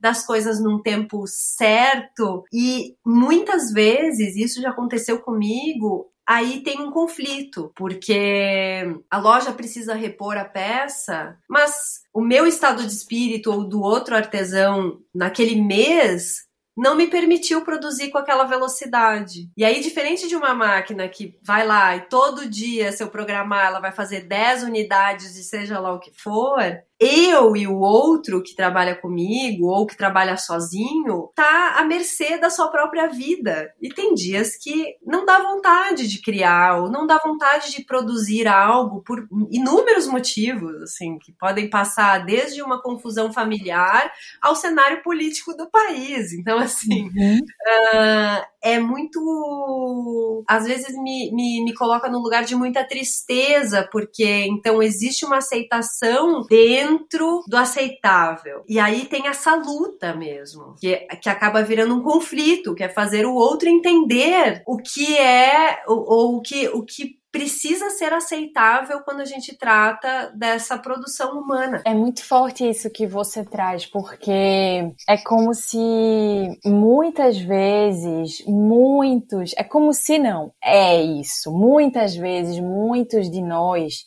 das 0.00 0.26
coisas 0.26 0.60
num 0.60 0.80
tempo 0.82 1.24
certo. 1.26 2.44
E 2.52 2.96
muitas 3.04 3.72
vezes, 3.72 4.36
isso 4.36 4.60
já 4.60 4.70
aconteceu 4.70 5.20
comigo, 5.20 6.10
aí 6.26 6.62
tem 6.62 6.80
um 6.80 6.90
conflito, 6.90 7.72
porque 7.74 8.82
a 9.10 9.18
loja 9.18 9.52
precisa 9.52 9.94
repor 9.94 10.36
a 10.36 10.44
peça, 10.44 11.36
mas 11.48 12.02
o 12.12 12.20
meu 12.20 12.46
estado 12.46 12.86
de 12.86 12.92
espírito 12.92 13.52
ou 13.52 13.64
do 13.64 13.82
outro 13.82 14.16
artesão 14.16 15.00
naquele 15.14 15.60
mês 15.60 16.46
não 16.76 16.96
me 16.96 17.06
permitiu 17.06 17.62
produzir 17.62 18.10
com 18.10 18.18
aquela 18.18 18.44
velocidade. 18.44 19.50
E 19.56 19.64
aí, 19.64 19.80
diferente 19.80 20.28
de 20.28 20.36
uma 20.36 20.54
máquina 20.54 21.08
que 21.08 21.38
vai 21.42 21.66
lá 21.66 21.96
e 21.96 22.02
todo 22.02 22.48
dia, 22.48 22.92
se 22.92 23.02
eu 23.02 23.08
programar, 23.08 23.66
ela 23.66 23.80
vai 23.80 23.92
fazer 23.92 24.22
10 24.22 24.64
unidades 24.64 25.34
de 25.34 25.42
seja 25.42 25.78
lá 25.78 25.92
o 25.92 26.00
que 26.00 26.10
for, 26.16 26.60
eu 26.98 27.56
e 27.56 27.66
o 27.66 27.78
outro 27.78 28.42
que 28.42 28.54
trabalha 28.54 28.94
comigo 28.94 29.66
ou 29.66 29.86
que 29.86 29.96
trabalha 29.96 30.36
sozinho 30.36 31.30
tá 31.34 31.74
à 31.76 31.84
mercê 31.84 32.38
da 32.38 32.48
sua 32.48 32.68
própria 32.68 33.08
vida. 33.08 33.72
E 33.80 33.88
tem 33.88 34.14
dias 34.14 34.56
que 34.56 34.94
não 35.04 35.26
dá 35.26 35.40
vontade 35.40 36.08
de 36.08 36.22
criar 36.22 36.80
ou 36.80 36.90
não 36.90 37.06
dá 37.06 37.18
vontade 37.18 37.72
de 37.72 37.84
produzir 37.84 38.46
algo 38.46 39.02
por 39.02 39.26
inúmeros 39.50 40.06
motivos, 40.06 40.82
assim, 40.82 41.18
que 41.18 41.32
podem 41.32 41.68
passar 41.68 42.24
desde 42.24 42.62
uma 42.62 42.80
confusão 42.80 43.32
familiar 43.32 44.10
ao 44.40 44.54
cenário 44.54 45.02
político 45.02 45.54
do 45.54 45.68
país. 45.68 46.32
Então, 46.32 46.58
assim, 46.64 47.04
uhum. 47.04 47.38
uh, 47.38 48.44
é 48.62 48.78
muito. 48.78 50.44
Às 50.48 50.66
vezes 50.66 50.94
me, 50.96 51.30
me, 51.32 51.64
me 51.64 51.74
coloca 51.74 52.08
num 52.08 52.20
lugar 52.20 52.44
de 52.44 52.54
muita 52.54 52.82
tristeza, 52.84 53.88
porque 53.90 54.46
então 54.48 54.82
existe 54.82 55.24
uma 55.24 55.38
aceitação 55.38 56.42
dentro 56.48 57.42
do 57.46 57.56
aceitável. 57.56 58.64
E 58.68 58.78
aí 58.78 59.04
tem 59.04 59.28
essa 59.28 59.54
luta 59.54 60.14
mesmo, 60.14 60.74
que, 60.80 60.96
que 61.20 61.28
acaba 61.28 61.62
virando 61.62 61.94
um 61.94 62.02
conflito, 62.02 62.74
que 62.74 62.82
é 62.82 62.88
fazer 62.88 63.26
o 63.26 63.34
outro 63.34 63.68
entender 63.68 64.62
o 64.66 64.76
que 64.78 65.16
é, 65.16 65.82
ou, 65.86 66.04
ou 66.06 66.36
o 66.36 66.42
que, 66.42 66.68
o 66.68 66.82
que 66.84 67.23
precisa 67.34 67.90
ser 67.90 68.12
aceitável 68.12 69.00
quando 69.00 69.20
a 69.20 69.24
gente 69.24 69.58
trata 69.58 70.32
dessa 70.36 70.78
produção 70.78 71.40
humana. 71.40 71.82
É 71.84 71.92
muito 71.92 72.24
forte 72.24 72.64
isso 72.64 72.88
que 72.88 73.08
você 73.08 73.44
traz, 73.44 73.84
porque 73.84 74.30
é 74.30 75.18
como 75.24 75.52
se 75.52 75.76
muitas 76.64 77.36
vezes, 77.36 78.40
muitos, 78.46 79.52
é 79.56 79.64
como 79.64 79.92
se 79.92 80.16
não, 80.16 80.52
é 80.62 81.02
isso. 81.02 81.50
Muitas 81.50 82.14
vezes, 82.14 82.60
muitos 82.60 83.28
de 83.28 83.42
nós, 83.42 84.04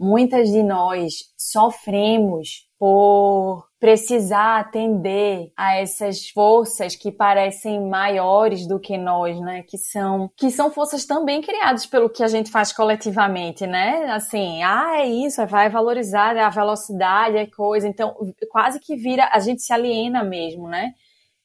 muitas 0.00 0.48
de 0.48 0.62
nós 0.62 1.12
sofremos 1.36 2.66
por 2.78 3.69
precisar 3.80 4.60
atender 4.60 5.50
a 5.56 5.76
essas 5.76 6.28
forças 6.28 6.94
que 6.94 7.10
parecem 7.10 7.80
maiores 7.88 8.66
do 8.68 8.78
que 8.78 8.98
nós, 8.98 9.40
né? 9.40 9.62
Que 9.62 9.78
são 9.78 10.30
que 10.36 10.50
são 10.50 10.70
forças 10.70 11.06
também 11.06 11.40
criadas 11.40 11.86
pelo 11.86 12.10
que 12.10 12.22
a 12.22 12.28
gente 12.28 12.50
faz 12.50 12.74
coletivamente, 12.74 13.66
né? 13.66 14.04
Assim, 14.10 14.62
ah, 14.62 15.00
é 15.00 15.06
isso, 15.06 15.44
vai 15.46 15.70
valorizar 15.70 16.36
a 16.36 16.50
velocidade, 16.50 17.38
a 17.38 17.50
coisa. 17.50 17.88
Então, 17.88 18.14
quase 18.50 18.78
que 18.78 18.94
vira, 18.96 19.30
a 19.32 19.40
gente 19.40 19.62
se 19.62 19.72
aliena 19.72 20.22
mesmo, 20.22 20.68
né? 20.68 20.92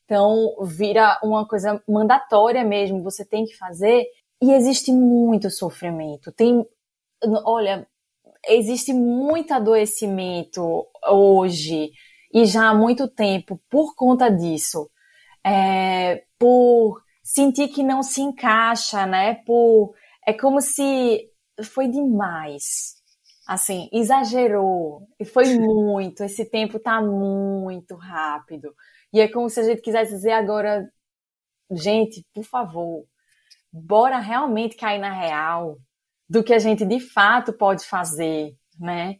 Então, 0.04 0.56
vira 0.62 1.18
uma 1.24 1.48
coisa 1.48 1.82
mandatória 1.88 2.66
mesmo, 2.66 3.02
você 3.02 3.24
tem 3.26 3.46
que 3.46 3.56
fazer. 3.58 4.06
E 4.42 4.52
existe 4.52 4.92
muito 4.92 5.50
sofrimento. 5.50 6.34
Tem, 6.34 6.66
olha, 7.46 7.88
existe 8.48 8.94
muito 8.94 9.54
adoecimento 9.54 10.86
hoje 11.08 11.92
e 12.36 12.46
já 12.46 12.70
há 12.70 12.74
muito 12.74 13.08
tempo 13.08 13.58
por 13.70 13.96
conta 13.96 14.30
disso, 14.30 14.92
é, 15.42 16.26
por 16.38 17.02
sentir 17.24 17.70
que 17.70 17.82
não 17.82 18.04
se 18.04 18.22
encaixa, 18.22 19.06
né? 19.06 19.36
Por 19.46 19.96
é 20.28 20.34
como 20.34 20.60
se 20.60 21.30
foi 21.64 21.88
demais, 21.88 22.96
assim, 23.48 23.90
exagerou 23.94 25.08
e 25.18 25.24
foi 25.24 25.46
muito. 25.58 26.26
Esse 26.26 26.44
tempo 26.44 26.78
tá 26.78 27.02
muito 27.02 27.96
rápido 27.96 28.76
e 29.14 29.22
é 29.22 29.30
como 29.30 29.50
se 29.50 29.62
a 29.62 29.64
gente 29.64 29.82
quisesse 29.82 30.12
dizer 30.12 30.34
agora, 30.34 30.86
gente, 31.72 32.26
por 32.34 32.44
favor, 32.44 33.06
bora 33.72 34.20
realmente 34.20 34.76
cair 34.76 35.00
na 35.00 35.14
real 35.14 35.78
do 36.30 36.44
que 36.44 36.54
a 36.54 36.60
gente 36.60 36.86
de 36.86 37.00
fato 37.00 37.54
pode 37.54 37.86
fazer, 37.86 38.58
né? 38.78 39.16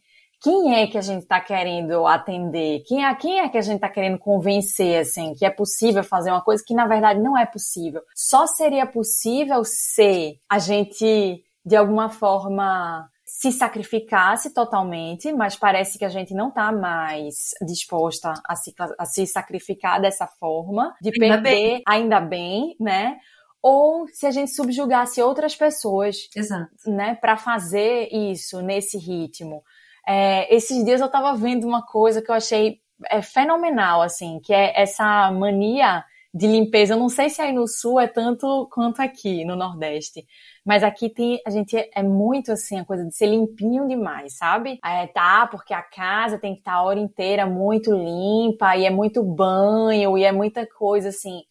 Quem 0.46 0.76
é 0.76 0.86
que 0.86 0.96
a 0.96 1.00
gente 1.00 1.22
está 1.22 1.40
querendo 1.40 2.06
atender? 2.06 2.84
Quem 2.86 3.04
é, 3.04 3.12
quem 3.16 3.40
é 3.40 3.48
que 3.48 3.58
a 3.58 3.62
gente 3.62 3.76
está 3.76 3.88
querendo 3.88 4.16
convencer, 4.16 5.00
assim, 5.00 5.34
que 5.34 5.44
é 5.44 5.50
possível 5.50 6.04
fazer 6.04 6.30
uma 6.30 6.40
coisa 6.40 6.62
que 6.64 6.72
na 6.72 6.86
verdade 6.86 7.18
não 7.18 7.36
é 7.36 7.44
possível? 7.44 8.00
Só 8.14 8.46
seria 8.46 8.86
possível 8.86 9.64
se 9.64 10.38
a 10.48 10.60
gente 10.60 11.42
de 11.64 11.74
alguma 11.74 12.08
forma 12.08 13.10
se 13.24 13.50
sacrificasse 13.50 14.54
totalmente, 14.54 15.32
mas 15.32 15.56
parece 15.56 15.98
que 15.98 16.04
a 16.04 16.08
gente 16.08 16.32
não 16.32 16.50
está 16.50 16.70
mais 16.70 17.50
disposta 17.66 18.32
a 18.48 18.54
se, 18.54 18.72
a 18.96 19.04
se 19.04 19.26
sacrificar 19.26 20.00
dessa 20.00 20.28
forma, 20.28 20.94
de 21.02 21.08
ainda 21.08 21.42
perder, 21.42 21.42
bem. 21.42 21.82
ainda 21.88 22.20
bem, 22.20 22.76
né? 22.78 23.18
Ou 23.60 24.06
se 24.12 24.26
a 24.26 24.30
gente 24.30 24.52
subjugasse 24.52 25.20
outras 25.20 25.56
pessoas, 25.56 26.28
Exato. 26.36 26.70
né, 26.86 27.16
para 27.16 27.36
fazer 27.36 28.08
isso 28.12 28.62
nesse 28.62 28.96
ritmo. 28.96 29.64
É, 30.06 30.54
esses 30.54 30.84
dias 30.84 31.00
eu 31.00 31.06
estava 31.06 31.34
vendo 31.34 31.66
uma 31.66 31.84
coisa 31.84 32.22
que 32.22 32.30
eu 32.30 32.34
achei 32.34 32.80
é, 33.10 33.20
fenomenal, 33.20 34.02
assim, 34.02 34.40
que 34.40 34.52
é 34.54 34.80
essa 34.80 35.30
mania 35.32 36.04
de 36.32 36.46
limpeza. 36.46 36.94
Eu 36.94 36.98
não 36.98 37.08
sei 37.08 37.30
se 37.30 37.40
aí 37.40 37.52
no 37.52 37.66
sul 37.66 37.98
é 37.98 38.06
tanto 38.06 38.68
quanto 38.70 39.00
aqui 39.00 39.44
no 39.44 39.56
Nordeste, 39.56 40.26
mas 40.64 40.82
aqui 40.82 41.08
tem, 41.08 41.40
a 41.46 41.50
gente 41.50 41.76
é, 41.76 42.02
muito 42.02 42.52
assim, 42.52 42.78
a 42.78 42.84
coisa 42.84 43.04
de 43.04 43.14
ser 43.16 43.26
limpinho 43.26 43.88
demais, 43.88 44.36
sabe? 44.36 44.78
É, 44.84 45.06
tá, 45.06 45.46
porque 45.46 45.72
a 45.72 45.82
casa 45.82 46.38
tem 46.38 46.54
que 46.54 46.60
estar 46.60 46.72
tá 46.72 46.78
a 46.78 46.82
hora 46.82 47.00
inteira 47.00 47.46
muito 47.46 47.90
limpa, 47.92 48.76
e 48.76 48.84
é 48.84 48.90
muito 48.90 49.22
banho, 49.22 50.16
e 50.18 50.24
é 50.24 50.32
muita 50.32 50.66
coisa 50.66 51.08
assim. 51.08 51.42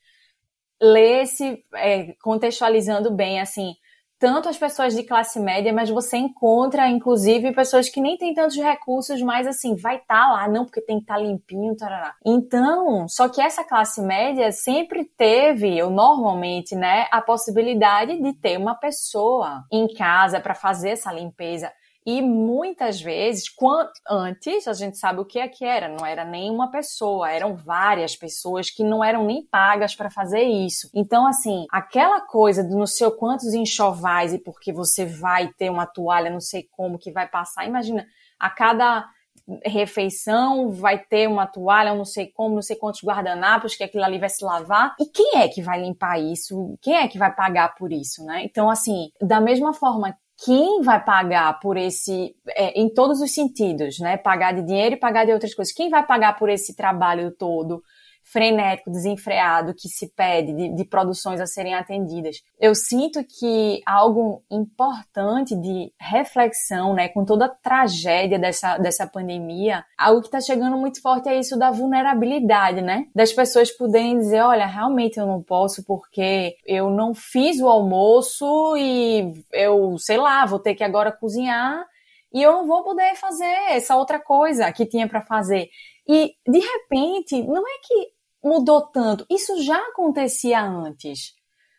Lê-se, 0.81 1.63
é, 1.75 2.13
contextualizando 2.21 3.11
bem, 3.11 3.39
assim, 3.39 3.75
tanto 4.20 4.49
as 4.49 4.57
pessoas 4.57 4.95
de 4.95 5.03
classe 5.03 5.39
média, 5.39 5.74
mas 5.74 5.89
você 5.89 6.18
encontra, 6.18 6.88
inclusive, 6.88 7.53
pessoas 7.53 7.89
que 7.89 8.01
nem 8.01 8.18
têm 8.18 8.34
tantos 8.34 8.55
recursos, 8.57 9.22
mas 9.22 9.45
assim, 9.45 9.76
vai 9.76 9.97
estar 9.97 10.24
tá 10.24 10.32
lá, 10.32 10.47
não, 10.47 10.66
porque 10.66 10.82
tem 10.82 10.97
que 10.97 11.03
estar 11.03 11.16
tá 11.16 11.22
limpinho, 11.22 11.76
tarará. 11.76 12.16
Então, 12.26 13.07
só 13.07 13.28
que 13.28 13.41
essa 13.41 13.63
classe 13.63 14.01
média 14.01 14.51
sempre 14.51 15.05
teve, 15.18 15.82
ou 15.84 15.89
normalmente, 15.89 16.76
né, 16.76 17.07
a 17.11 17.22
possibilidade 17.22 18.22
de 18.22 18.34
ter 18.34 18.57
uma 18.57 18.76
pessoa 18.76 19.63
em 19.72 19.88
casa 19.93 20.39
para 20.39 20.55
fazer 20.55 20.91
essa 20.91 21.11
limpeza. 21.11 21.72
E 22.05 22.21
muitas 22.21 23.01
vezes, 23.01 23.49
quando, 23.49 23.89
antes, 24.07 24.67
a 24.67 24.73
gente 24.73 24.97
sabe 24.97 25.19
o 25.19 25.25
que 25.25 25.39
é 25.39 25.47
que 25.47 25.65
era, 25.65 25.89
não 25.89 26.05
era 26.05 26.23
nem 26.23 26.51
uma 26.51 26.69
pessoa, 26.69 27.31
eram 27.31 27.55
várias 27.55 28.15
pessoas 28.15 28.69
que 28.69 28.83
não 28.83 29.03
eram 29.03 29.25
nem 29.25 29.43
pagas 29.43 29.95
para 29.95 30.11
fazer 30.11 30.43
isso. 30.43 30.87
Então, 30.93 31.25
assim, 31.25 31.65
aquela 31.71 32.21
coisa 32.21 32.63
do 32.63 32.77
não 32.77 32.85
sei 32.85 33.09
quantos 33.09 33.53
enxovais 33.53 34.33
e 34.33 34.39
porque 34.39 34.71
você 34.71 35.03
vai 35.05 35.51
ter 35.53 35.71
uma 35.71 35.87
toalha, 35.87 36.29
não 36.29 36.39
sei 36.39 36.67
como, 36.69 36.99
que 36.99 37.11
vai 37.11 37.27
passar, 37.27 37.65
imagina, 37.65 38.05
a 38.39 38.49
cada 38.51 39.07
refeição 39.63 40.71
vai 40.71 40.97
ter 40.97 41.27
uma 41.27 41.45
toalha, 41.45 41.93
não 41.93 42.05
sei 42.05 42.27
como, 42.27 42.55
não 42.55 42.61
sei 42.61 42.75
quantos 42.75 43.03
guardanapos 43.03 43.75
que 43.75 43.83
aquilo 43.83 44.03
ali 44.03 44.17
vai 44.17 44.29
se 44.29 44.43
lavar. 44.43 44.95
E 44.99 45.05
quem 45.05 45.39
é 45.39 45.47
que 45.47 45.61
vai 45.61 45.81
limpar 45.81 46.19
isso? 46.19 46.77
Quem 46.81 46.95
é 46.95 47.07
que 47.07 47.17
vai 47.17 47.33
pagar 47.33 47.75
por 47.75 47.91
isso, 47.91 48.23
né? 48.25 48.43
Então, 48.43 48.69
assim, 48.69 49.11
da 49.21 49.39
mesma 49.39 49.73
forma 49.73 50.15
quem 50.43 50.81
vai 50.81 51.03
pagar 51.03 51.59
por 51.59 51.77
esse, 51.77 52.36
é, 52.49 52.79
em 52.79 52.93
todos 52.93 53.21
os 53.21 53.33
sentidos, 53.33 53.99
né? 53.99 54.17
Pagar 54.17 54.53
de 54.53 54.63
dinheiro 54.63 54.95
e 54.95 54.99
pagar 54.99 55.25
de 55.25 55.31
outras 55.31 55.53
coisas. 55.53 55.73
Quem 55.73 55.89
vai 55.89 56.05
pagar 56.05 56.38
por 56.38 56.49
esse 56.49 56.75
trabalho 56.75 57.31
todo 57.31 57.81
frenético, 58.26 58.89
desenfreado 58.89 59.73
que 59.73 59.88
se 59.88 60.07
pede 60.13 60.51
de, 60.51 60.76
de, 60.76 60.84
produções 60.84 61.39
a 61.39 61.45
serem 61.45 61.76
atendidas. 61.76 62.41
Eu 62.59 62.73
sinto 62.73 63.23
que 63.23 63.82
algo 63.86 64.43
importante 64.49 65.55
de 65.55 65.93
reflexão, 65.99 66.93
né, 66.93 67.07
com 67.07 67.23
toda 67.23 67.45
a 67.45 67.49
tragédia 67.49 68.39
dessa, 68.39 68.78
dessa 68.78 69.05
pandemia, 69.05 69.86
algo 69.97 70.21
que 70.21 70.28
está 70.28 70.41
chegando 70.41 70.76
muito 70.76 71.01
forte 71.01 71.30
é 71.30 71.39
isso 71.39 71.57
da 71.57 71.69
vulnerabilidade, 71.69 72.82
né? 72.82 73.05
Das 73.13 73.32
pessoas 73.32 73.71
poderem 73.71 74.17
dizer, 74.17 74.41
olha, 74.41 74.65
realmente 74.65 75.19
eu 75.19 75.28
não 75.28 75.41
posso 75.41 75.86
porque 75.86 76.57
eu 76.65 76.89
não 76.89 77.13
fiz 77.13 77.59
o 77.59 77.67
almoço 77.67 78.76
e 78.76 79.34
eu, 79.53 79.97
sei 79.99 80.17
lá, 80.17 80.45
vou 80.45 80.59
ter 80.59 80.73
que 80.73 80.84
agora 80.84 81.11
cozinhar 81.11 81.86
e 82.34 82.41
eu 82.41 82.51
não 82.51 82.67
vou 82.67 82.84
poder 82.84 83.15
fazer 83.15 83.53
essa 83.69 83.95
outra 83.95 84.19
coisa 84.19 84.69
que 84.73 84.86
tinha 84.86 85.07
para 85.07 85.21
fazer. 85.21 85.69
E 86.07 86.34
de 86.45 86.59
repente, 86.59 87.41
não 87.43 87.65
é 87.65 87.78
que 87.82 88.14
mudou 88.45 88.81
tanto. 88.87 89.25
Isso 89.29 89.59
já 89.63 89.77
acontecia 89.77 90.61
antes. 90.61 91.33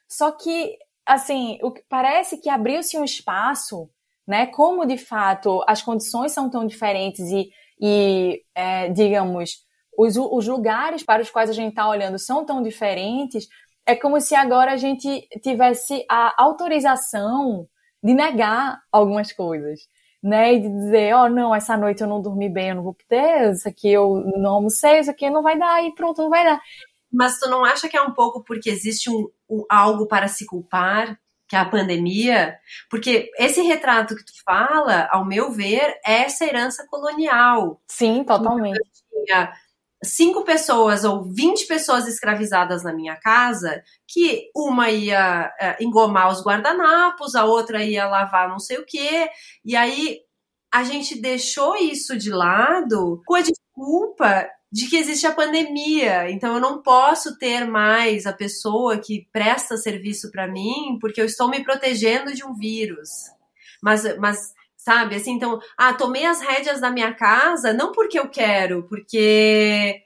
Só 0.09 0.33
que, 0.33 0.77
assim, 1.07 1.59
o, 1.63 1.73
parece 1.89 2.39
que 2.39 2.51
abriu-se 2.51 2.99
um 2.99 3.05
espaço, 3.05 3.89
né? 4.27 4.47
Como 4.47 4.85
de 4.85 4.99
fato 4.99 5.63
as 5.69 5.81
condições 5.81 6.33
são 6.33 6.51
tão 6.51 6.67
diferentes 6.67 7.31
e, 7.31 7.51
e 7.81 8.43
é, 8.55 8.89
digamos, 8.91 9.65
os, 9.97 10.17
os 10.17 10.49
lugares 10.49 11.05
para 11.05 11.23
os 11.23 11.31
quais 11.31 11.49
a 11.49 11.53
gente 11.53 11.71
está 11.71 11.89
olhando 11.89 12.19
são 12.19 12.45
tão 12.45 12.61
diferentes, 12.61 13.47
é 13.87 13.95
como 13.95 14.21
se 14.21 14.35
agora 14.35 14.73
a 14.73 14.77
gente 14.77 15.29
tivesse 15.43 16.05
a 16.11 16.35
autorização 16.43 17.69
de 18.03 18.13
negar 18.13 18.81
algumas 18.91 19.33
coisas 19.33 19.81
né? 20.27 20.55
E 20.55 20.61
de 20.61 20.69
dizer, 20.69 21.15
ó, 21.15 21.25
oh, 21.25 21.29
não, 21.29 21.55
essa 21.55 21.77
noite 21.77 22.03
eu 22.03 22.09
não 22.09 22.21
dormi 22.21 22.49
bem, 22.49 22.71
eu 22.71 22.77
não 22.77 22.83
vou 22.83 22.95
poder, 22.95 23.53
isso 23.53 23.69
aqui 23.69 23.93
eu 23.93 24.23
não 24.37 24.55
almocei, 24.55 24.99
isso 24.99 25.11
aqui 25.11 25.31
não 25.31 25.43
vai 25.43 25.59
dar, 25.59 25.85
e 25.85 25.95
pronto, 25.95 26.21
não 26.21 26.31
vai 26.31 26.45
dar. 26.45 26.61
Mas 27.13 27.39
tu 27.39 27.49
não 27.49 27.65
acha 27.65 27.89
que 27.89 27.97
é 27.97 28.03
um 28.03 28.13
pouco 28.13 28.43
porque 28.43 28.69
existe 28.69 29.09
um, 29.09 29.29
um 29.49 29.65
algo 29.71 30.07
para 30.07 30.29
se 30.29 30.45
culpar? 30.45 31.19
que 31.49 31.55
é 31.55 31.61
a 31.61 31.65
pandemia, 31.65 32.59
porque 32.91 33.31
esse 33.39 33.63
retrato 33.63 34.17
que 34.17 34.25
tu 34.25 34.33
fala, 34.45 35.09
ao 35.13 35.25
meu 35.25 35.53
ver, 35.53 35.97
é 36.05 36.23
essa 36.23 36.45
herança 36.45 36.85
colonial. 36.91 37.81
Sim, 37.87 38.25
totalmente. 38.25 38.81
Eu 39.13 39.25
tinha 39.25 39.53
cinco 40.05 40.45
pessoas 40.45 41.05
ou 41.05 41.25
vinte 41.25 41.67
pessoas 41.67 42.07
escravizadas 42.07 42.85
na 42.85 42.93
minha 42.93 43.17
casa, 43.17 43.83
que 44.07 44.51
uma 44.55 44.91
ia 44.91 45.53
é, 45.61 45.77
engomar 45.83 46.31
os 46.31 46.43
guardanapos, 46.43 47.35
a 47.35 47.45
outra 47.45 47.83
ia 47.83 48.07
lavar 48.07 48.49
não 48.49 48.59
sei 48.59 48.79
o 48.79 48.87
quê, 48.87 49.29
e 49.65 49.75
aí 49.75 50.21
a 50.73 50.85
gente 50.85 51.21
deixou 51.21 51.77
isso 51.77 52.17
de 52.17 52.31
lado 52.31 53.23
com 53.27 53.35
a 53.35 53.41
desculpa 53.41 54.49
de 54.71 54.89
que 54.89 54.97
existe 54.97 55.27
a 55.27 55.33
pandemia, 55.33 56.31
então 56.31 56.55
eu 56.55 56.61
não 56.61 56.83
posso 56.83 57.39
ter 57.39 57.65
mais 57.65 58.27
a 58.27 58.33
pessoa 58.33 58.99
que 58.99 59.27
presta 59.33 59.77
serviço 59.77 60.31
para 60.31 60.47
mim 60.47 60.99
porque 61.01 61.21
eu 61.21 61.25
estou 61.25 61.49
me 61.49 61.65
protegendo 61.65 62.35
de 62.35 62.45
um 62.45 62.55
vírus. 62.55 63.09
Mas, 63.83 64.03
mas 64.19 64.37
sabe? 64.87 65.17
Assim, 65.17 65.33
então, 65.33 65.59
ah, 65.77 65.93
tomei 65.93 66.25
as 66.25 66.41
rédeas 66.41 66.81
da 66.81 66.91
minha 66.91 67.13
casa 67.13 67.73
não 67.73 67.91
porque 67.91 68.17
eu 68.17 68.29
quero, 68.29 68.85
porque 68.85 70.01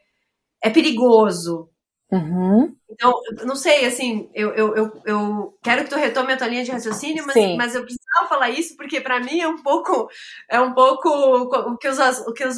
é 0.63 0.71
perigoso. 0.71 1.69
Uhum. 2.11 2.75
Então, 2.89 3.13
não 3.45 3.55
sei, 3.55 3.85
assim, 3.85 4.31
eu, 4.35 4.53
eu, 4.55 4.75
eu, 4.75 5.03
eu, 5.05 5.59
quero 5.63 5.85
que 5.85 5.91
tu 5.91 5.97
retome 5.97 6.33
a 6.33 6.37
tua 6.37 6.47
linha 6.49 6.65
de 6.65 6.71
raciocínio, 6.71 7.27
mas, 7.27 7.37
mas 7.57 7.75
eu 7.75 7.83
precisava 7.83 8.27
falar 8.27 8.49
isso 8.49 8.75
porque 8.75 9.03
para 9.03 9.21
mim 9.21 9.39
é 9.39 9.47
um 9.47 9.63
pouco 9.63 10.09
é 10.49 10.59
um 10.59 10.73
pouco 10.73 11.09
o 11.11 11.77
que, 11.77 11.87
os, 11.87 11.99
o 12.27 12.33
que 12.33 12.45
os, 12.45 12.57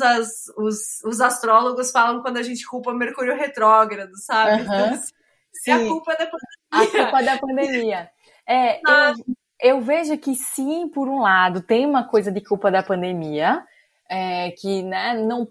os, 0.56 1.04
os 1.04 1.20
astrólogos 1.20 1.90
falam 1.90 2.22
quando 2.22 2.36
a 2.36 2.42
gente 2.42 2.64
culpa 2.64 2.94
Mercúrio 2.94 3.34
retrógrado, 3.34 4.12
sabe? 4.16 4.62
Uhum. 4.62 4.74
Então, 4.74 4.94
assim, 4.94 5.70
é 5.70 5.72
a 5.72 5.88
culpa 5.88 6.12
da 6.16 6.26
pandemia. 6.26 6.70
A 6.70 6.86
culpa 6.86 7.22
da 7.24 7.38
pandemia. 7.38 8.10
É, 8.48 8.76
eu, 8.76 9.14
eu 9.62 9.80
vejo 9.80 10.18
que 10.18 10.34
sim, 10.34 10.88
por 10.88 11.08
um 11.08 11.20
lado, 11.20 11.62
tem 11.62 11.86
uma 11.86 12.02
coisa 12.02 12.32
de 12.32 12.40
culpa 12.40 12.70
da 12.70 12.82
pandemia, 12.82 13.64
é, 14.10 14.50
que 14.50 14.82
né, 14.82 15.14
não, 15.14 15.48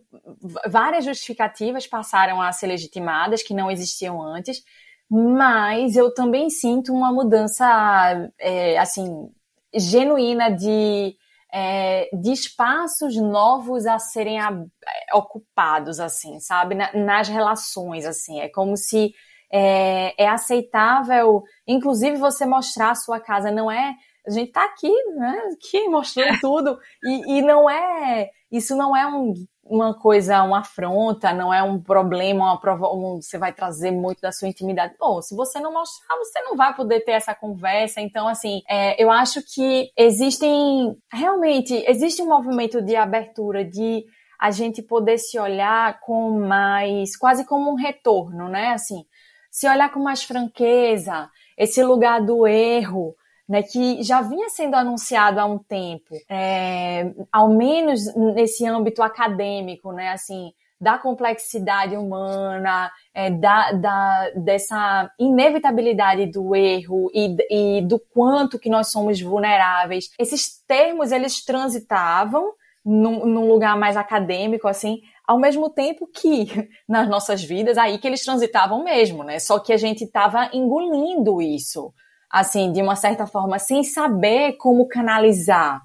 várias 0.67 1.05
justificativas 1.05 1.87
passaram 1.87 2.41
a 2.41 2.51
ser 2.51 2.67
legitimadas 2.67 3.41
que 3.41 3.53
não 3.53 3.71
existiam 3.71 4.21
antes, 4.21 4.61
mas 5.09 5.95
eu 5.95 6.13
também 6.13 6.49
sinto 6.49 6.93
uma 6.93 7.11
mudança 7.11 8.29
é, 8.37 8.77
assim 8.77 9.29
genuína 9.73 10.51
de, 10.51 11.15
é, 11.51 12.09
de 12.13 12.31
espaços 12.31 13.15
novos 13.15 13.85
a 13.85 13.97
serem 13.97 14.39
a, 14.39 14.51
é, 14.51 15.15
ocupados, 15.15 15.99
assim, 15.99 16.39
sabe, 16.39 16.75
Na, 16.75 16.91
nas 16.93 17.29
relações, 17.29 18.05
assim, 18.05 18.41
é 18.41 18.49
como 18.49 18.75
se 18.75 19.13
é, 19.51 20.13
é 20.17 20.27
aceitável, 20.27 21.43
inclusive 21.67 22.17
você 22.17 22.45
mostrar 22.45 22.91
a 22.91 22.95
sua 22.95 23.19
casa, 23.19 23.51
não 23.51 23.71
é 23.71 23.95
a 24.25 24.31
gente 24.31 24.51
tá 24.51 24.63
aqui, 24.63 24.91
né, 25.15 25.41
aqui 25.53 25.87
mostrando 25.89 26.39
tudo, 26.39 26.77
e, 27.03 27.37
e 27.37 27.41
não 27.41 27.69
é, 27.69 28.29
isso 28.51 28.75
não 28.75 28.95
é 28.95 29.07
um, 29.07 29.33
uma 29.63 29.97
coisa, 29.97 30.43
uma 30.43 30.59
afronta, 30.59 31.33
não 31.33 31.53
é 31.53 31.63
um 31.63 31.81
problema, 31.81 32.45
uma 32.45 32.59
prova, 32.59 32.91
um, 32.93 33.21
você 33.21 33.37
vai 33.37 33.53
trazer 33.53 33.91
muito 33.91 34.21
da 34.21 34.31
sua 34.31 34.47
intimidade. 34.47 34.95
Bom, 34.99 35.21
se 35.21 35.35
você 35.35 35.59
não 35.59 35.73
mostrar, 35.73 36.17
você 36.17 36.41
não 36.41 36.55
vai 36.55 36.75
poder 36.75 37.01
ter 37.01 37.13
essa 37.13 37.33
conversa. 37.33 38.01
Então, 38.01 38.27
assim, 38.27 38.61
é, 38.69 39.01
eu 39.01 39.09
acho 39.09 39.41
que 39.41 39.89
existem, 39.97 40.95
realmente, 41.11 41.73
existe 41.87 42.21
um 42.21 42.27
movimento 42.27 42.81
de 42.81 42.95
abertura, 42.95 43.63
de 43.63 44.03
a 44.39 44.51
gente 44.51 44.81
poder 44.81 45.19
se 45.19 45.39
olhar 45.39 45.99
com 46.01 46.39
mais, 46.47 47.15
quase 47.15 47.45
como 47.45 47.71
um 47.71 47.75
retorno, 47.75 48.49
né? 48.49 48.69
Assim, 48.73 49.05
se 49.51 49.67
olhar 49.67 49.91
com 49.91 49.99
mais 49.99 50.23
franqueza, 50.23 51.29
esse 51.57 51.83
lugar 51.83 52.21
do 52.25 52.47
erro, 52.47 53.13
né, 53.47 53.61
que 53.61 54.01
já 54.01 54.21
vinha 54.21 54.49
sendo 54.49 54.75
anunciado 54.75 55.39
há 55.39 55.45
um 55.45 55.59
tempo, 55.59 56.15
é, 56.29 57.13
ao 57.31 57.49
menos 57.49 58.15
nesse 58.15 58.65
âmbito 58.65 59.03
acadêmico, 59.03 59.91
né, 59.91 60.09
assim, 60.09 60.53
da 60.79 60.97
complexidade 60.97 61.95
humana, 61.95 62.89
é, 63.13 63.29
da, 63.29 63.71
da, 63.73 64.29
dessa 64.37 65.11
inevitabilidade 65.19 66.25
do 66.25 66.55
erro 66.55 67.11
e, 67.13 67.35
e 67.51 67.81
do 67.81 67.99
quanto 67.99 68.57
que 68.57 68.69
nós 68.69 68.89
somos 68.89 69.21
vulneráveis. 69.21 70.09
Esses 70.17 70.63
termos, 70.65 71.11
eles 71.11 71.45
transitavam 71.45 72.53
num, 72.83 73.25
num 73.27 73.47
lugar 73.47 73.77
mais 73.77 73.95
acadêmico, 73.95 74.67
assim, 74.67 75.01
ao 75.31 75.39
mesmo 75.39 75.69
tempo 75.69 76.05
que 76.07 76.45
nas 76.87 77.07
nossas 77.07 77.41
vidas, 77.41 77.77
aí 77.77 77.97
que 77.97 78.05
eles 78.05 78.21
transitavam 78.21 78.83
mesmo, 78.83 79.23
né? 79.23 79.39
Só 79.39 79.59
que 79.59 79.71
a 79.71 79.77
gente 79.77 80.03
estava 80.03 80.49
engolindo 80.51 81.41
isso, 81.41 81.93
assim, 82.29 82.73
de 82.73 82.81
uma 82.81 82.97
certa 82.97 83.25
forma, 83.25 83.57
sem 83.57 83.81
saber 83.81 84.57
como 84.57 84.89
canalizar 84.89 85.81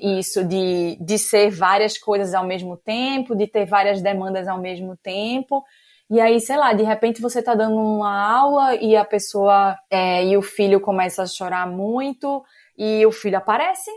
isso 0.00 0.44
de, 0.44 0.96
de 1.00 1.18
ser 1.18 1.50
várias 1.50 1.98
coisas 1.98 2.34
ao 2.34 2.46
mesmo 2.46 2.76
tempo, 2.76 3.34
de 3.34 3.48
ter 3.48 3.64
várias 3.64 4.00
demandas 4.00 4.46
ao 4.46 4.60
mesmo 4.60 4.96
tempo. 4.96 5.64
E 6.08 6.20
aí, 6.20 6.38
sei 6.38 6.56
lá, 6.56 6.72
de 6.72 6.84
repente 6.84 7.20
você 7.20 7.42
tá 7.42 7.56
dando 7.56 7.76
uma 7.76 8.14
aula 8.14 8.76
e 8.76 8.94
a 8.94 9.04
pessoa 9.04 9.76
é, 9.90 10.24
e 10.24 10.36
o 10.36 10.42
filho 10.42 10.80
começa 10.80 11.22
a 11.22 11.26
chorar 11.26 11.66
muito 11.66 12.44
e 12.78 13.04
o 13.06 13.10
filho 13.10 13.38
aparece, 13.38 13.90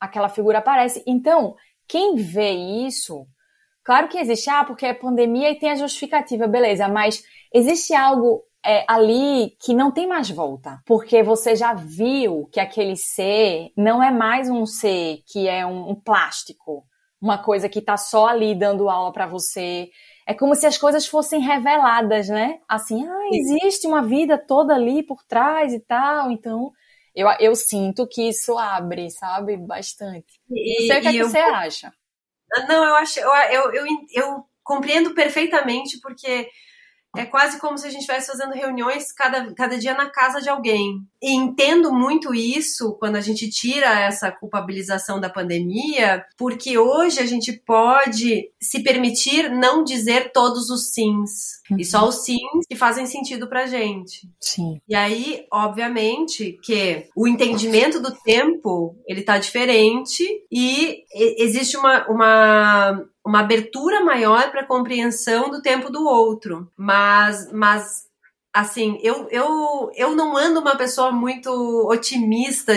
aquela 0.00 0.30
figura 0.30 0.58
aparece. 0.58 1.02
Então, 1.06 1.54
quem 1.86 2.14
vê 2.14 2.52
isso, 2.52 3.26
claro 3.86 4.08
que 4.08 4.18
existe, 4.18 4.50
ah, 4.50 4.64
porque 4.64 4.84
é 4.84 4.92
pandemia 4.92 5.50
e 5.50 5.58
tem 5.58 5.70
a 5.70 5.76
justificativa, 5.76 6.48
beleza, 6.48 6.88
mas 6.88 7.24
existe 7.54 7.94
algo 7.94 8.42
é, 8.64 8.84
ali 8.88 9.56
que 9.60 9.72
não 9.72 9.92
tem 9.92 10.08
mais 10.08 10.28
volta, 10.28 10.82
porque 10.84 11.22
você 11.22 11.54
já 11.54 11.72
viu 11.72 12.48
que 12.50 12.58
aquele 12.58 12.96
ser 12.96 13.70
não 13.76 14.02
é 14.02 14.10
mais 14.10 14.50
um 14.50 14.66
ser 14.66 15.22
que 15.24 15.46
é 15.48 15.64
um, 15.64 15.90
um 15.90 15.94
plástico, 15.94 16.84
uma 17.22 17.38
coisa 17.38 17.68
que 17.68 17.80
tá 17.80 17.96
só 17.96 18.26
ali 18.26 18.56
dando 18.56 18.90
aula 18.90 19.12
para 19.12 19.26
você. 19.26 19.88
É 20.26 20.34
como 20.34 20.56
se 20.56 20.66
as 20.66 20.76
coisas 20.76 21.06
fossem 21.06 21.40
reveladas, 21.40 22.28
né? 22.28 22.58
Assim, 22.68 23.06
ah, 23.06 23.28
existe 23.32 23.86
uma 23.86 24.02
vida 24.02 24.36
toda 24.36 24.74
ali 24.74 25.04
por 25.04 25.22
trás 25.24 25.72
e 25.72 25.78
tal, 25.78 26.32
então 26.32 26.72
eu, 27.14 27.28
eu 27.38 27.54
sinto 27.54 28.06
que 28.06 28.28
isso 28.28 28.58
abre, 28.58 29.10
sabe, 29.10 29.56
bastante. 29.56 30.40
E, 30.50 30.80
não 30.80 30.86
sei 30.88 30.98
o 30.98 31.00
que, 31.00 31.08
é 31.08 31.10
que 31.12 31.18
eu... 31.18 31.28
você 31.28 31.38
acha. 31.38 31.92
Não, 32.68 32.84
eu 32.84 32.94
acho, 32.96 33.18
eu, 33.20 33.30
eu, 33.50 33.74
eu, 33.74 33.86
eu 34.14 34.46
compreendo 34.62 35.14
perfeitamente, 35.14 36.00
porque 36.00 36.48
é 37.16 37.24
quase 37.24 37.58
como 37.58 37.78
se 37.78 37.86
a 37.86 37.90
gente 37.90 38.00
estivesse 38.00 38.26
fazendo 38.26 38.54
reuniões 38.54 39.12
cada, 39.12 39.52
cada 39.54 39.78
dia 39.78 39.94
na 39.94 40.10
casa 40.10 40.40
de 40.40 40.48
alguém. 40.48 41.00
E 41.22 41.34
entendo 41.34 41.92
muito 41.92 42.34
isso 42.34 42.96
quando 42.98 43.16
a 43.16 43.20
gente 43.20 43.48
tira 43.50 44.00
essa 44.00 44.30
culpabilização 44.30 45.18
da 45.18 45.30
pandemia, 45.30 46.24
porque 46.36 46.78
hoje 46.78 47.20
a 47.20 47.26
gente 47.26 47.52
pode 47.52 48.50
se 48.60 48.82
permitir 48.82 49.50
não 49.50 49.82
dizer 49.82 50.30
todos 50.32 50.70
os 50.70 50.92
sims. 50.92 51.62
Uhum. 51.70 51.78
E 51.78 51.84
só 51.84 52.06
os 52.06 52.24
sims 52.24 52.66
que 52.68 52.76
fazem 52.76 53.06
sentido 53.06 53.48
pra 53.48 53.66
gente. 53.66 54.28
Sim. 54.40 54.78
E 54.88 54.94
aí, 54.94 55.46
obviamente, 55.52 56.58
que 56.62 57.08
o 57.16 57.26
entendimento 57.26 58.00
do 58.00 58.12
tempo, 58.12 58.96
ele 59.06 59.22
tá 59.22 59.38
diferente 59.38 60.22
e 60.50 61.04
existe 61.38 61.76
uma, 61.76 62.06
uma 62.08 63.02
uma 63.26 63.40
abertura 63.40 64.04
maior 64.04 64.52
para 64.52 64.64
compreensão 64.64 65.50
do 65.50 65.60
tempo 65.60 65.90
do 65.90 66.06
outro. 66.06 66.70
Mas, 66.76 67.50
mas 67.52 68.06
assim, 68.54 68.98
eu, 69.02 69.28
eu, 69.30 69.90
eu 69.96 70.14
não 70.14 70.36
ando 70.36 70.60
uma 70.60 70.76
pessoa 70.76 71.10
muito 71.10 71.50
otimista, 71.90 72.72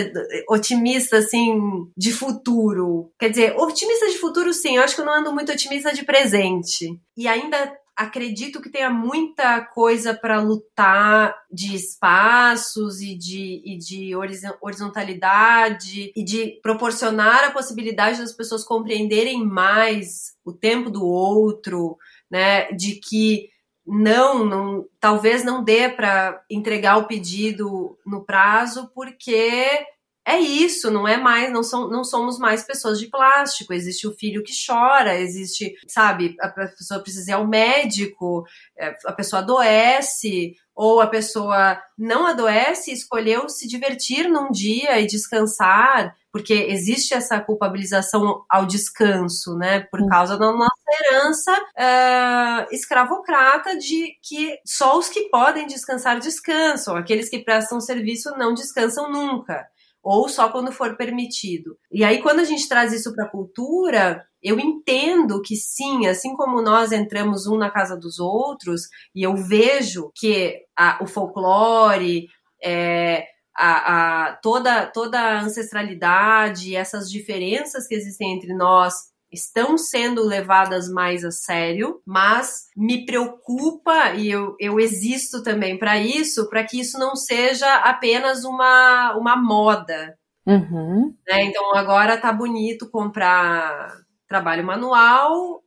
otimista, 0.48 1.18
assim, 1.18 1.88
de 1.96 2.12
futuro. 2.12 3.12
Quer 3.18 3.30
dizer, 3.30 3.56
otimista 3.56 4.08
de 4.08 4.18
futuro, 4.18 4.52
sim, 4.52 4.76
eu 4.76 4.82
acho 4.82 4.96
que 4.96 5.00
eu 5.00 5.06
não 5.06 5.14
ando 5.14 5.32
muito 5.32 5.52
otimista 5.52 5.94
de 5.94 6.04
presente. 6.04 7.00
E 7.16 7.28
ainda 7.28 7.72
acredito 8.00 8.62
que 8.62 8.70
tenha 8.70 8.88
muita 8.88 9.60
coisa 9.60 10.14
para 10.14 10.40
lutar 10.40 11.36
de 11.52 11.76
espaços 11.76 13.02
e 13.02 13.14
de, 13.14 13.62
e 13.62 13.76
de 13.76 14.16
horizontalidade 14.62 16.10
e 16.16 16.24
de 16.24 16.58
proporcionar 16.62 17.44
a 17.44 17.50
possibilidade 17.50 18.18
das 18.18 18.32
pessoas 18.32 18.64
compreenderem 18.64 19.44
mais 19.44 20.32
o 20.42 20.50
tempo 20.50 20.88
do 20.88 21.04
outro, 21.04 21.98
né? 22.30 22.72
De 22.72 22.94
que 22.94 23.50
não, 23.86 24.46
não 24.46 24.86
talvez 24.98 25.44
não 25.44 25.62
dê 25.62 25.90
para 25.90 26.42
entregar 26.48 26.96
o 26.96 27.06
pedido 27.06 27.98
no 28.06 28.24
prazo 28.24 28.90
porque 28.94 29.84
é 30.26 30.38
isso, 30.38 30.90
não 30.90 31.08
é 31.08 31.16
mais, 31.16 31.50
não, 31.50 31.62
são, 31.62 31.88
não 31.88 32.04
somos 32.04 32.38
mais 32.38 32.62
pessoas 32.62 32.98
de 32.98 33.08
plástico. 33.08 33.72
Existe 33.72 34.06
o 34.06 34.14
filho 34.14 34.42
que 34.42 34.52
chora, 34.66 35.18
existe, 35.18 35.74
sabe, 35.88 36.36
a 36.40 36.48
pessoa 36.48 37.00
precisa 37.00 37.30
ir 37.30 37.34
ao 37.34 37.46
médico, 37.46 38.44
é, 38.78 38.94
a 39.06 39.12
pessoa 39.12 39.40
adoece, 39.40 40.54
ou 40.74 41.00
a 41.00 41.06
pessoa 41.06 41.80
não 41.98 42.26
adoece 42.26 42.90
e 42.90 42.94
escolheu 42.94 43.48
se 43.48 43.66
divertir 43.66 44.28
num 44.28 44.50
dia 44.50 45.00
e 45.00 45.06
descansar, 45.06 46.14
porque 46.32 46.54
existe 46.54 47.12
essa 47.12 47.40
culpabilização 47.40 48.44
ao 48.48 48.64
descanso, 48.64 49.56
né, 49.56 49.80
por 49.90 50.06
causa 50.06 50.38
da 50.38 50.52
nossa 50.52 50.70
herança 51.02 51.52
uh, 51.52 52.74
escravocrata 52.74 53.76
de 53.76 54.12
que 54.22 54.58
só 54.64 54.98
os 54.98 55.08
que 55.08 55.28
podem 55.28 55.66
descansar 55.66 56.18
descansam, 56.20 56.96
aqueles 56.96 57.28
que 57.28 57.40
prestam 57.40 57.80
serviço 57.80 58.30
não 58.38 58.54
descansam 58.54 59.10
nunca 59.10 59.66
ou 60.02 60.28
só 60.28 60.48
quando 60.48 60.72
for 60.72 60.96
permitido. 60.96 61.76
E 61.92 62.02
aí, 62.02 62.22
quando 62.22 62.40
a 62.40 62.44
gente 62.44 62.68
traz 62.68 62.92
isso 62.92 63.14
para 63.14 63.26
a 63.26 63.30
cultura, 63.30 64.24
eu 64.42 64.58
entendo 64.58 65.42
que 65.42 65.54
sim, 65.56 66.06
assim 66.06 66.34
como 66.34 66.62
nós 66.62 66.92
entramos 66.92 67.46
um 67.46 67.56
na 67.56 67.70
casa 67.70 67.96
dos 67.96 68.18
outros, 68.18 68.82
e 69.14 69.22
eu 69.22 69.36
vejo 69.36 70.10
que 70.14 70.62
a, 70.76 70.98
o 71.02 71.06
folclore, 71.06 72.26
é, 72.62 73.26
a, 73.56 74.28
a, 74.28 74.36
toda, 74.36 74.86
toda 74.86 75.20
a 75.20 75.42
ancestralidade, 75.42 76.74
essas 76.74 77.10
diferenças 77.10 77.86
que 77.86 77.94
existem 77.94 78.34
entre 78.34 78.54
nós 78.54 79.09
estão 79.32 79.78
sendo 79.78 80.24
levadas 80.24 80.88
mais 80.88 81.24
a 81.24 81.30
sério, 81.30 82.00
mas 82.06 82.68
me 82.76 83.04
preocupa 83.04 84.14
e 84.14 84.30
eu, 84.30 84.56
eu 84.58 84.80
existo 84.80 85.42
também 85.42 85.78
para 85.78 85.98
isso, 85.98 86.48
para 86.48 86.64
que 86.64 86.80
isso 86.80 86.98
não 86.98 87.14
seja 87.14 87.72
apenas 87.76 88.44
uma, 88.44 89.16
uma 89.16 89.36
moda. 89.36 90.18
Uhum. 90.46 91.14
Né? 91.28 91.44
Então 91.44 91.74
agora 91.74 92.16
tá 92.16 92.32
bonito 92.32 92.90
comprar 92.90 93.94
trabalho 94.26 94.64
manual 94.64 95.62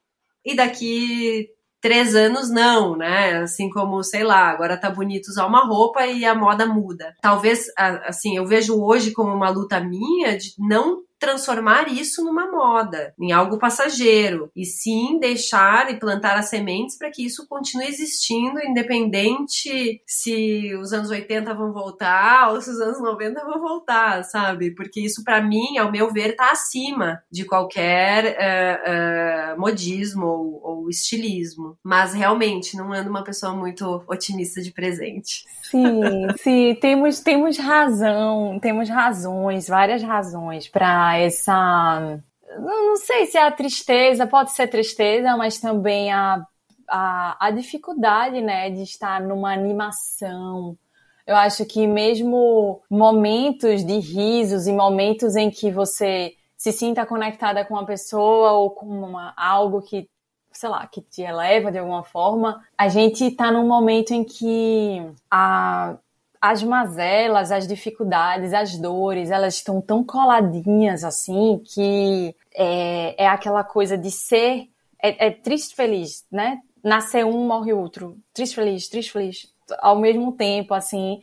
e 0.45 0.55
daqui 0.55 1.49
três 1.83 2.15
anos 2.15 2.49
não, 2.49 2.95
né? 2.95 3.39
Assim 3.39 3.69
como, 3.69 4.01
sei 4.03 4.23
lá, 4.23 4.49
agora 4.49 4.77
tá 4.77 4.89
bonito 4.89 5.27
usar 5.27 5.45
uma 5.45 5.65
roupa 5.65 6.07
e 6.07 6.23
a 6.23 6.33
moda 6.33 6.65
muda. 6.65 7.13
Talvez, 7.21 7.65
assim, 7.75 8.37
eu 8.37 8.45
vejo 8.45 8.81
hoje 8.81 9.11
como 9.11 9.33
uma 9.33 9.49
luta 9.49 9.81
minha 9.81 10.37
de 10.37 10.53
não 10.57 11.01
transformar 11.23 11.87
isso 11.87 12.21
numa 12.21 12.51
moda, 12.51 13.13
em 13.17 13.31
algo 13.31 13.57
passageiro, 13.57 14.51
e 14.53 14.65
sim 14.65 15.17
deixar 15.19 15.89
e 15.89 15.97
plantar 15.97 16.37
as 16.37 16.49
sementes 16.49 16.97
para 16.97 17.09
que 17.09 17.25
isso 17.25 17.47
continue 17.47 17.87
existindo, 17.87 18.59
independente 18.59 20.01
se 20.05 20.75
os 20.75 20.91
anos 20.91 21.09
80 21.09 21.53
vão 21.53 21.71
voltar 21.71 22.51
ou 22.51 22.59
se 22.59 22.69
os 22.69 22.81
anos 22.81 23.01
90 23.01 23.45
vão 23.45 23.61
voltar, 23.61 24.23
sabe? 24.25 24.71
Porque 24.71 24.99
isso, 24.99 25.23
para 25.23 25.41
mim, 25.41 25.77
ao 25.77 25.89
meu 25.89 26.11
ver, 26.11 26.31
está 26.31 26.51
acima 26.51 27.23
de 27.31 27.45
qualquer 27.45 28.35
uh, 28.35 29.55
uh, 29.55 29.59
modismo 29.61 30.25
ou, 30.25 30.61
ou 30.61 30.89
estilismo. 30.89 31.77
Mas 31.81 32.13
realmente 32.13 32.75
não 32.75 32.91
ando 32.91 33.09
uma 33.09 33.23
pessoa 33.23 33.55
muito 33.55 34.03
otimista 34.07 34.61
de 34.61 34.71
presente. 34.71 35.45
Sim, 35.63 36.01
sim, 36.37 36.77
temos, 36.79 37.21
temos 37.21 37.57
razão, 37.57 38.59
temos 38.61 38.89
razões, 38.89 39.67
várias 39.67 40.03
razões 40.03 40.67
para 40.67 41.12
essa. 41.17 42.19
Não 42.59 42.95
sei 42.97 43.25
se 43.25 43.37
é 43.37 43.43
a 43.43 43.51
tristeza, 43.51 44.27
pode 44.27 44.51
ser 44.51 44.67
tristeza, 44.67 45.35
mas 45.35 45.59
também 45.59 46.11
a, 46.11 46.45
a, 46.87 47.47
a 47.47 47.51
dificuldade, 47.51 48.41
né, 48.41 48.69
de 48.69 48.83
estar 48.83 49.21
numa 49.21 49.51
animação. 49.51 50.77
Eu 51.25 51.35
acho 51.35 51.65
que 51.65 51.87
mesmo 51.87 52.81
momentos 52.89 53.83
de 53.83 53.97
risos 53.99 54.67
e 54.67 54.73
momentos 54.73 55.35
em 55.35 55.49
que 55.49 55.71
você 55.71 56.33
se 56.57 56.71
sinta 56.71 57.05
conectada 57.05 57.65
com 57.65 57.73
uma 57.73 57.85
pessoa 57.85 58.51
ou 58.53 58.71
com 58.71 58.85
uma, 58.85 59.33
algo 59.35 59.81
que 59.81 60.09
sei 60.53 60.69
lá, 60.69 60.85
que 60.87 61.01
te 61.01 61.21
eleva 61.21 61.71
de 61.71 61.79
alguma 61.79 62.03
forma, 62.03 62.63
a 62.77 62.87
gente 62.87 63.25
está 63.25 63.51
num 63.51 63.67
momento 63.67 64.11
em 64.11 64.23
que 64.23 65.01
a, 65.29 65.97
as 66.43 66.61
mazelas, 66.61 67.53
as 67.53 67.65
dificuldades, 67.65 68.53
as 68.53 68.77
dores, 68.77 69.31
elas 69.31 69.55
estão 69.55 69.79
tão 69.79 70.03
coladinhas 70.03 71.05
assim 71.05 71.63
que 71.63 72.35
é, 72.53 73.23
é 73.23 73.27
aquela 73.29 73.63
coisa 73.63 73.97
de 73.97 74.11
ser 74.11 74.67
é, 75.01 75.27
é 75.27 75.31
triste 75.31 75.73
feliz, 75.73 76.25
né? 76.29 76.59
Nascer 76.83 77.25
um, 77.25 77.47
morre 77.47 77.71
outro. 77.71 78.17
Triste 78.33 78.55
feliz, 78.55 78.89
triste 78.89 79.13
feliz. 79.13 79.53
Ao 79.79 79.97
mesmo 79.97 80.33
tempo, 80.33 80.73
assim. 80.73 81.21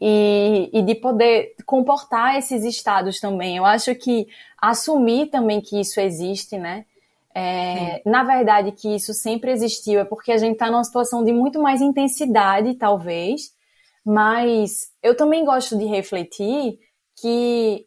E, 0.00 0.70
e, 0.72 0.80
de 0.80 0.94
poder 0.94 1.54
comportar 1.66 2.38
esses 2.38 2.64
estados 2.64 3.20
também. 3.20 3.58
Eu 3.58 3.66
acho 3.66 3.94
que 3.94 4.26
assumir 4.56 5.26
também 5.26 5.60
que 5.60 5.78
isso 5.78 6.00
existe, 6.00 6.56
né? 6.56 6.86
É, 7.34 8.00
na 8.06 8.24
verdade, 8.24 8.72
que 8.72 8.88
isso 8.88 9.12
sempre 9.12 9.50
existiu, 9.50 10.00
é 10.00 10.04
porque 10.04 10.32
a 10.32 10.38
gente 10.38 10.54
está 10.54 10.70
numa 10.70 10.82
situação 10.82 11.22
de 11.22 11.30
muito 11.30 11.60
mais 11.60 11.82
intensidade, 11.82 12.74
talvez, 12.74 13.52
mas 14.04 14.88
eu 15.02 15.16
também 15.16 15.44
gosto 15.44 15.76
de 15.78 15.84
refletir 15.84 16.78
que 17.20 17.86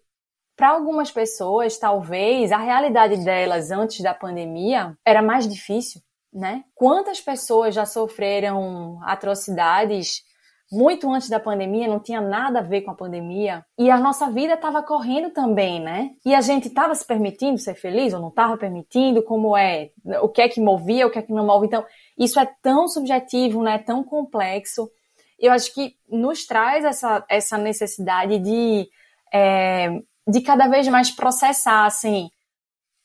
para 0.55 0.69
algumas 0.69 1.11
pessoas, 1.11 1.77
talvez, 1.77 2.51
a 2.51 2.57
realidade 2.57 3.23
delas 3.25 3.71
antes 3.71 4.01
da 4.01 4.13
pandemia 4.13 4.97
era 5.05 5.21
mais 5.21 5.47
difícil, 5.47 6.01
né? 6.33 6.63
Quantas 6.73 7.19
pessoas 7.19 7.75
já 7.75 7.85
sofreram 7.85 8.99
atrocidades 9.03 10.23
muito 10.71 11.09
antes 11.11 11.29
da 11.29 11.39
pandemia, 11.39 11.87
não 11.87 11.99
tinha 11.99 12.19
nada 12.19 12.59
a 12.59 12.63
ver 12.63 12.81
com 12.81 12.91
a 12.91 12.95
pandemia, 12.95 13.63
e 13.77 13.89
a 13.91 13.99
nossa 13.99 14.31
vida 14.31 14.55
estava 14.55 14.81
correndo 14.81 15.31
também, 15.31 15.79
né? 15.79 16.09
E 16.25 16.33
a 16.33 16.41
gente 16.41 16.67
estava 16.67 16.95
se 16.95 17.05
permitindo 17.05 17.57
ser 17.57 17.75
feliz 17.75 18.13
ou 18.13 18.19
não 18.19 18.29
estava 18.29 18.57
permitindo, 18.57 19.21
como 19.23 19.55
é, 19.55 19.91
o 20.21 20.29
que 20.29 20.41
é 20.41 20.49
que 20.49 20.59
movia, 20.59 21.05
o 21.05 21.11
que 21.11 21.19
é 21.19 21.21
que 21.21 21.33
não 21.33 21.45
move. 21.45 21.67
Então, 21.67 21.85
isso 22.17 22.39
é 22.39 22.49
tão 22.61 22.87
subjetivo, 22.87 23.61
né? 23.61 23.77
Tão 23.77 24.03
complexo. 24.03 24.89
Eu 25.39 25.51
acho 25.51 25.73
que 25.73 25.95
nos 26.09 26.45
traz 26.45 26.85
essa, 26.85 27.25
essa 27.29 27.57
necessidade 27.57 28.39
de, 28.39 28.87
é, 29.33 29.89
de 30.27 30.41
cada 30.41 30.67
vez 30.67 30.87
mais 30.87 31.11
processar, 31.11 31.85
assim, 31.85 32.29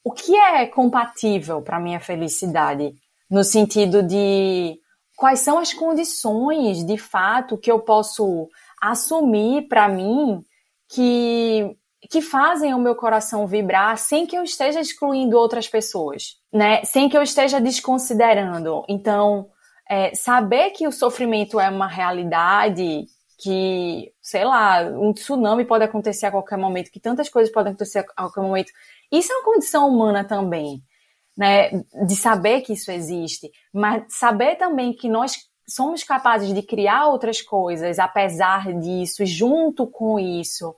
o 0.05 0.13
que 0.13 0.35
é 0.35 0.67
compatível 0.67 1.61
para 1.61 1.81
minha 1.81 2.01
felicidade, 2.01 2.93
no 3.31 3.45
sentido 3.45 4.03
de 4.03 4.79
quais 5.17 5.41
são 5.41 5.59
as 5.59 5.75
condições 5.75 6.85
de 6.85 6.97
fato 6.97 7.59
que 7.59 7.71
eu 7.71 7.81
posso 7.81 8.49
assumir 8.81 9.69
para 9.69 9.89
mim 9.89 10.43
que 10.89 11.77
que 12.09 12.23
fazem 12.23 12.73
o 12.73 12.79
meu 12.79 12.95
coração 12.95 13.47
vibrar 13.47 13.99
sem 13.99 14.27
que 14.27 14.37
eu 14.37 14.43
esteja 14.43 14.81
excluindo 14.81 15.37
outras 15.37 15.69
pessoas, 15.69 16.39
né? 16.51 16.83
Sem 16.85 17.09
que 17.09 17.17
eu 17.17 17.23
esteja 17.23 17.61
desconsiderando. 17.61 18.85
Então, 18.89 19.47
é, 19.91 20.15
saber 20.15 20.71
que 20.71 20.87
o 20.87 20.93
sofrimento 20.93 21.59
é 21.59 21.69
uma 21.69 21.89
realidade, 21.89 23.07
que, 23.37 24.13
sei 24.23 24.45
lá, 24.45 24.83
um 24.83 25.13
tsunami 25.13 25.65
pode 25.65 25.83
acontecer 25.83 26.27
a 26.27 26.31
qualquer 26.31 26.57
momento, 26.57 26.93
que 26.93 27.01
tantas 27.01 27.29
coisas 27.29 27.53
podem 27.53 27.73
acontecer 27.73 27.99
a 27.99 28.23
qualquer 28.23 28.41
momento. 28.41 28.71
Isso 29.11 29.33
é 29.33 29.37
uma 29.37 29.45
condição 29.45 29.89
humana 29.89 30.23
também 30.23 30.81
né, 31.37 31.71
de 32.07 32.15
saber 32.15 32.61
que 32.61 32.75
isso 32.75 32.93
existe, 32.93 33.51
mas 33.73 34.05
saber 34.11 34.55
também 34.55 34.93
que 34.93 35.09
nós 35.09 35.49
somos 35.67 36.05
capazes 36.05 36.55
de 36.55 36.63
criar 36.63 37.09
outras 37.09 37.43
coisas 37.43 37.99
apesar 37.99 38.73
disso, 38.75 39.27
junto 39.27 39.89
com 39.89 40.21
isso. 40.21 40.73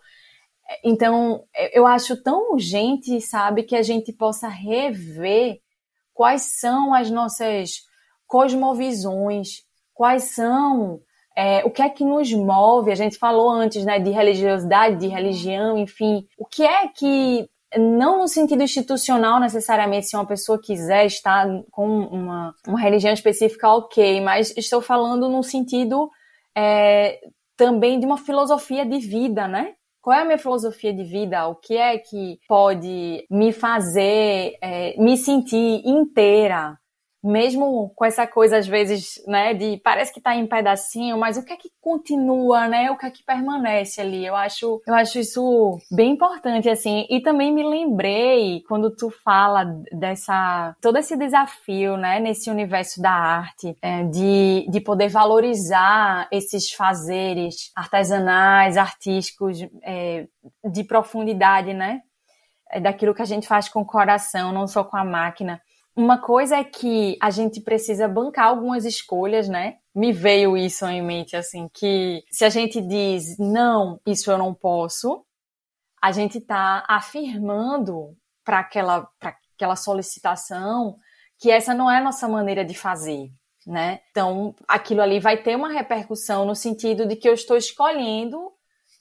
Então, 0.82 1.44
eu 1.74 1.86
acho 1.86 2.22
tão 2.22 2.52
urgente, 2.52 3.20
sabe, 3.20 3.64
que 3.64 3.76
a 3.76 3.82
gente 3.82 4.10
possa 4.10 4.48
rever 4.48 5.60
quais 6.14 6.58
são 6.58 6.94
as 6.94 7.10
nossas 7.10 7.91
cosmovisões, 8.32 9.58
quais 9.92 10.34
são 10.34 11.00
é, 11.36 11.62
o 11.66 11.70
que 11.70 11.82
é 11.82 11.90
que 11.90 12.02
nos 12.02 12.32
move. 12.32 12.90
A 12.90 12.94
gente 12.94 13.18
falou 13.18 13.50
antes, 13.50 13.84
né, 13.84 13.98
de 13.98 14.08
religiosidade, 14.08 14.96
de 14.96 15.06
religião, 15.06 15.76
enfim, 15.76 16.26
o 16.38 16.46
que 16.46 16.64
é 16.64 16.88
que 16.88 17.46
não 17.76 18.20
no 18.20 18.28
sentido 18.28 18.62
institucional 18.62 19.38
necessariamente, 19.38 20.06
se 20.06 20.16
uma 20.16 20.26
pessoa 20.26 20.58
quiser 20.58 21.04
estar 21.04 21.46
com 21.70 21.86
uma, 21.86 22.54
uma 22.66 22.80
religião 22.80 23.12
específica, 23.12 23.68
ok, 23.68 24.22
mas 24.22 24.56
estou 24.56 24.80
falando 24.80 25.28
no 25.28 25.42
sentido 25.42 26.10
é, 26.56 27.18
também 27.54 28.00
de 28.00 28.06
uma 28.06 28.16
filosofia 28.16 28.86
de 28.86 28.98
vida, 28.98 29.46
né? 29.46 29.74
Qual 30.00 30.16
é 30.16 30.22
a 30.22 30.24
minha 30.24 30.38
filosofia 30.38 30.92
de 30.92 31.04
vida? 31.04 31.46
O 31.48 31.54
que 31.54 31.76
é 31.76 31.98
que 31.98 32.38
pode 32.48 33.26
me 33.30 33.52
fazer 33.52 34.56
é, 34.62 34.94
me 34.98 35.18
sentir 35.18 35.82
inteira? 35.84 36.78
Mesmo 37.22 37.92
com 37.94 38.04
essa 38.04 38.26
coisa 38.26 38.56
às 38.58 38.66
vezes, 38.66 39.22
né, 39.26 39.54
de 39.54 39.76
parece 39.78 40.12
que 40.12 40.20
tá 40.20 40.34
em 40.34 40.46
pedacinho, 40.46 41.16
mas 41.18 41.36
o 41.36 41.44
que 41.44 41.52
é 41.52 41.56
que 41.56 41.70
continua, 41.80 42.66
né? 42.68 42.90
O 42.90 42.96
que 42.96 43.06
é 43.06 43.10
que 43.10 43.24
permanece 43.24 44.00
ali? 44.00 44.26
Eu 44.26 44.34
acho, 44.34 44.82
eu 44.86 44.94
acho 44.94 45.18
isso 45.18 45.78
bem 45.90 46.12
importante 46.12 46.68
assim. 46.68 47.06
E 47.08 47.20
também 47.20 47.52
me 47.52 47.62
lembrei 47.62 48.62
quando 48.68 48.90
tu 48.94 49.10
fala 49.10 49.64
dessa 49.92 50.74
todo 50.80 50.98
esse 50.98 51.16
desafio, 51.16 51.96
né, 51.96 52.18
nesse 52.18 52.50
universo 52.50 53.00
da 53.00 53.12
arte, 53.12 53.76
é, 53.80 54.04
de, 54.04 54.66
de 54.68 54.80
poder 54.80 55.08
valorizar 55.08 56.28
esses 56.30 56.72
fazeres 56.72 57.70
artesanais, 57.76 58.76
artísticos, 58.76 59.58
é, 59.82 60.26
de 60.64 60.84
profundidade, 60.84 61.72
né? 61.72 62.00
É 62.70 62.80
daquilo 62.80 63.14
que 63.14 63.22
a 63.22 63.26
gente 63.26 63.46
faz 63.46 63.68
com 63.68 63.80
o 63.82 63.86
coração, 63.86 64.52
não 64.52 64.66
só 64.66 64.82
com 64.82 64.96
a 64.96 65.04
máquina. 65.04 65.60
Uma 65.94 66.18
coisa 66.18 66.56
é 66.56 66.64
que 66.64 67.18
a 67.20 67.30
gente 67.30 67.60
precisa 67.60 68.08
bancar 68.08 68.46
algumas 68.46 68.84
escolhas, 68.84 69.48
né? 69.48 69.76
Me 69.94 70.12
veio 70.12 70.56
isso 70.56 70.86
em 70.86 71.02
mente, 71.02 71.36
assim, 71.36 71.68
que 71.72 72.24
se 72.30 72.44
a 72.44 72.48
gente 72.48 72.80
diz, 72.80 73.36
não, 73.38 74.00
isso 74.06 74.30
eu 74.30 74.38
não 74.38 74.54
posso, 74.54 75.24
a 76.02 76.10
gente 76.10 76.38
está 76.38 76.84
afirmando 76.88 78.16
para 78.42 78.60
aquela, 78.60 79.06
aquela 79.20 79.76
solicitação 79.76 80.96
que 81.38 81.50
essa 81.50 81.74
não 81.74 81.90
é 81.90 81.98
a 81.98 82.02
nossa 82.02 82.26
maneira 82.26 82.64
de 82.64 82.74
fazer, 82.74 83.30
né? 83.66 84.00
Então, 84.10 84.54
aquilo 84.66 85.02
ali 85.02 85.20
vai 85.20 85.42
ter 85.42 85.56
uma 85.56 85.70
repercussão 85.72 86.46
no 86.46 86.54
sentido 86.54 87.06
de 87.06 87.16
que 87.16 87.28
eu 87.28 87.34
estou 87.34 87.56
escolhendo 87.56 88.50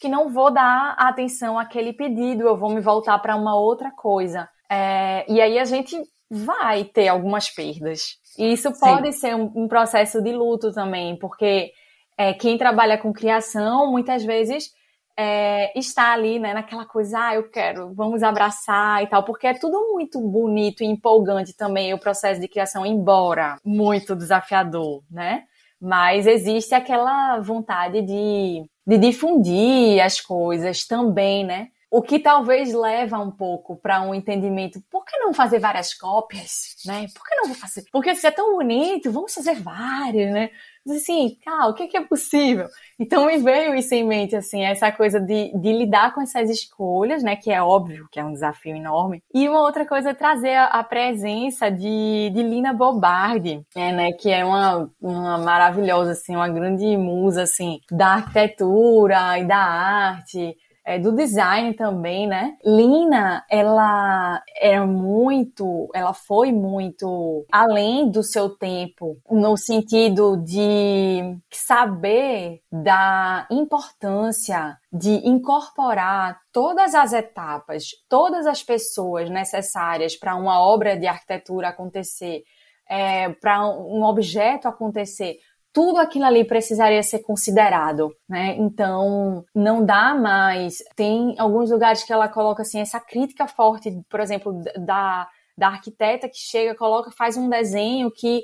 que 0.01 0.09
não 0.09 0.29
vou 0.29 0.51
dar 0.51 0.95
atenção 0.97 1.59
àquele 1.59 1.93
pedido, 1.93 2.41
eu 2.47 2.57
vou 2.57 2.71
me 2.71 2.81
voltar 2.81 3.19
para 3.19 3.35
uma 3.35 3.55
outra 3.55 3.91
coisa. 3.91 4.49
É, 4.67 5.23
e 5.31 5.39
aí 5.39 5.59
a 5.59 5.63
gente 5.63 5.95
vai 6.33 6.85
ter 6.85 7.09
algumas 7.09 7.49
perdas. 7.49 8.17
E 8.39 8.53
isso 8.53 8.71
pode 8.79 9.11
Sim. 9.11 9.19
ser 9.19 9.35
um, 9.35 9.51
um, 9.53 9.67
processo 9.67 10.21
de 10.21 10.31
luto 10.31 10.71
também, 10.71 11.17
porque 11.17 11.73
é, 12.17 12.33
quem 12.33 12.57
trabalha 12.57 12.97
com 12.97 13.11
criação 13.11 13.91
muitas 13.91 14.23
vezes 14.23 14.71
é, 15.17 15.77
está 15.77 16.13
ali, 16.13 16.39
né, 16.39 16.53
naquela 16.53 16.85
coisa, 16.85 17.19
ah, 17.19 17.35
eu 17.35 17.49
quero, 17.49 17.93
vamos 17.93 18.23
abraçar 18.23 19.03
e 19.03 19.07
tal, 19.07 19.23
porque 19.23 19.45
é 19.45 19.53
tudo 19.53 19.91
muito 19.91 20.21
bonito 20.21 20.81
e 20.83 20.87
empolgante 20.87 21.53
também 21.53 21.93
o 21.93 21.99
processo 21.99 22.39
de 22.39 22.47
criação, 22.47 22.85
embora 22.85 23.57
muito 23.65 24.15
desafiador, 24.15 25.03
né? 25.11 25.43
Mas 25.81 26.27
existe 26.27 26.73
aquela 26.73 27.39
vontade 27.41 28.01
de, 28.03 28.63
de 28.87 28.97
difundir 28.97 30.01
as 30.01 30.21
coisas 30.21 30.85
também, 30.85 31.43
né? 31.43 31.67
O 31.91 32.01
que 32.01 32.19
talvez 32.19 32.73
leva 32.73 33.19
um 33.19 33.29
pouco 33.29 33.75
para 33.75 34.01
um 34.01 34.15
entendimento, 34.15 34.81
por 34.89 35.03
que 35.03 35.17
não 35.17 35.33
fazer 35.33 35.59
várias 35.59 35.93
cópias, 35.93 36.77
né? 36.85 37.05
Por 37.13 37.27
que 37.27 37.35
não 37.35 37.47
vou 37.47 37.55
fazer? 37.55 37.83
Porque 37.91 38.15
se 38.15 38.25
é 38.25 38.31
tão 38.31 38.55
bonito, 38.55 39.11
vamos 39.11 39.33
fazer 39.33 39.55
várias, 39.55 40.31
né? 40.31 40.51
Mas 40.85 40.97
assim, 40.97 41.37
cara, 41.43 41.67
o 41.67 41.73
que 41.73 41.83
é, 41.83 41.87
que 41.87 41.97
é 41.97 42.01
possível? 42.01 42.67
Então 42.97 43.25
me 43.25 43.37
veio 43.37 43.75
isso 43.75 43.93
em 43.93 44.05
mente, 44.05 44.37
assim, 44.37 44.63
essa 44.63 44.89
coisa 44.89 45.19
de, 45.19 45.51
de 45.53 45.73
lidar 45.73 46.15
com 46.15 46.21
essas 46.21 46.49
escolhas, 46.49 47.21
né? 47.21 47.35
Que 47.35 47.51
é 47.51 47.61
óbvio 47.61 48.07
que 48.09 48.19
é 48.19 48.23
um 48.23 48.31
desafio 48.31 48.73
enorme. 48.73 49.21
E 49.33 49.49
uma 49.49 49.59
outra 49.61 49.85
coisa 49.85 50.11
é 50.11 50.13
trazer 50.13 50.55
a, 50.55 50.67
a 50.67 50.83
presença 50.85 51.69
de, 51.69 52.31
de 52.33 52.41
Lina 52.41 52.71
Bobardi, 52.71 53.65
né, 53.75 53.91
né? 53.91 54.11
Que 54.13 54.31
é 54.31 54.45
uma, 54.45 54.89
uma 55.01 55.37
maravilhosa, 55.37 56.13
assim, 56.13 56.37
uma 56.37 56.47
grande 56.47 56.95
musa, 56.95 57.43
assim, 57.43 57.81
da 57.91 58.13
arquitetura 58.13 59.37
e 59.39 59.45
da 59.45 59.57
arte 59.57 60.55
é, 60.83 60.97
do 60.97 61.11
design 61.15 61.73
também, 61.73 62.27
né? 62.27 62.57
Lina, 62.65 63.45
ela 63.49 64.41
é 64.59 64.79
muito, 64.79 65.89
ela 65.93 66.13
foi 66.13 66.51
muito 66.51 67.45
além 67.51 68.09
do 68.09 68.23
seu 68.23 68.49
tempo, 68.49 69.17
no 69.29 69.55
sentido 69.57 70.37
de 70.37 71.37
saber 71.51 72.61
da 72.71 73.47
importância 73.51 74.77
de 74.91 75.27
incorporar 75.27 76.39
todas 76.51 76.95
as 76.95 77.13
etapas, 77.13 77.91
todas 78.09 78.47
as 78.47 78.63
pessoas 78.63 79.29
necessárias 79.29 80.15
para 80.15 80.35
uma 80.35 80.59
obra 80.59 80.97
de 80.97 81.05
arquitetura 81.05 81.69
acontecer, 81.69 82.43
é, 82.89 83.29
para 83.29 83.65
um 83.67 84.03
objeto 84.03 84.67
acontecer, 84.67 85.37
tudo 85.73 85.99
aquilo 85.99 86.25
ali 86.25 86.43
precisaria 86.43 87.01
ser 87.03 87.19
considerado, 87.19 88.13
né? 88.27 88.55
Então, 88.57 89.43
não 89.55 89.85
dá 89.85 90.13
mais. 90.13 90.77
Tem 90.95 91.35
alguns 91.37 91.71
lugares 91.71 92.03
que 92.03 92.11
ela 92.11 92.27
coloca 92.27 92.61
assim 92.61 92.79
essa 92.79 92.99
crítica 92.99 93.47
forte, 93.47 93.91
por 94.09 94.19
exemplo, 94.19 94.61
da, 94.77 95.27
da 95.57 95.67
arquiteta 95.67 96.27
que 96.27 96.37
chega, 96.37 96.75
coloca, 96.75 97.11
faz 97.11 97.37
um 97.37 97.49
desenho 97.49 98.11
que 98.11 98.41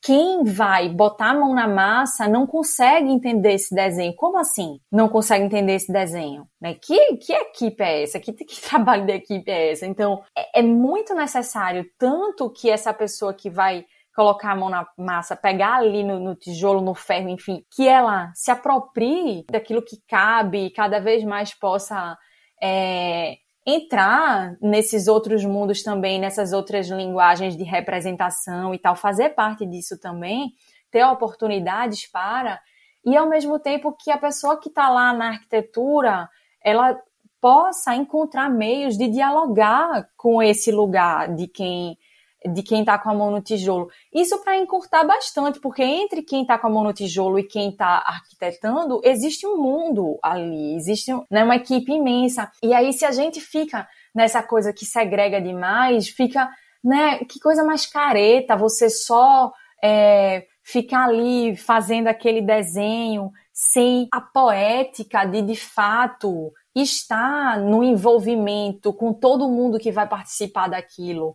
quem 0.00 0.44
vai 0.44 0.88
botar 0.88 1.30
a 1.30 1.34
mão 1.34 1.52
na 1.52 1.66
massa 1.66 2.28
não 2.28 2.46
consegue 2.46 3.10
entender 3.10 3.54
esse 3.54 3.74
desenho. 3.74 4.14
Como 4.14 4.38
assim? 4.38 4.80
Não 4.90 5.08
consegue 5.08 5.44
entender 5.44 5.74
esse 5.74 5.92
desenho? 5.92 6.46
Né? 6.60 6.74
Que, 6.74 7.16
que 7.16 7.32
equipe 7.32 7.82
é 7.82 8.02
essa? 8.04 8.20
Que, 8.20 8.32
que 8.32 8.60
trabalho 8.62 9.04
de 9.06 9.12
equipe 9.12 9.50
é 9.50 9.72
essa? 9.72 9.86
Então, 9.86 10.22
é, 10.36 10.60
é 10.60 10.62
muito 10.62 11.14
necessário 11.14 11.84
tanto 11.98 12.48
que 12.50 12.70
essa 12.70 12.94
pessoa 12.94 13.34
que 13.34 13.50
vai 13.50 13.84
colocar 14.18 14.50
a 14.50 14.56
mão 14.56 14.68
na 14.68 14.84
massa, 14.98 15.36
pegar 15.36 15.76
ali 15.76 16.02
no, 16.02 16.18
no, 16.18 16.34
tijolo, 16.34 16.80
no 16.80 16.92
ferro, 16.92 17.28
enfim, 17.28 17.64
que 17.70 17.86
ela 17.86 18.32
se 18.34 18.50
aproprie 18.50 19.44
daquilo 19.48 19.80
que 19.80 19.96
cabe 20.08 20.66
e 20.66 20.70
cada 20.70 20.98
vez 20.98 21.22
mais 21.22 21.54
possa 21.54 22.18
é, 22.60 23.36
entrar 23.64 24.56
nesses 24.60 25.06
outros 25.06 25.44
mundos 25.44 25.84
também, 25.84 26.18
nessas 26.18 26.52
outras 26.52 26.88
linguagens 26.88 27.56
de 27.56 27.62
representação 27.62 28.74
e 28.74 28.78
tal, 28.80 28.96
fazer 28.96 29.36
parte 29.36 29.64
disso 29.64 29.96
também, 30.00 30.50
ter 30.90 31.04
oportunidades 31.04 32.10
para, 32.10 32.60
e 33.06 33.16
ao 33.16 33.28
mesmo 33.28 33.60
tempo 33.60 33.96
que 33.96 34.10
a 34.10 34.18
pessoa 34.18 34.58
que 34.58 34.68
está 34.68 34.88
lá 34.88 35.12
na 35.12 35.28
arquitetura, 35.28 36.28
ela 36.60 37.00
possa 37.40 37.94
encontrar 37.94 38.50
meios 38.50 38.98
de 38.98 39.06
dialogar 39.06 40.08
com 40.16 40.42
esse 40.42 40.72
lugar 40.72 41.32
de 41.36 41.46
quem 41.46 41.96
de 42.44 42.62
quem 42.62 42.80
está 42.80 42.98
com 42.98 43.10
a 43.10 43.14
mão 43.14 43.30
no 43.30 43.40
tijolo. 43.40 43.90
Isso 44.12 44.38
para 44.42 44.56
encurtar 44.56 45.04
bastante, 45.04 45.60
porque 45.60 45.82
entre 45.82 46.22
quem 46.22 46.42
está 46.42 46.58
com 46.58 46.68
a 46.68 46.70
mão 46.70 46.84
no 46.84 46.92
tijolo 46.92 47.38
e 47.38 47.44
quem 47.44 47.70
está 47.70 48.02
arquitetando, 48.06 49.00
existe 49.04 49.46
um 49.46 49.56
mundo 49.56 50.18
ali, 50.22 50.74
existe 50.76 51.12
né, 51.30 51.42
uma 51.44 51.56
equipe 51.56 51.92
imensa. 51.92 52.50
E 52.62 52.72
aí, 52.72 52.92
se 52.92 53.04
a 53.04 53.10
gente 53.10 53.40
fica 53.40 53.88
nessa 54.14 54.42
coisa 54.42 54.72
que 54.72 54.86
segrega 54.86 55.40
demais, 55.40 56.08
fica, 56.08 56.48
né, 56.82 57.18
que 57.24 57.40
coisa 57.40 57.64
mais 57.64 57.86
careta, 57.86 58.56
você 58.56 58.88
só 58.88 59.52
é, 59.82 60.46
ficar 60.62 61.04
ali 61.04 61.56
fazendo 61.56 62.08
aquele 62.08 62.40
desenho 62.40 63.30
sem 63.52 64.06
a 64.12 64.20
poética 64.20 65.24
de, 65.24 65.42
de 65.42 65.56
fato, 65.56 66.52
estar 66.74 67.58
no 67.58 67.82
envolvimento 67.82 68.92
com 68.92 69.12
todo 69.12 69.48
mundo 69.48 69.80
que 69.80 69.90
vai 69.90 70.08
participar 70.08 70.68
daquilo. 70.68 71.34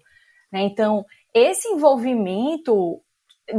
Né? 0.54 0.62
Então, 0.62 1.04
esse 1.34 1.68
envolvimento 1.70 3.02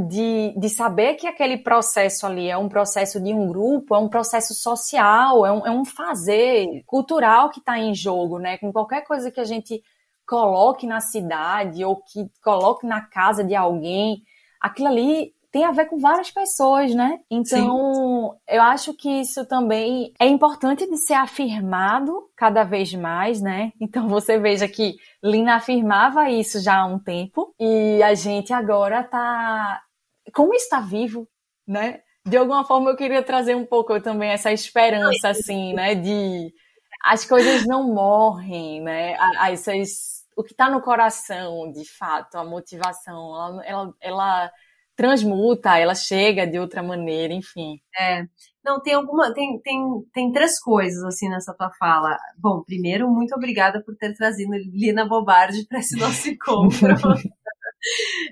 de, 0.09 0.55
de 0.57 0.68
saber 0.70 1.14
que 1.14 1.26
aquele 1.26 1.59
processo 1.59 2.24
ali 2.24 2.49
é 2.49 2.57
um 2.57 2.68
processo 2.68 3.20
de 3.20 3.34
um 3.34 3.49
grupo, 3.49 3.97
é 3.97 3.99
um 3.99 4.09
processo 4.09 4.55
social, 4.55 5.45
é 5.45 5.53
um, 5.53 5.66
é 5.66 5.70
um 5.72 5.84
fazer 5.84 6.84
cultural 6.86 7.51
que 7.51 7.59
está 7.59 7.78
em 7.78 7.92
jogo, 7.92 8.38
né? 8.38 8.57
Com 8.59 8.72
qualquer 8.72 9.05
coisa 9.05 9.30
que 9.30 9.40
a 9.40 9.45
gente 9.45 9.82
coloque 10.26 10.86
na 10.86 11.01
cidade 11.01 11.84
ou 11.84 11.97
que 11.97 12.30
coloque 12.42 12.86
na 12.86 13.03
casa 13.03 13.45
de 13.45 13.55
alguém, 13.55 14.22
aquilo 14.61 14.88
ali 14.88 15.34
tem 15.55 15.64
a 15.64 15.70
ver 15.70 15.86
com 15.86 16.00
várias 16.00 16.32
pessoas, 16.32 16.92
né? 16.96 17.20
Então, 17.30 18.32
Sim. 18.32 18.57
eu 18.57 18.61
acho 18.61 18.92
que 18.92 19.09
isso 19.20 19.46
também 19.46 20.12
é 20.18 20.26
importante 20.26 20.84
de 20.84 20.96
ser 20.96 21.14
afirmado 21.14 22.28
cada 22.34 22.64
vez 22.64 22.92
mais, 22.92 23.40
né? 23.40 23.70
Então, 23.80 24.09
você 24.09 24.36
veja 24.36 24.66
que 24.66 24.96
Lina 25.22 25.55
afirmava 25.55 26.28
isso 26.28 26.61
já 26.61 26.78
há 26.78 26.86
um 26.86 26.98
tempo 26.98 27.55
e 27.61 28.02
a 28.02 28.14
gente 28.14 28.52
agora 28.52 29.05
tá. 29.05 29.80
Como 30.34 30.52
está 30.55 30.80
vivo, 30.80 31.28
né? 31.64 32.00
De 32.26 32.36
alguma 32.36 32.64
forma, 32.64 32.90
eu 32.90 32.96
queria 32.96 33.22
trazer 33.22 33.55
um 33.55 33.64
pouco 33.64 34.00
também 34.00 34.30
essa 34.30 34.50
esperança, 34.50 35.28
assim, 35.28 35.72
né? 35.72 35.94
De 35.94 36.52
as 37.00 37.24
coisas 37.24 37.64
não 37.64 37.94
morrem, 37.94 38.82
né? 38.82 39.16
Essas, 39.48 40.24
o 40.36 40.42
que 40.42 40.50
está 40.50 40.68
no 40.68 40.82
coração, 40.82 41.70
de 41.70 41.88
fato, 41.96 42.38
a 42.38 42.44
motivação, 42.44 43.62
ela, 43.64 43.64
ela, 43.64 43.94
ela 44.00 44.52
transmuta, 44.97 45.78
ela 45.78 45.95
chega 45.95 46.47
de 46.47 46.59
outra 46.59 46.82
maneira, 46.82 47.32
enfim. 47.32 47.80
É. 47.99 48.24
Não, 48.64 48.80
tem 48.80 48.95
alguma. 48.95 49.32
Tem, 49.34 49.61
tem, 49.61 49.80
tem 50.12 50.32
três 50.32 50.59
coisas 50.59 51.03
assim 51.05 51.28
nessa 51.28 51.55
tua 51.55 51.70
fala. 51.78 52.16
Bom, 52.38 52.62
primeiro, 52.64 53.09
muito 53.09 53.34
obrigada 53.34 53.82
por 53.84 53.95
ter 53.97 54.14
trazido 54.14 54.53
Lina 54.55 55.07
Bobardi 55.07 55.66
para 55.66 55.80
esse 55.80 55.99
nosso 55.99 56.26
encontro. 56.30 56.88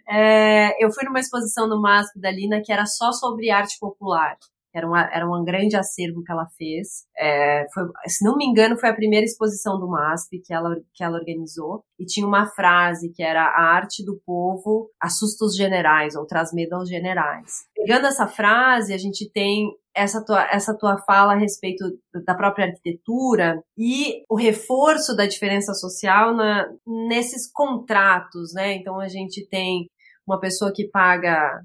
é, 0.09 0.83
eu 0.83 0.91
fui 0.91 1.05
numa 1.05 1.21
exposição 1.21 1.69
no 1.69 1.81
MASP 1.81 2.19
da 2.19 2.31
Lina 2.31 2.63
que 2.65 2.73
era 2.73 2.87
só 2.87 3.13
sobre 3.13 3.51
arte 3.51 3.79
popular. 3.79 4.37
Era, 4.75 4.87
uma, 4.87 5.03
era 5.13 5.27
um 5.27 5.45
grande 5.45 5.77
acervo 5.77 6.23
que 6.23 6.33
ela 6.33 6.47
fez. 6.57 7.05
É, 7.17 7.67
foi, 7.73 7.85
se 8.07 8.25
não 8.25 8.37
me 8.37 8.45
engano, 8.45 8.79
foi 8.79 8.89
a 8.89 8.95
primeira 8.95 9.25
exposição 9.25 9.79
do 9.79 9.89
MASP 9.89 10.41
que 10.45 10.53
ela, 10.53 10.77
que 10.95 11.05
ela 11.05 11.19
organizou. 11.19 11.85
E 11.99 12.05
tinha 12.05 12.27
uma 12.27 12.47
frase 12.47 13.13
que 13.13 13.23
era: 13.23 13.43
A 13.43 13.75
arte 13.75 14.05
do 14.05 14.21
povo 14.25 14.91
assusta 15.01 15.45
os 15.45 15.57
generais, 15.57 16.17
ou 16.17 16.27
traz 16.27 16.53
medo 16.53 16.75
aos 16.75 16.89
generais. 16.89 17.65
Pegando 17.75 18.07
essa 18.07 18.27
frase, 18.27 18.93
a 18.93 18.99
gente 18.99 19.31
tem 19.31 19.71
essa 19.95 20.25
tua, 20.25 20.43
essa 20.51 20.77
tua 20.77 20.99
fala 20.99 21.35
a 21.35 21.39
respeito 21.39 21.85
da 22.25 22.35
própria 22.35 22.67
arquitetura 22.67 23.63
e 23.77 24.23
o 24.29 24.37
reforço 24.37 25.15
da 25.15 25.27
diferença 25.27 25.75
social 25.75 26.35
na, 26.35 26.67
nesses 27.09 27.51
contratos, 27.51 28.55
né? 28.55 28.75
Então 28.75 28.99
a 28.99 29.09
gente 29.09 29.47
tem 29.49 29.89
uma 30.27 30.41
pessoa 30.41 30.73
que 30.73 30.89
paga 30.89 31.61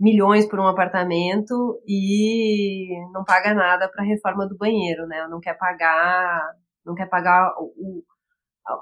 milhões 0.00 0.46
por 0.48 0.58
um 0.58 0.66
apartamento 0.66 1.80
e 1.86 2.88
não 3.12 3.22
paga 3.24 3.54
nada 3.54 3.88
para 3.88 4.02
a 4.02 4.06
reforma 4.06 4.48
do 4.48 4.56
banheiro, 4.56 5.06
né? 5.06 5.26
Não 5.28 5.40
quer 5.40 5.54
pagar, 5.58 6.40
não 6.84 6.94
quer 6.94 7.06
pagar 7.06 7.52
o, 7.58 8.02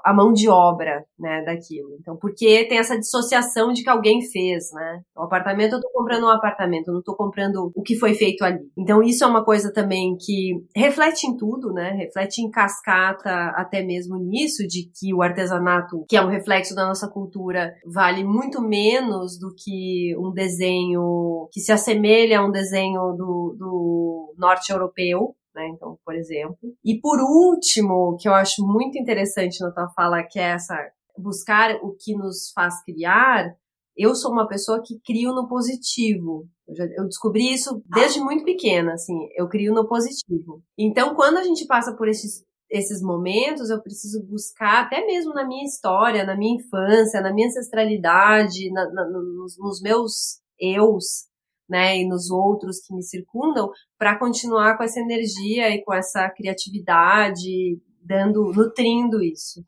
a 0.03 0.13
mão 0.13 0.31
de 0.31 0.47
obra, 0.49 1.03
né, 1.17 1.43
daquilo. 1.43 1.95
Então, 1.99 2.17
porque 2.17 2.65
tem 2.65 2.77
essa 2.77 2.97
dissociação 2.97 3.71
de 3.71 3.83
que 3.83 3.89
alguém 3.89 4.21
fez, 4.21 4.71
né? 4.73 5.01
O 5.15 5.23
apartamento, 5.23 5.73
eu 5.73 5.81
tô 5.81 5.89
comprando 5.91 6.25
um 6.25 6.29
apartamento, 6.29 6.87
eu 6.87 6.95
não 6.95 7.01
tô 7.01 7.15
comprando 7.15 7.71
o 7.75 7.81
que 7.81 7.97
foi 7.97 8.13
feito 8.13 8.43
ali. 8.43 8.61
Então, 8.77 9.01
isso 9.01 9.23
é 9.23 9.27
uma 9.27 9.43
coisa 9.43 9.71
também 9.71 10.15
que 10.19 10.53
reflete 10.75 11.27
em 11.27 11.35
tudo, 11.35 11.71
né? 11.73 11.91
Reflete 11.91 12.41
em 12.41 12.49
cascata 12.49 13.51
até 13.55 13.83
mesmo 13.83 14.17
nisso, 14.17 14.67
de 14.67 14.89
que 14.97 15.13
o 15.13 15.21
artesanato, 15.21 16.05
que 16.07 16.15
é 16.15 16.21
um 16.21 16.29
reflexo 16.29 16.75
da 16.75 16.85
nossa 16.85 17.07
cultura, 17.07 17.73
vale 17.85 18.23
muito 18.23 18.61
menos 18.61 19.37
do 19.37 19.53
que 19.55 20.15
um 20.17 20.31
desenho 20.31 21.47
que 21.51 21.59
se 21.59 21.71
assemelha 21.71 22.39
a 22.39 22.45
um 22.45 22.51
desenho 22.51 23.13
do, 23.13 23.55
do 23.57 24.33
norte 24.37 24.71
europeu, 24.71 25.35
né? 25.59 25.67
Então, 25.67 25.97
por 26.05 26.15
exemplo. 26.15 26.57
E 26.83 26.99
por 26.99 27.19
último, 27.19 28.17
que 28.17 28.27
eu 28.27 28.33
acho 28.33 28.65
muito 28.65 28.97
interessante 28.97 29.59
na 29.61 29.71
tua 29.71 29.89
fala, 29.89 30.23
que 30.23 30.39
é 30.39 30.51
essa 30.51 30.75
buscar 31.17 31.75
o 31.83 31.93
que 31.99 32.15
nos 32.15 32.51
faz 32.53 32.81
criar. 32.83 33.53
Eu 33.95 34.15
sou 34.15 34.31
uma 34.31 34.47
pessoa 34.47 34.81
que 34.81 34.99
crio 35.05 35.33
no 35.33 35.47
positivo. 35.47 36.47
Eu, 36.65 36.75
já, 36.75 36.85
eu 36.97 37.05
descobri 37.05 37.53
isso 37.53 37.83
desde 37.85 38.21
muito 38.21 38.45
pequena, 38.45 38.93
assim. 38.93 39.27
Eu 39.35 39.49
crio 39.49 39.73
no 39.73 39.85
positivo. 39.87 40.63
Então, 40.77 41.13
quando 41.15 41.37
a 41.37 41.43
gente 41.43 41.65
passa 41.67 41.93
por 41.95 42.07
esses 42.07 42.47
esses 42.71 43.01
momentos 43.01 43.71
eu 43.71 43.81
preciso 43.81 44.23
buscar, 44.27 44.83
até 44.83 45.03
mesmo 45.03 45.33
na 45.33 45.43
minha 45.43 45.65
história, 45.65 46.23
na 46.23 46.37
minha 46.37 46.55
infância, 46.55 47.19
na 47.19 47.33
minha 47.33 47.47
ancestralidade, 47.47 48.71
na, 48.71 48.87
na, 48.91 49.09
nos, 49.09 49.57
nos, 49.57 49.81
meus 49.81 50.39
eus, 50.59 51.25
né, 51.69 51.97
e 51.97 52.07
nos 52.07 52.29
outros 52.29 52.79
que 52.79 52.93
me 52.93 53.03
circundam, 53.03 53.69
para 53.97 54.17
continuar 54.17 54.77
com 54.77 54.83
essa 54.83 54.99
energia 54.99 55.69
e 55.69 55.83
com 55.83 55.93
essa 55.93 56.29
criatividade, 56.29 57.79
dando, 58.01 58.51
nutrindo 58.51 59.21
isso. 59.21 59.63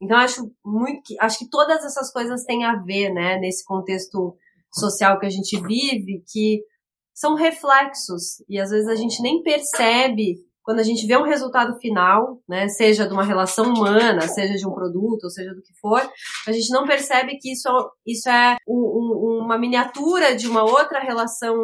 Então 0.00 0.16
acho 0.16 0.50
muito, 0.64 1.14
acho 1.20 1.38
que 1.38 1.48
todas 1.48 1.84
essas 1.84 2.12
coisas 2.12 2.44
têm 2.44 2.64
a 2.64 2.76
ver, 2.76 3.10
né, 3.12 3.38
nesse 3.38 3.64
contexto 3.64 4.36
social 4.72 5.18
que 5.18 5.26
a 5.26 5.30
gente 5.30 5.60
vive, 5.60 6.22
que 6.30 6.62
são 7.14 7.34
reflexos 7.34 8.44
e 8.48 8.58
às 8.60 8.70
vezes 8.70 8.88
a 8.88 8.94
gente 8.94 9.22
nem 9.22 9.42
percebe 9.42 10.36
quando 10.66 10.80
a 10.80 10.82
gente 10.82 11.06
vê 11.06 11.16
um 11.16 11.22
resultado 11.22 11.78
final, 11.78 12.42
né, 12.46 12.66
seja 12.66 13.06
de 13.06 13.12
uma 13.12 13.22
relação 13.22 13.72
humana, 13.72 14.22
seja 14.22 14.54
de 14.54 14.66
um 14.66 14.74
produto, 14.74 15.22
ou 15.22 15.30
seja 15.30 15.54
do 15.54 15.62
que 15.62 15.72
for, 15.80 16.02
a 16.44 16.50
gente 16.50 16.70
não 16.72 16.84
percebe 16.84 17.38
que 17.38 17.52
isso, 17.52 17.68
isso 18.04 18.28
é 18.28 18.56
um, 18.66 18.74
um, 18.74 19.15
uma 19.46 19.58
miniatura 19.58 20.34
de 20.36 20.48
uma 20.48 20.62
outra 20.62 21.00
relação 21.00 21.56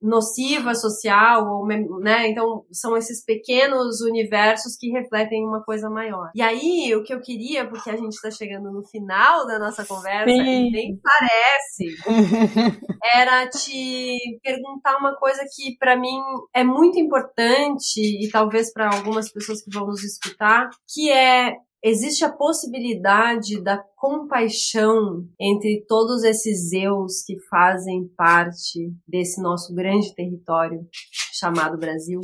nociva 0.00 0.74
social, 0.74 1.46
ou, 1.46 1.66
né, 1.66 2.28
então 2.28 2.64
são 2.70 2.96
esses 2.96 3.24
pequenos 3.24 4.00
universos 4.00 4.76
que 4.78 4.90
refletem 4.90 5.46
uma 5.46 5.62
coisa 5.62 5.88
maior. 5.88 6.30
E 6.34 6.42
aí, 6.42 6.94
o 6.94 7.02
que 7.02 7.14
eu 7.14 7.20
queria, 7.20 7.66
porque 7.66 7.88
a 7.88 7.96
gente 7.96 8.14
está 8.14 8.30
chegando 8.30 8.70
no 8.72 8.84
final 8.88 9.46
da 9.46 9.58
nossa 9.58 9.86
conversa, 9.86 10.30
Sim. 10.30 10.68
e 10.68 10.70
nem 10.70 11.00
parece, 11.00 11.96
era 13.14 13.48
te 13.48 14.18
perguntar 14.42 14.98
uma 14.98 15.16
coisa 15.16 15.42
que 15.54 15.76
para 15.78 15.96
mim 15.96 16.18
é 16.52 16.64
muito 16.64 16.98
importante 16.98 18.00
e 18.00 18.28
talvez 18.30 18.72
para 18.72 18.94
algumas 18.94 19.30
pessoas 19.30 19.62
que 19.62 19.72
vão 19.72 19.86
nos 19.86 20.02
escutar, 20.02 20.68
que 20.92 21.10
é 21.10 21.54
existe 21.82 22.24
a 22.24 22.32
possibilidade 22.32 23.62
da 23.62 23.78
compaixão 23.96 25.26
entre 25.40 25.84
todos 25.88 26.22
esses 26.22 26.72
eus 26.72 27.22
que 27.24 27.38
fazem 27.48 28.08
parte 28.16 28.92
desse 29.06 29.42
nosso 29.42 29.74
grande 29.74 30.14
território 30.14 30.86
chamado 31.32 31.78
Brasil? 31.78 32.20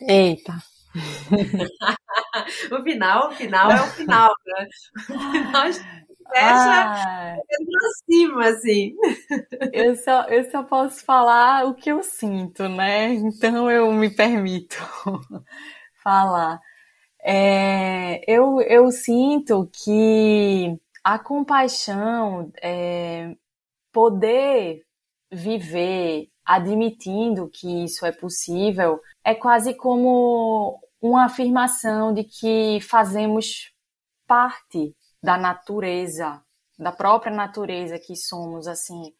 Eita. 0.00 0.54
o 2.72 2.82
final, 2.82 3.28
o 3.28 3.32
final 3.32 3.70
é 3.70 3.80
o 3.80 3.86
final, 3.86 4.32
né? 4.46 4.68
Nós 5.52 5.80
fecha 6.32 6.84
ah, 6.84 7.36
pra 7.36 7.90
cima, 8.04 8.48
assim. 8.48 8.94
Eu 9.72 9.94
só, 9.96 10.22
eu 10.24 10.50
só 10.50 10.62
posso 10.62 11.04
falar 11.04 11.66
o 11.66 11.74
que 11.74 11.90
eu 11.90 12.02
sinto, 12.02 12.68
né? 12.68 13.12
Então 13.12 13.70
eu 13.70 13.92
me 13.92 14.10
permito 14.10 14.76
falar. 16.02 16.60
É, 17.26 18.22
eu, 18.30 18.60
eu 18.60 18.90
sinto 18.90 19.68
que 19.72 20.78
a 21.02 21.18
compaixão, 21.18 22.52
é, 22.62 23.34
poder 23.90 24.84
viver 25.32 26.28
admitindo 26.44 27.48
que 27.48 27.84
isso 27.84 28.04
é 28.04 28.12
possível, 28.12 29.00
é 29.24 29.34
quase 29.34 29.74
como 29.74 30.78
uma 31.00 31.24
afirmação 31.24 32.12
de 32.12 32.24
que 32.24 32.78
fazemos 32.82 33.72
parte 34.26 34.94
da 35.22 35.38
natureza, 35.38 36.42
da 36.78 36.92
própria 36.92 37.34
natureza 37.34 37.98
que 37.98 38.14
somos, 38.16 38.66
assim. 38.66 39.14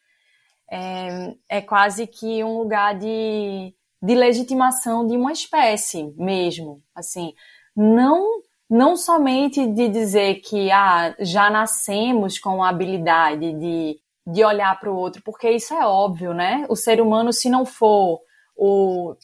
É, 0.71 1.37
é 1.49 1.61
quase 1.63 2.07
que 2.07 2.43
um 2.43 2.59
lugar 2.59 2.99
de, 2.99 3.75
de 4.03 4.15
legitimação 4.15 5.07
de 5.07 5.17
uma 5.17 5.33
espécie 5.33 6.13
mesmo, 6.17 6.83
assim. 6.95 7.35
Não 7.77 8.43
não 8.69 8.97
somente 8.97 9.67
de 9.67 9.89
dizer 9.89 10.37
que 10.37 10.71
ah, 10.71 11.15
já 11.21 11.51
nascemos 11.51 12.39
com 12.39 12.63
a 12.63 12.71
habilidade 12.71 13.53
de, 13.53 14.01
de 14.27 14.45
olhar 14.45 14.79
para 14.81 14.91
o 14.91 14.97
outro, 14.97 15.23
porque 15.23 15.51
isso 15.51 15.75
é 15.75 15.87
óbvio, 15.87 16.33
né? 16.33 16.67
O 16.69 16.75
ser 16.75 17.01
humano, 17.01 17.33
se 17.33 17.49
não 17.49 17.65
for 17.67 18.21
o 18.57 19.17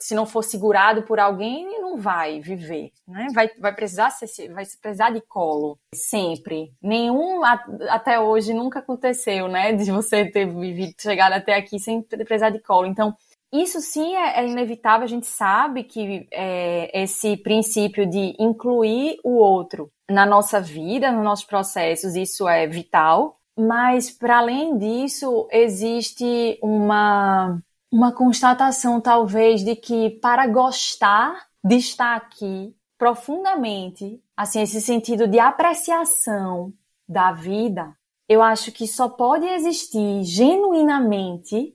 se 0.00 0.14
não 0.14 0.24
for 0.24 0.42
segurado 0.42 1.02
por 1.02 1.18
alguém, 1.18 1.80
não 1.80 1.98
vai 1.98 2.40
viver, 2.40 2.90
né? 3.06 3.26
Vai, 3.34 3.50
vai 3.58 3.74
precisar 3.74 4.10
ser, 4.10 4.50
vai 4.52 4.64
precisar 4.80 5.10
de 5.10 5.20
colo 5.20 5.78
sempre. 5.94 6.72
Nenhum 6.80 7.44
até 7.44 8.18
hoje 8.18 8.54
nunca 8.54 8.78
aconteceu, 8.78 9.48
né? 9.48 9.72
De 9.72 9.90
você 9.90 10.24
ter 10.24 10.46
vivido, 10.46 10.94
chegado 10.98 11.34
até 11.34 11.54
aqui 11.54 11.78
sem 11.78 12.00
precisar 12.02 12.50
de 12.50 12.60
colo. 12.60 12.86
Então, 12.86 13.14
isso 13.52 13.80
sim 13.80 14.14
é, 14.14 14.40
é 14.40 14.48
inevitável, 14.48 15.04
a 15.04 15.08
gente 15.08 15.26
sabe 15.26 15.84
que 15.84 16.28
é, 16.32 17.02
esse 17.02 17.36
princípio 17.36 18.08
de 18.08 18.36
incluir 18.38 19.18
o 19.24 19.36
outro 19.36 19.90
na 20.08 20.24
nossa 20.24 20.60
vida, 20.60 21.10
nos 21.10 21.24
nossos 21.24 21.44
processos, 21.44 22.14
isso 22.14 22.48
é 22.48 22.66
vital. 22.66 23.38
Mas, 23.58 24.10
para 24.10 24.38
além 24.38 24.78
disso, 24.78 25.48
existe 25.50 26.58
uma 26.62 27.60
uma 27.92 28.12
constatação, 28.12 29.00
talvez, 29.00 29.64
de 29.64 29.74
que 29.74 30.10
para 30.10 30.46
gostar 30.46 31.48
de 31.62 31.76
estar 31.76 32.16
aqui 32.16 32.74
profundamente, 32.96 34.22
assim, 34.36 34.62
esse 34.62 34.80
sentido 34.80 35.26
de 35.26 35.38
apreciação 35.38 36.72
da 37.08 37.32
vida, 37.32 37.92
eu 38.28 38.42
acho 38.42 38.70
que 38.70 38.86
só 38.86 39.08
pode 39.08 39.44
existir 39.46 40.22
genuinamente 40.22 41.74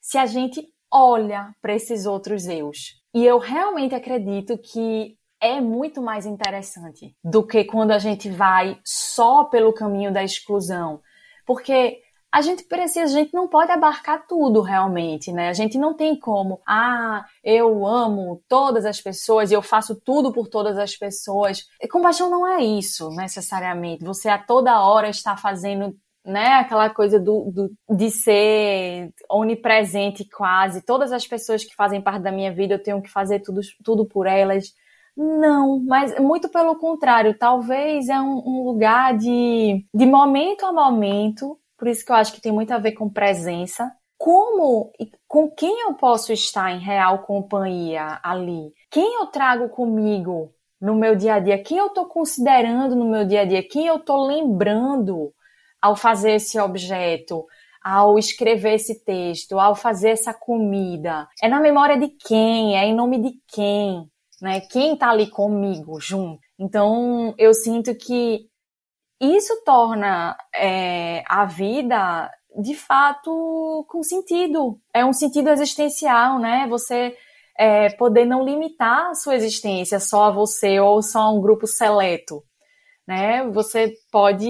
se 0.00 0.16
a 0.16 0.26
gente 0.26 0.64
olha 0.90 1.54
para 1.60 1.74
esses 1.74 2.06
outros 2.06 2.46
eus. 2.46 3.00
E 3.14 3.24
eu 3.24 3.38
realmente 3.38 3.94
acredito 3.94 4.58
que 4.58 5.16
é 5.40 5.60
muito 5.60 6.02
mais 6.02 6.26
interessante 6.26 7.14
do 7.22 7.46
que 7.46 7.64
quando 7.64 7.90
a 7.90 7.98
gente 7.98 8.28
vai 8.28 8.78
só 8.84 9.44
pelo 9.44 9.72
caminho 9.72 10.12
da 10.12 10.24
exclusão. 10.24 11.00
Porque 11.46 12.00
a 12.32 12.42
gente 12.42 12.64
precisa, 12.64 13.04
a 13.04 13.20
gente 13.20 13.32
não 13.32 13.48
pode 13.48 13.72
abarcar 13.72 14.26
tudo 14.26 14.60
realmente, 14.60 15.32
né? 15.32 15.48
A 15.48 15.54
gente 15.54 15.78
não 15.78 15.94
tem 15.94 16.18
como, 16.18 16.60
ah, 16.68 17.24
eu 17.42 17.86
amo 17.86 18.42
todas 18.46 18.84
as 18.84 19.00
pessoas 19.00 19.50
e 19.50 19.54
eu 19.54 19.62
faço 19.62 19.98
tudo 20.04 20.32
por 20.32 20.48
todas 20.48 20.76
as 20.76 20.94
pessoas. 20.94 21.64
E 21.80 21.88
compaixão 21.88 22.28
não 22.28 22.46
é 22.46 22.62
isso, 22.62 23.08
necessariamente. 23.10 24.04
Você 24.04 24.28
a 24.28 24.36
toda 24.36 24.82
hora 24.82 25.08
está 25.08 25.36
fazendo 25.36 25.96
né, 26.26 26.54
aquela 26.54 26.90
coisa 26.90 27.20
do, 27.20 27.50
do, 27.52 27.96
de 27.96 28.10
ser 28.10 29.10
onipresente 29.30 30.28
quase. 30.28 30.84
Todas 30.84 31.12
as 31.12 31.26
pessoas 31.26 31.64
que 31.64 31.74
fazem 31.74 32.02
parte 32.02 32.22
da 32.22 32.32
minha 32.32 32.52
vida, 32.52 32.74
eu 32.74 32.82
tenho 32.82 33.00
que 33.00 33.08
fazer 33.08 33.40
tudo, 33.40 33.60
tudo 33.84 34.04
por 34.04 34.26
elas. 34.26 34.72
Não, 35.16 35.80
mas 35.86 36.18
muito 36.20 36.48
pelo 36.50 36.76
contrário, 36.76 37.38
talvez 37.38 38.08
é 38.08 38.20
um, 38.20 38.42
um 38.44 38.64
lugar 38.64 39.16
de, 39.16 39.86
de 39.94 40.06
momento 40.06 40.66
a 40.66 40.72
momento, 40.72 41.58
por 41.78 41.88
isso 41.88 42.04
que 42.04 42.12
eu 42.12 42.16
acho 42.16 42.32
que 42.34 42.40
tem 42.40 42.52
muito 42.52 42.72
a 42.72 42.78
ver 42.78 42.92
com 42.92 43.08
presença. 43.08 43.90
Como 44.18 44.92
e 44.98 45.10
com 45.28 45.50
quem 45.50 45.82
eu 45.82 45.94
posso 45.94 46.32
estar 46.32 46.72
em 46.72 46.80
real 46.80 47.20
companhia 47.20 48.18
ali? 48.22 48.72
Quem 48.90 49.20
eu 49.20 49.26
trago 49.26 49.68
comigo 49.68 50.52
no 50.80 50.94
meu 50.94 51.14
dia 51.14 51.34
a 51.34 51.38
dia? 51.38 51.62
Quem 51.62 51.78
eu 51.78 51.86
estou 51.86 52.06
considerando 52.06 52.96
no 52.96 53.08
meu 53.08 53.26
dia 53.26 53.42
a 53.42 53.44
dia? 53.44 53.66
Quem 53.66 53.86
eu 53.86 53.96
estou 53.96 54.26
lembrando 54.26 55.32
ao 55.80 55.96
fazer 55.96 56.32
esse 56.32 56.58
objeto? 56.58 57.44
Ao 57.82 58.18
escrever 58.18 58.74
esse 58.74 59.04
texto, 59.04 59.58
ao 59.60 59.76
fazer 59.76 60.10
essa 60.10 60.34
comida? 60.34 61.28
É 61.42 61.48
na 61.48 61.60
memória 61.60 61.96
de 61.96 62.08
quem? 62.08 62.76
É 62.76 62.84
em 62.84 62.94
nome 62.94 63.18
de 63.18 63.32
quem? 63.48 64.10
Né? 64.40 64.60
Quem 64.60 64.94
está 64.94 65.10
ali 65.10 65.28
comigo 65.28 66.00
junto? 66.00 66.40
Então, 66.58 67.34
eu 67.38 67.54
sinto 67.54 67.94
que 67.94 68.48
isso 69.20 69.62
torna 69.64 70.36
é, 70.54 71.22
a 71.26 71.44
vida 71.44 72.30
de 72.58 72.74
fato 72.74 73.86
com 73.88 74.02
sentido. 74.02 74.78
É 74.92 75.04
um 75.04 75.12
sentido 75.12 75.50
existencial, 75.50 76.38
né? 76.38 76.66
Você 76.68 77.14
é, 77.58 77.90
poder 77.90 78.24
não 78.24 78.44
limitar 78.44 79.10
a 79.10 79.14
sua 79.14 79.34
existência 79.34 80.00
só 80.00 80.24
a 80.24 80.30
você 80.30 80.80
ou 80.80 81.02
só 81.02 81.20
a 81.20 81.30
um 81.30 81.40
grupo 81.40 81.66
seleto. 81.66 82.42
Né? 83.06 83.44
Você 83.50 83.94
pode 84.10 84.48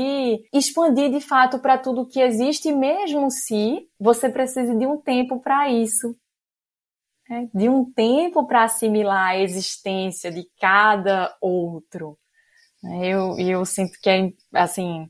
expandir 0.52 1.10
de 1.10 1.20
fato 1.20 1.58
para 1.58 1.76
tudo 1.76 2.08
que 2.08 2.20
existe, 2.20 2.72
mesmo 2.72 3.30
se 3.30 3.86
você 4.00 4.30
precise 4.30 4.74
de 4.76 4.86
um 4.86 4.96
tempo 4.96 5.40
para 5.40 5.70
isso. 5.70 6.16
Né? 7.28 7.48
De 7.52 7.68
um 7.68 7.84
tempo 7.92 8.46
para 8.46 8.64
assimilar 8.64 9.30
a 9.30 9.38
existência 9.38 10.30
de 10.30 10.48
cada 10.58 11.36
outro. 11.40 12.18
Eu, 13.02 13.38
eu 13.38 13.64
sinto 13.64 13.98
que 14.00 14.08
é, 14.08 14.32
assim, 14.54 15.08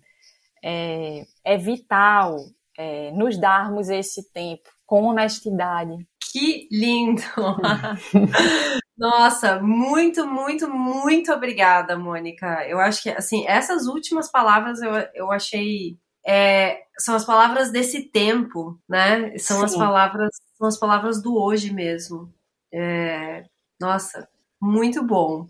é, 0.64 1.24
é 1.44 1.56
vital 1.56 2.36
é, 2.76 3.12
nos 3.12 3.38
darmos 3.38 3.88
esse 3.88 4.32
tempo 4.32 4.68
com 4.84 5.04
honestidade. 5.04 5.94
Que 6.32 6.68
lindo! 6.70 7.22
Nossa, 8.96 9.60
muito, 9.60 10.26
muito, 10.26 10.68
muito 10.70 11.30
obrigada, 11.32 11.98
Mônica. 11.98 12.66
Eu 12.66 12.80
acho 12.80 13.02
que, 13.02 13.10
assim, 13.10 13.46
essas 13.46 13.86
últimas 13.86 14.30
palavras 14.30 14.80
eu, 14.80 14.92
eu 15.14 15.30
achei. 15.30 15.98
É, 16.26 16.82
são 16.98 17.14
as 17.14 17.24
palavras 17.24 17.70
desse 17.70 18.10
tempo, 18.10 18.80
né? 18.88 19.36
São 19.38 19.58
Sim. 19.58 19.64
as 19.66 19.76
palavras, 19.76 20.30
são 20.56 20.66
as 20.66 20.78
palavras 20.78 21.22
do 21.22 21.36
hoje 21.36 21.72
mesmo. 21.72 22.32
É, 22.72 23.44
nossa, 23.80 24.28
muito 24.60 25.02
bom. 25.04 25.46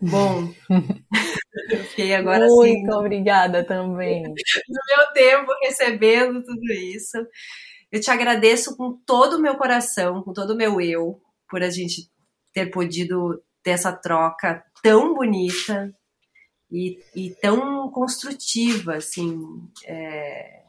Bom, 0.00 0.52
fiquei 1.90 2.14
agora 2.14 2.46
Muito 2.46 2.62
assim. 2.62 2.78
Muito 2.82 2.96
obrigada 2.96 3.64
também. 3.64 4.22
No 4.68 4.96
meu 4.96 5.12
tempo, 5.14 5.50
recebendo 5.62 6.42
tudo 6.44 6.72
isso. 6.72 7.16
Eu 7.90 8.00
te 8.00 8.10
agradeço 8.10 8.76
com 8.76 8.92
todo 9.06 9.36
o 9.36 9.40
meu 9.40 9.56
coração, 9.56 10.22
com 10.22 10.32
todo 10.32 10.50
o 10.52 10.56
meu 10.56 10.80
eu, 10.80 11.20
por 11.48 11.62
a 11.62 11.70
gente 11.70 12.08
ter 12.52 12.66
podido 12.66 13.42
ter 13.62 13.72
essa 13.72 13.92
troca 13.92 14.64
tão 14.82 15.14
bonita 15.14 15.94
e, 16.70 16.98
e 17.14 17.30
tão 17.30 17.90
construtiva, 17.90 18.96
assim. 18.96 19.40
É, 19.84 20.62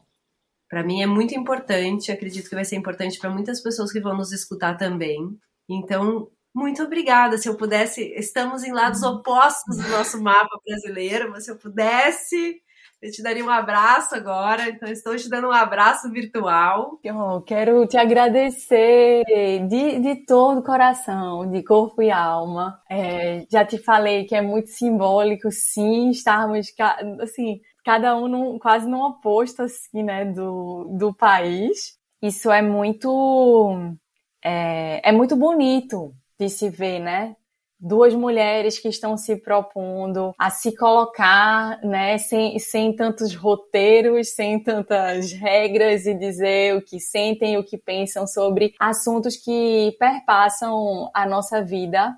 para 0.70 0.84
mim 0.84 1.02
é 1.02 1.06
muito 1.06 1.36
importante, 1.36 2.12
acredito 2.12 2.50
que 2.50 2.56
vai 2.56 2.66
ser 2.66 2.76
importante 2.76 3.20
para 3.20 3.30
muitas 3.30 3.62
pessoas 3.62 3.92
que 3.92 4.00
vão 4.00 4.16
nos 4.16 4.32
escutar 4.32 4.78
também. 4.78 5.38
Então, 5.70 6.30
muito 6.54 6.84
obrigada. 6.84 7.38
Se 7.38 7.48
eu 7.48 7.56
pudesse, 7.56 8.02
estamos 8.16 8.64
em 8.64 8.72
lados 8.72 9.04
opostos 9.04 9.78
do 9.78 9.90
nosso 9.90 10.22
mapa 10.22 10.60
brasileiro, 10.66 11.32
mas 11.32 11.46
se 11.46 11.52
eu 11.52 11.58
pudesse, 11.58 12.62
eu 13.02 13.12
te 13.12 13.24
daria 13.24 13.44
um 13.44 13.50
abraço 13.50 14.16
agora. 14.16 14.70
Então, 14.70 14.88
estou 14.90 15.16
te 15.16 15.28
dando 15.30 15.48
um 15.48 15.52
abraço 15.52 16.10
virtual. 16.12 17.00
Eu 17.04 17.42
quero 17.42 17.88
te 17.88 17.98
agradecer 17.98 19.24
de, 19.68 20.00
de 20.00 20.16
todo 20.26 20.60
o 20.60 20.64
coração, 20.64 21.50
de 21.50 21.64
corpo 21.64 22.02
e 22.02 22.12
alma. 22.12 22.80
É, 22.90 23.46
já 23.50 23.66
te 23.66 23.78
falei 23.78 24.26
que 24.26 24.36
é 24.36 24.42
muito 24.42 24.70
simbólico, 24.70 25.52
sim, 25.52 26.12
estarmos 26.12 26.72
assim, 27.20 27.60
cada 27.84 28.16
um 28.16 28.28
num, 28.28 28.60
quase 28.60 28.88
num 28.88 29.02
oposto 29.02 29.64
assim, 29.64 30.04
né, 30.04 30.26
do, 30.26 30.86
do 30.98 31.14
país. 31.14 31.98
Isso 32.22 32.52
é 32.52 32.62
muito 32.62 33.98
é, 34.44 35.10
é 35.10 35.12
muito 35.12 35.36
bonito 35.36 36.14
de 36.40 36.50
se 36.50 36.70
ver, 36.70 37.00
né? 37.00 37.36
Duas 37.84 38.14
mulheres 38.14 38.78
que 38.78 38.88
estão 38.88 39.18
se 39.18 39.38
propondo 39.38 40.36
a 40.38 40.52
se 40.52 40.76
colocar, 40.76 41.82
né, 41.84 42.20
sem, 42.20 42.60
sem 42.60 42.96
tantos 42.96 43.34
roteiros, 43.34 44.36
sem 44.36 44.62
tantas 44.62 45.32
regras 45.32 46.06
e 46.06 46.14
dizer 46.14 46.76
o 46.76 46.82
que 46.84 47.00
sentem, 47.00 47.58
o 47.58 47.64
que 47.64 47.80
pensam 47.80 48.28
sobre 48.28 48.76
assuntos 48.80 49.36
que 49.36 49.96
perpassam 49.98 51.10
a 51.12 51.26
nossa 51.26 51.64
vida 51.64 52.16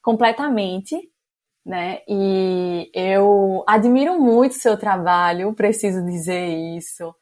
completamente, 0.00 0.98
né? 1.66 2.00
E 2.08 2.90
eu 2.94 3.62
admiro 3.66 4.18
muito 4.18 4.52
o 4.52 4.58
seu 4.58 4.78
trabalho, 4.78 5.52
preciso 5.52 6.02
dizer 6.02 6.48
isso. 6.48 7.14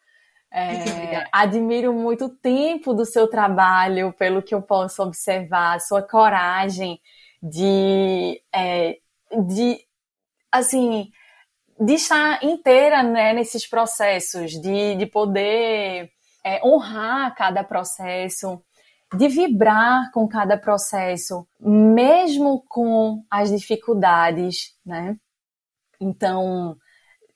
É, 0.52 1.24
admiro 1.32 1.92
muito 1.92 2.26
o 2.26 2.28
tempo 2.28 2.94
do 2.94 3.04
seu 3.04 3.26
trabalho, 3.26 4.12
pelo 4.12 4.40
que 4.40 4.54
eu 4.54 4.62
posso 4.62 5.02
observar, 5.02 5.80
sua 5.80 6.02
coragem 6.02 7.00
de, 7.42 8.40
é, 8.54 8.98
de 9.44 9.80
assim, 10.50 11.10
de 11.80 11.94
estar 11.94 12.42
inteira 12.44 13.02
né, 13.02 13.32
nesses 13.32 13.66
processos, 13.66 14.52
de, 14.52 14.94
de 14.94 15.06
poder 15.06 16.10
é, 16.44 16.64
honrar 16.64 17.34
cada 17.34 17.64
processo, 17.64 18.62
de 19.16 19.28
vibrar 19.28 20.10
com 20.12 20.28
cada 20.28 20.56
processo, 20.56 21.46
mesmo 21.60 22.64
com 22.68 23.24
as 23.30 23.50
dificuldades, 23.50 24.74
né? 24.84 25.16
Então, 26.00 26.76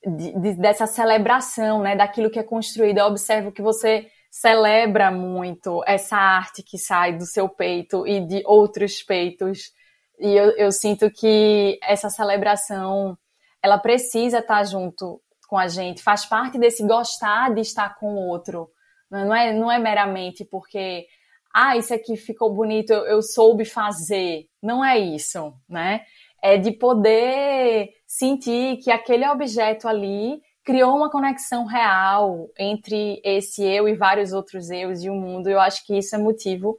de, 0.05 0.33
de, 0.41 0.55
dessa 0.55 0.87
celebração, 0.87 1.83
né, 1.83 1.95
daquilo 1.95 2.31
que 2.31 2.39
é 2.39 2.43
construído, 2.43 2.99
eu 2.99 3.07
observo 3.07 3.53
que 3.53 3.63
você 3.63 4.09
celebra 4.31 5.11
muito 5.11 5.83
essa 5.87 6.17
arte 6.17 6.63
que 6.63 6.79
sai 6.79 7.17
do 7.17 7.25
seu 7.25 7.49
peito 7.49 8.07
e 8.07 8.21
de 8.21 8.43
outros 8.45 9.03
peitos. 9.03 9.71
E 10.19 10.35
eu, 10.35 10.51
eu 10.57 10.73
sinto 10.73 11.11
que 11.11 11.79
essa 11.83 12.09
celebração, 12.09 13.17
ela 13.63 13.79
precisa 13.79 14.39
estar 14.39 14.65
junto 14.65 15.21
com 15.49 15.57
a 15.57 15.69
gente, 15.69 16.03
faz 16.03 16.25
parte 16.25 16.59
desse 16.59 16.85
gostar 16.87 17.55
de 17.55 17.61
estar 17.61 17.97
com 17.97 18.15
o 18.15 18.29
outro. 18.29 18.69
Não 19.11 19.35
é, 19.35 19.53
não 19.53 19.71
é 19.71 19.79
meramente 19.79 20.45
porque, 20.45 21.07
ah, 21.55 21.77
isso 21.77 21.95
aqui 21.95 22.17
ficou 22.17 22.53
bonito, 22.53 22.93
eu, 22.93 23.05
eu 23.07 23.23
soube 23.23 23.65
fazer. 23.65 24.47
Não 24.63 24.85
é 24.85 24.99
isso, 24.99 25.55
né? 25.69 26.03
É 26.43 26.57
de 26.57 26.73
poder 26.73 27.91
sentir 28.07 28.79
que 28.79 28.91
aquele 28.91 29.27
objeto 29.29 29.87
ali 29.89 30.41
criou 30.65 30.97
uma 30.97 31.09
conexão 31.11 31.65
real 31.65 32.51
entre 32.59 33.21
esse 33.25 33.63
eu 33.63 33.89
e 33.89 33.95
vários 33.95 34.33
outros 34.33 34.69
eus 34.69 35.05
e 35.05 35.09
o 35.09 35.15
mundo. 35.15 35.49
Eu 35.49 35.61
acho 35.61 35.87
que 35.87 35.97
isso 35.97 36.15
é 36.17 36.19
motivo 36.19 36.77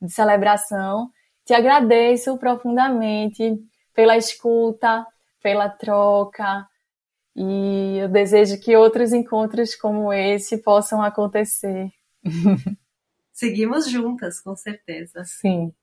de 0.00 0.12
celebração. 0.12 1.10
Te 1.44 1.54
agradeço 1.54 2.38
profundamente 2.38 3.58
pela 3.94 4.16
escuta, 4.16 5.06
pela 5.42 5.68
troca, 5.68 6.66
e 7.34 7.98
eu 7.98 8.08
desejo 8.08 8.60
que 8.60 8.76
outros 8.76 9.12
encontros 9.12 9.74
como 9.74 10.12
esse 10.12 10.58
possam 10.58 11.02
acontecer. 11.02 11.90
Seguimos 13.32 13.88
juntas, 13.88 14.40
com 14.40 14.54
certeza. 14.54 15.24
Sim. 15.24 15.72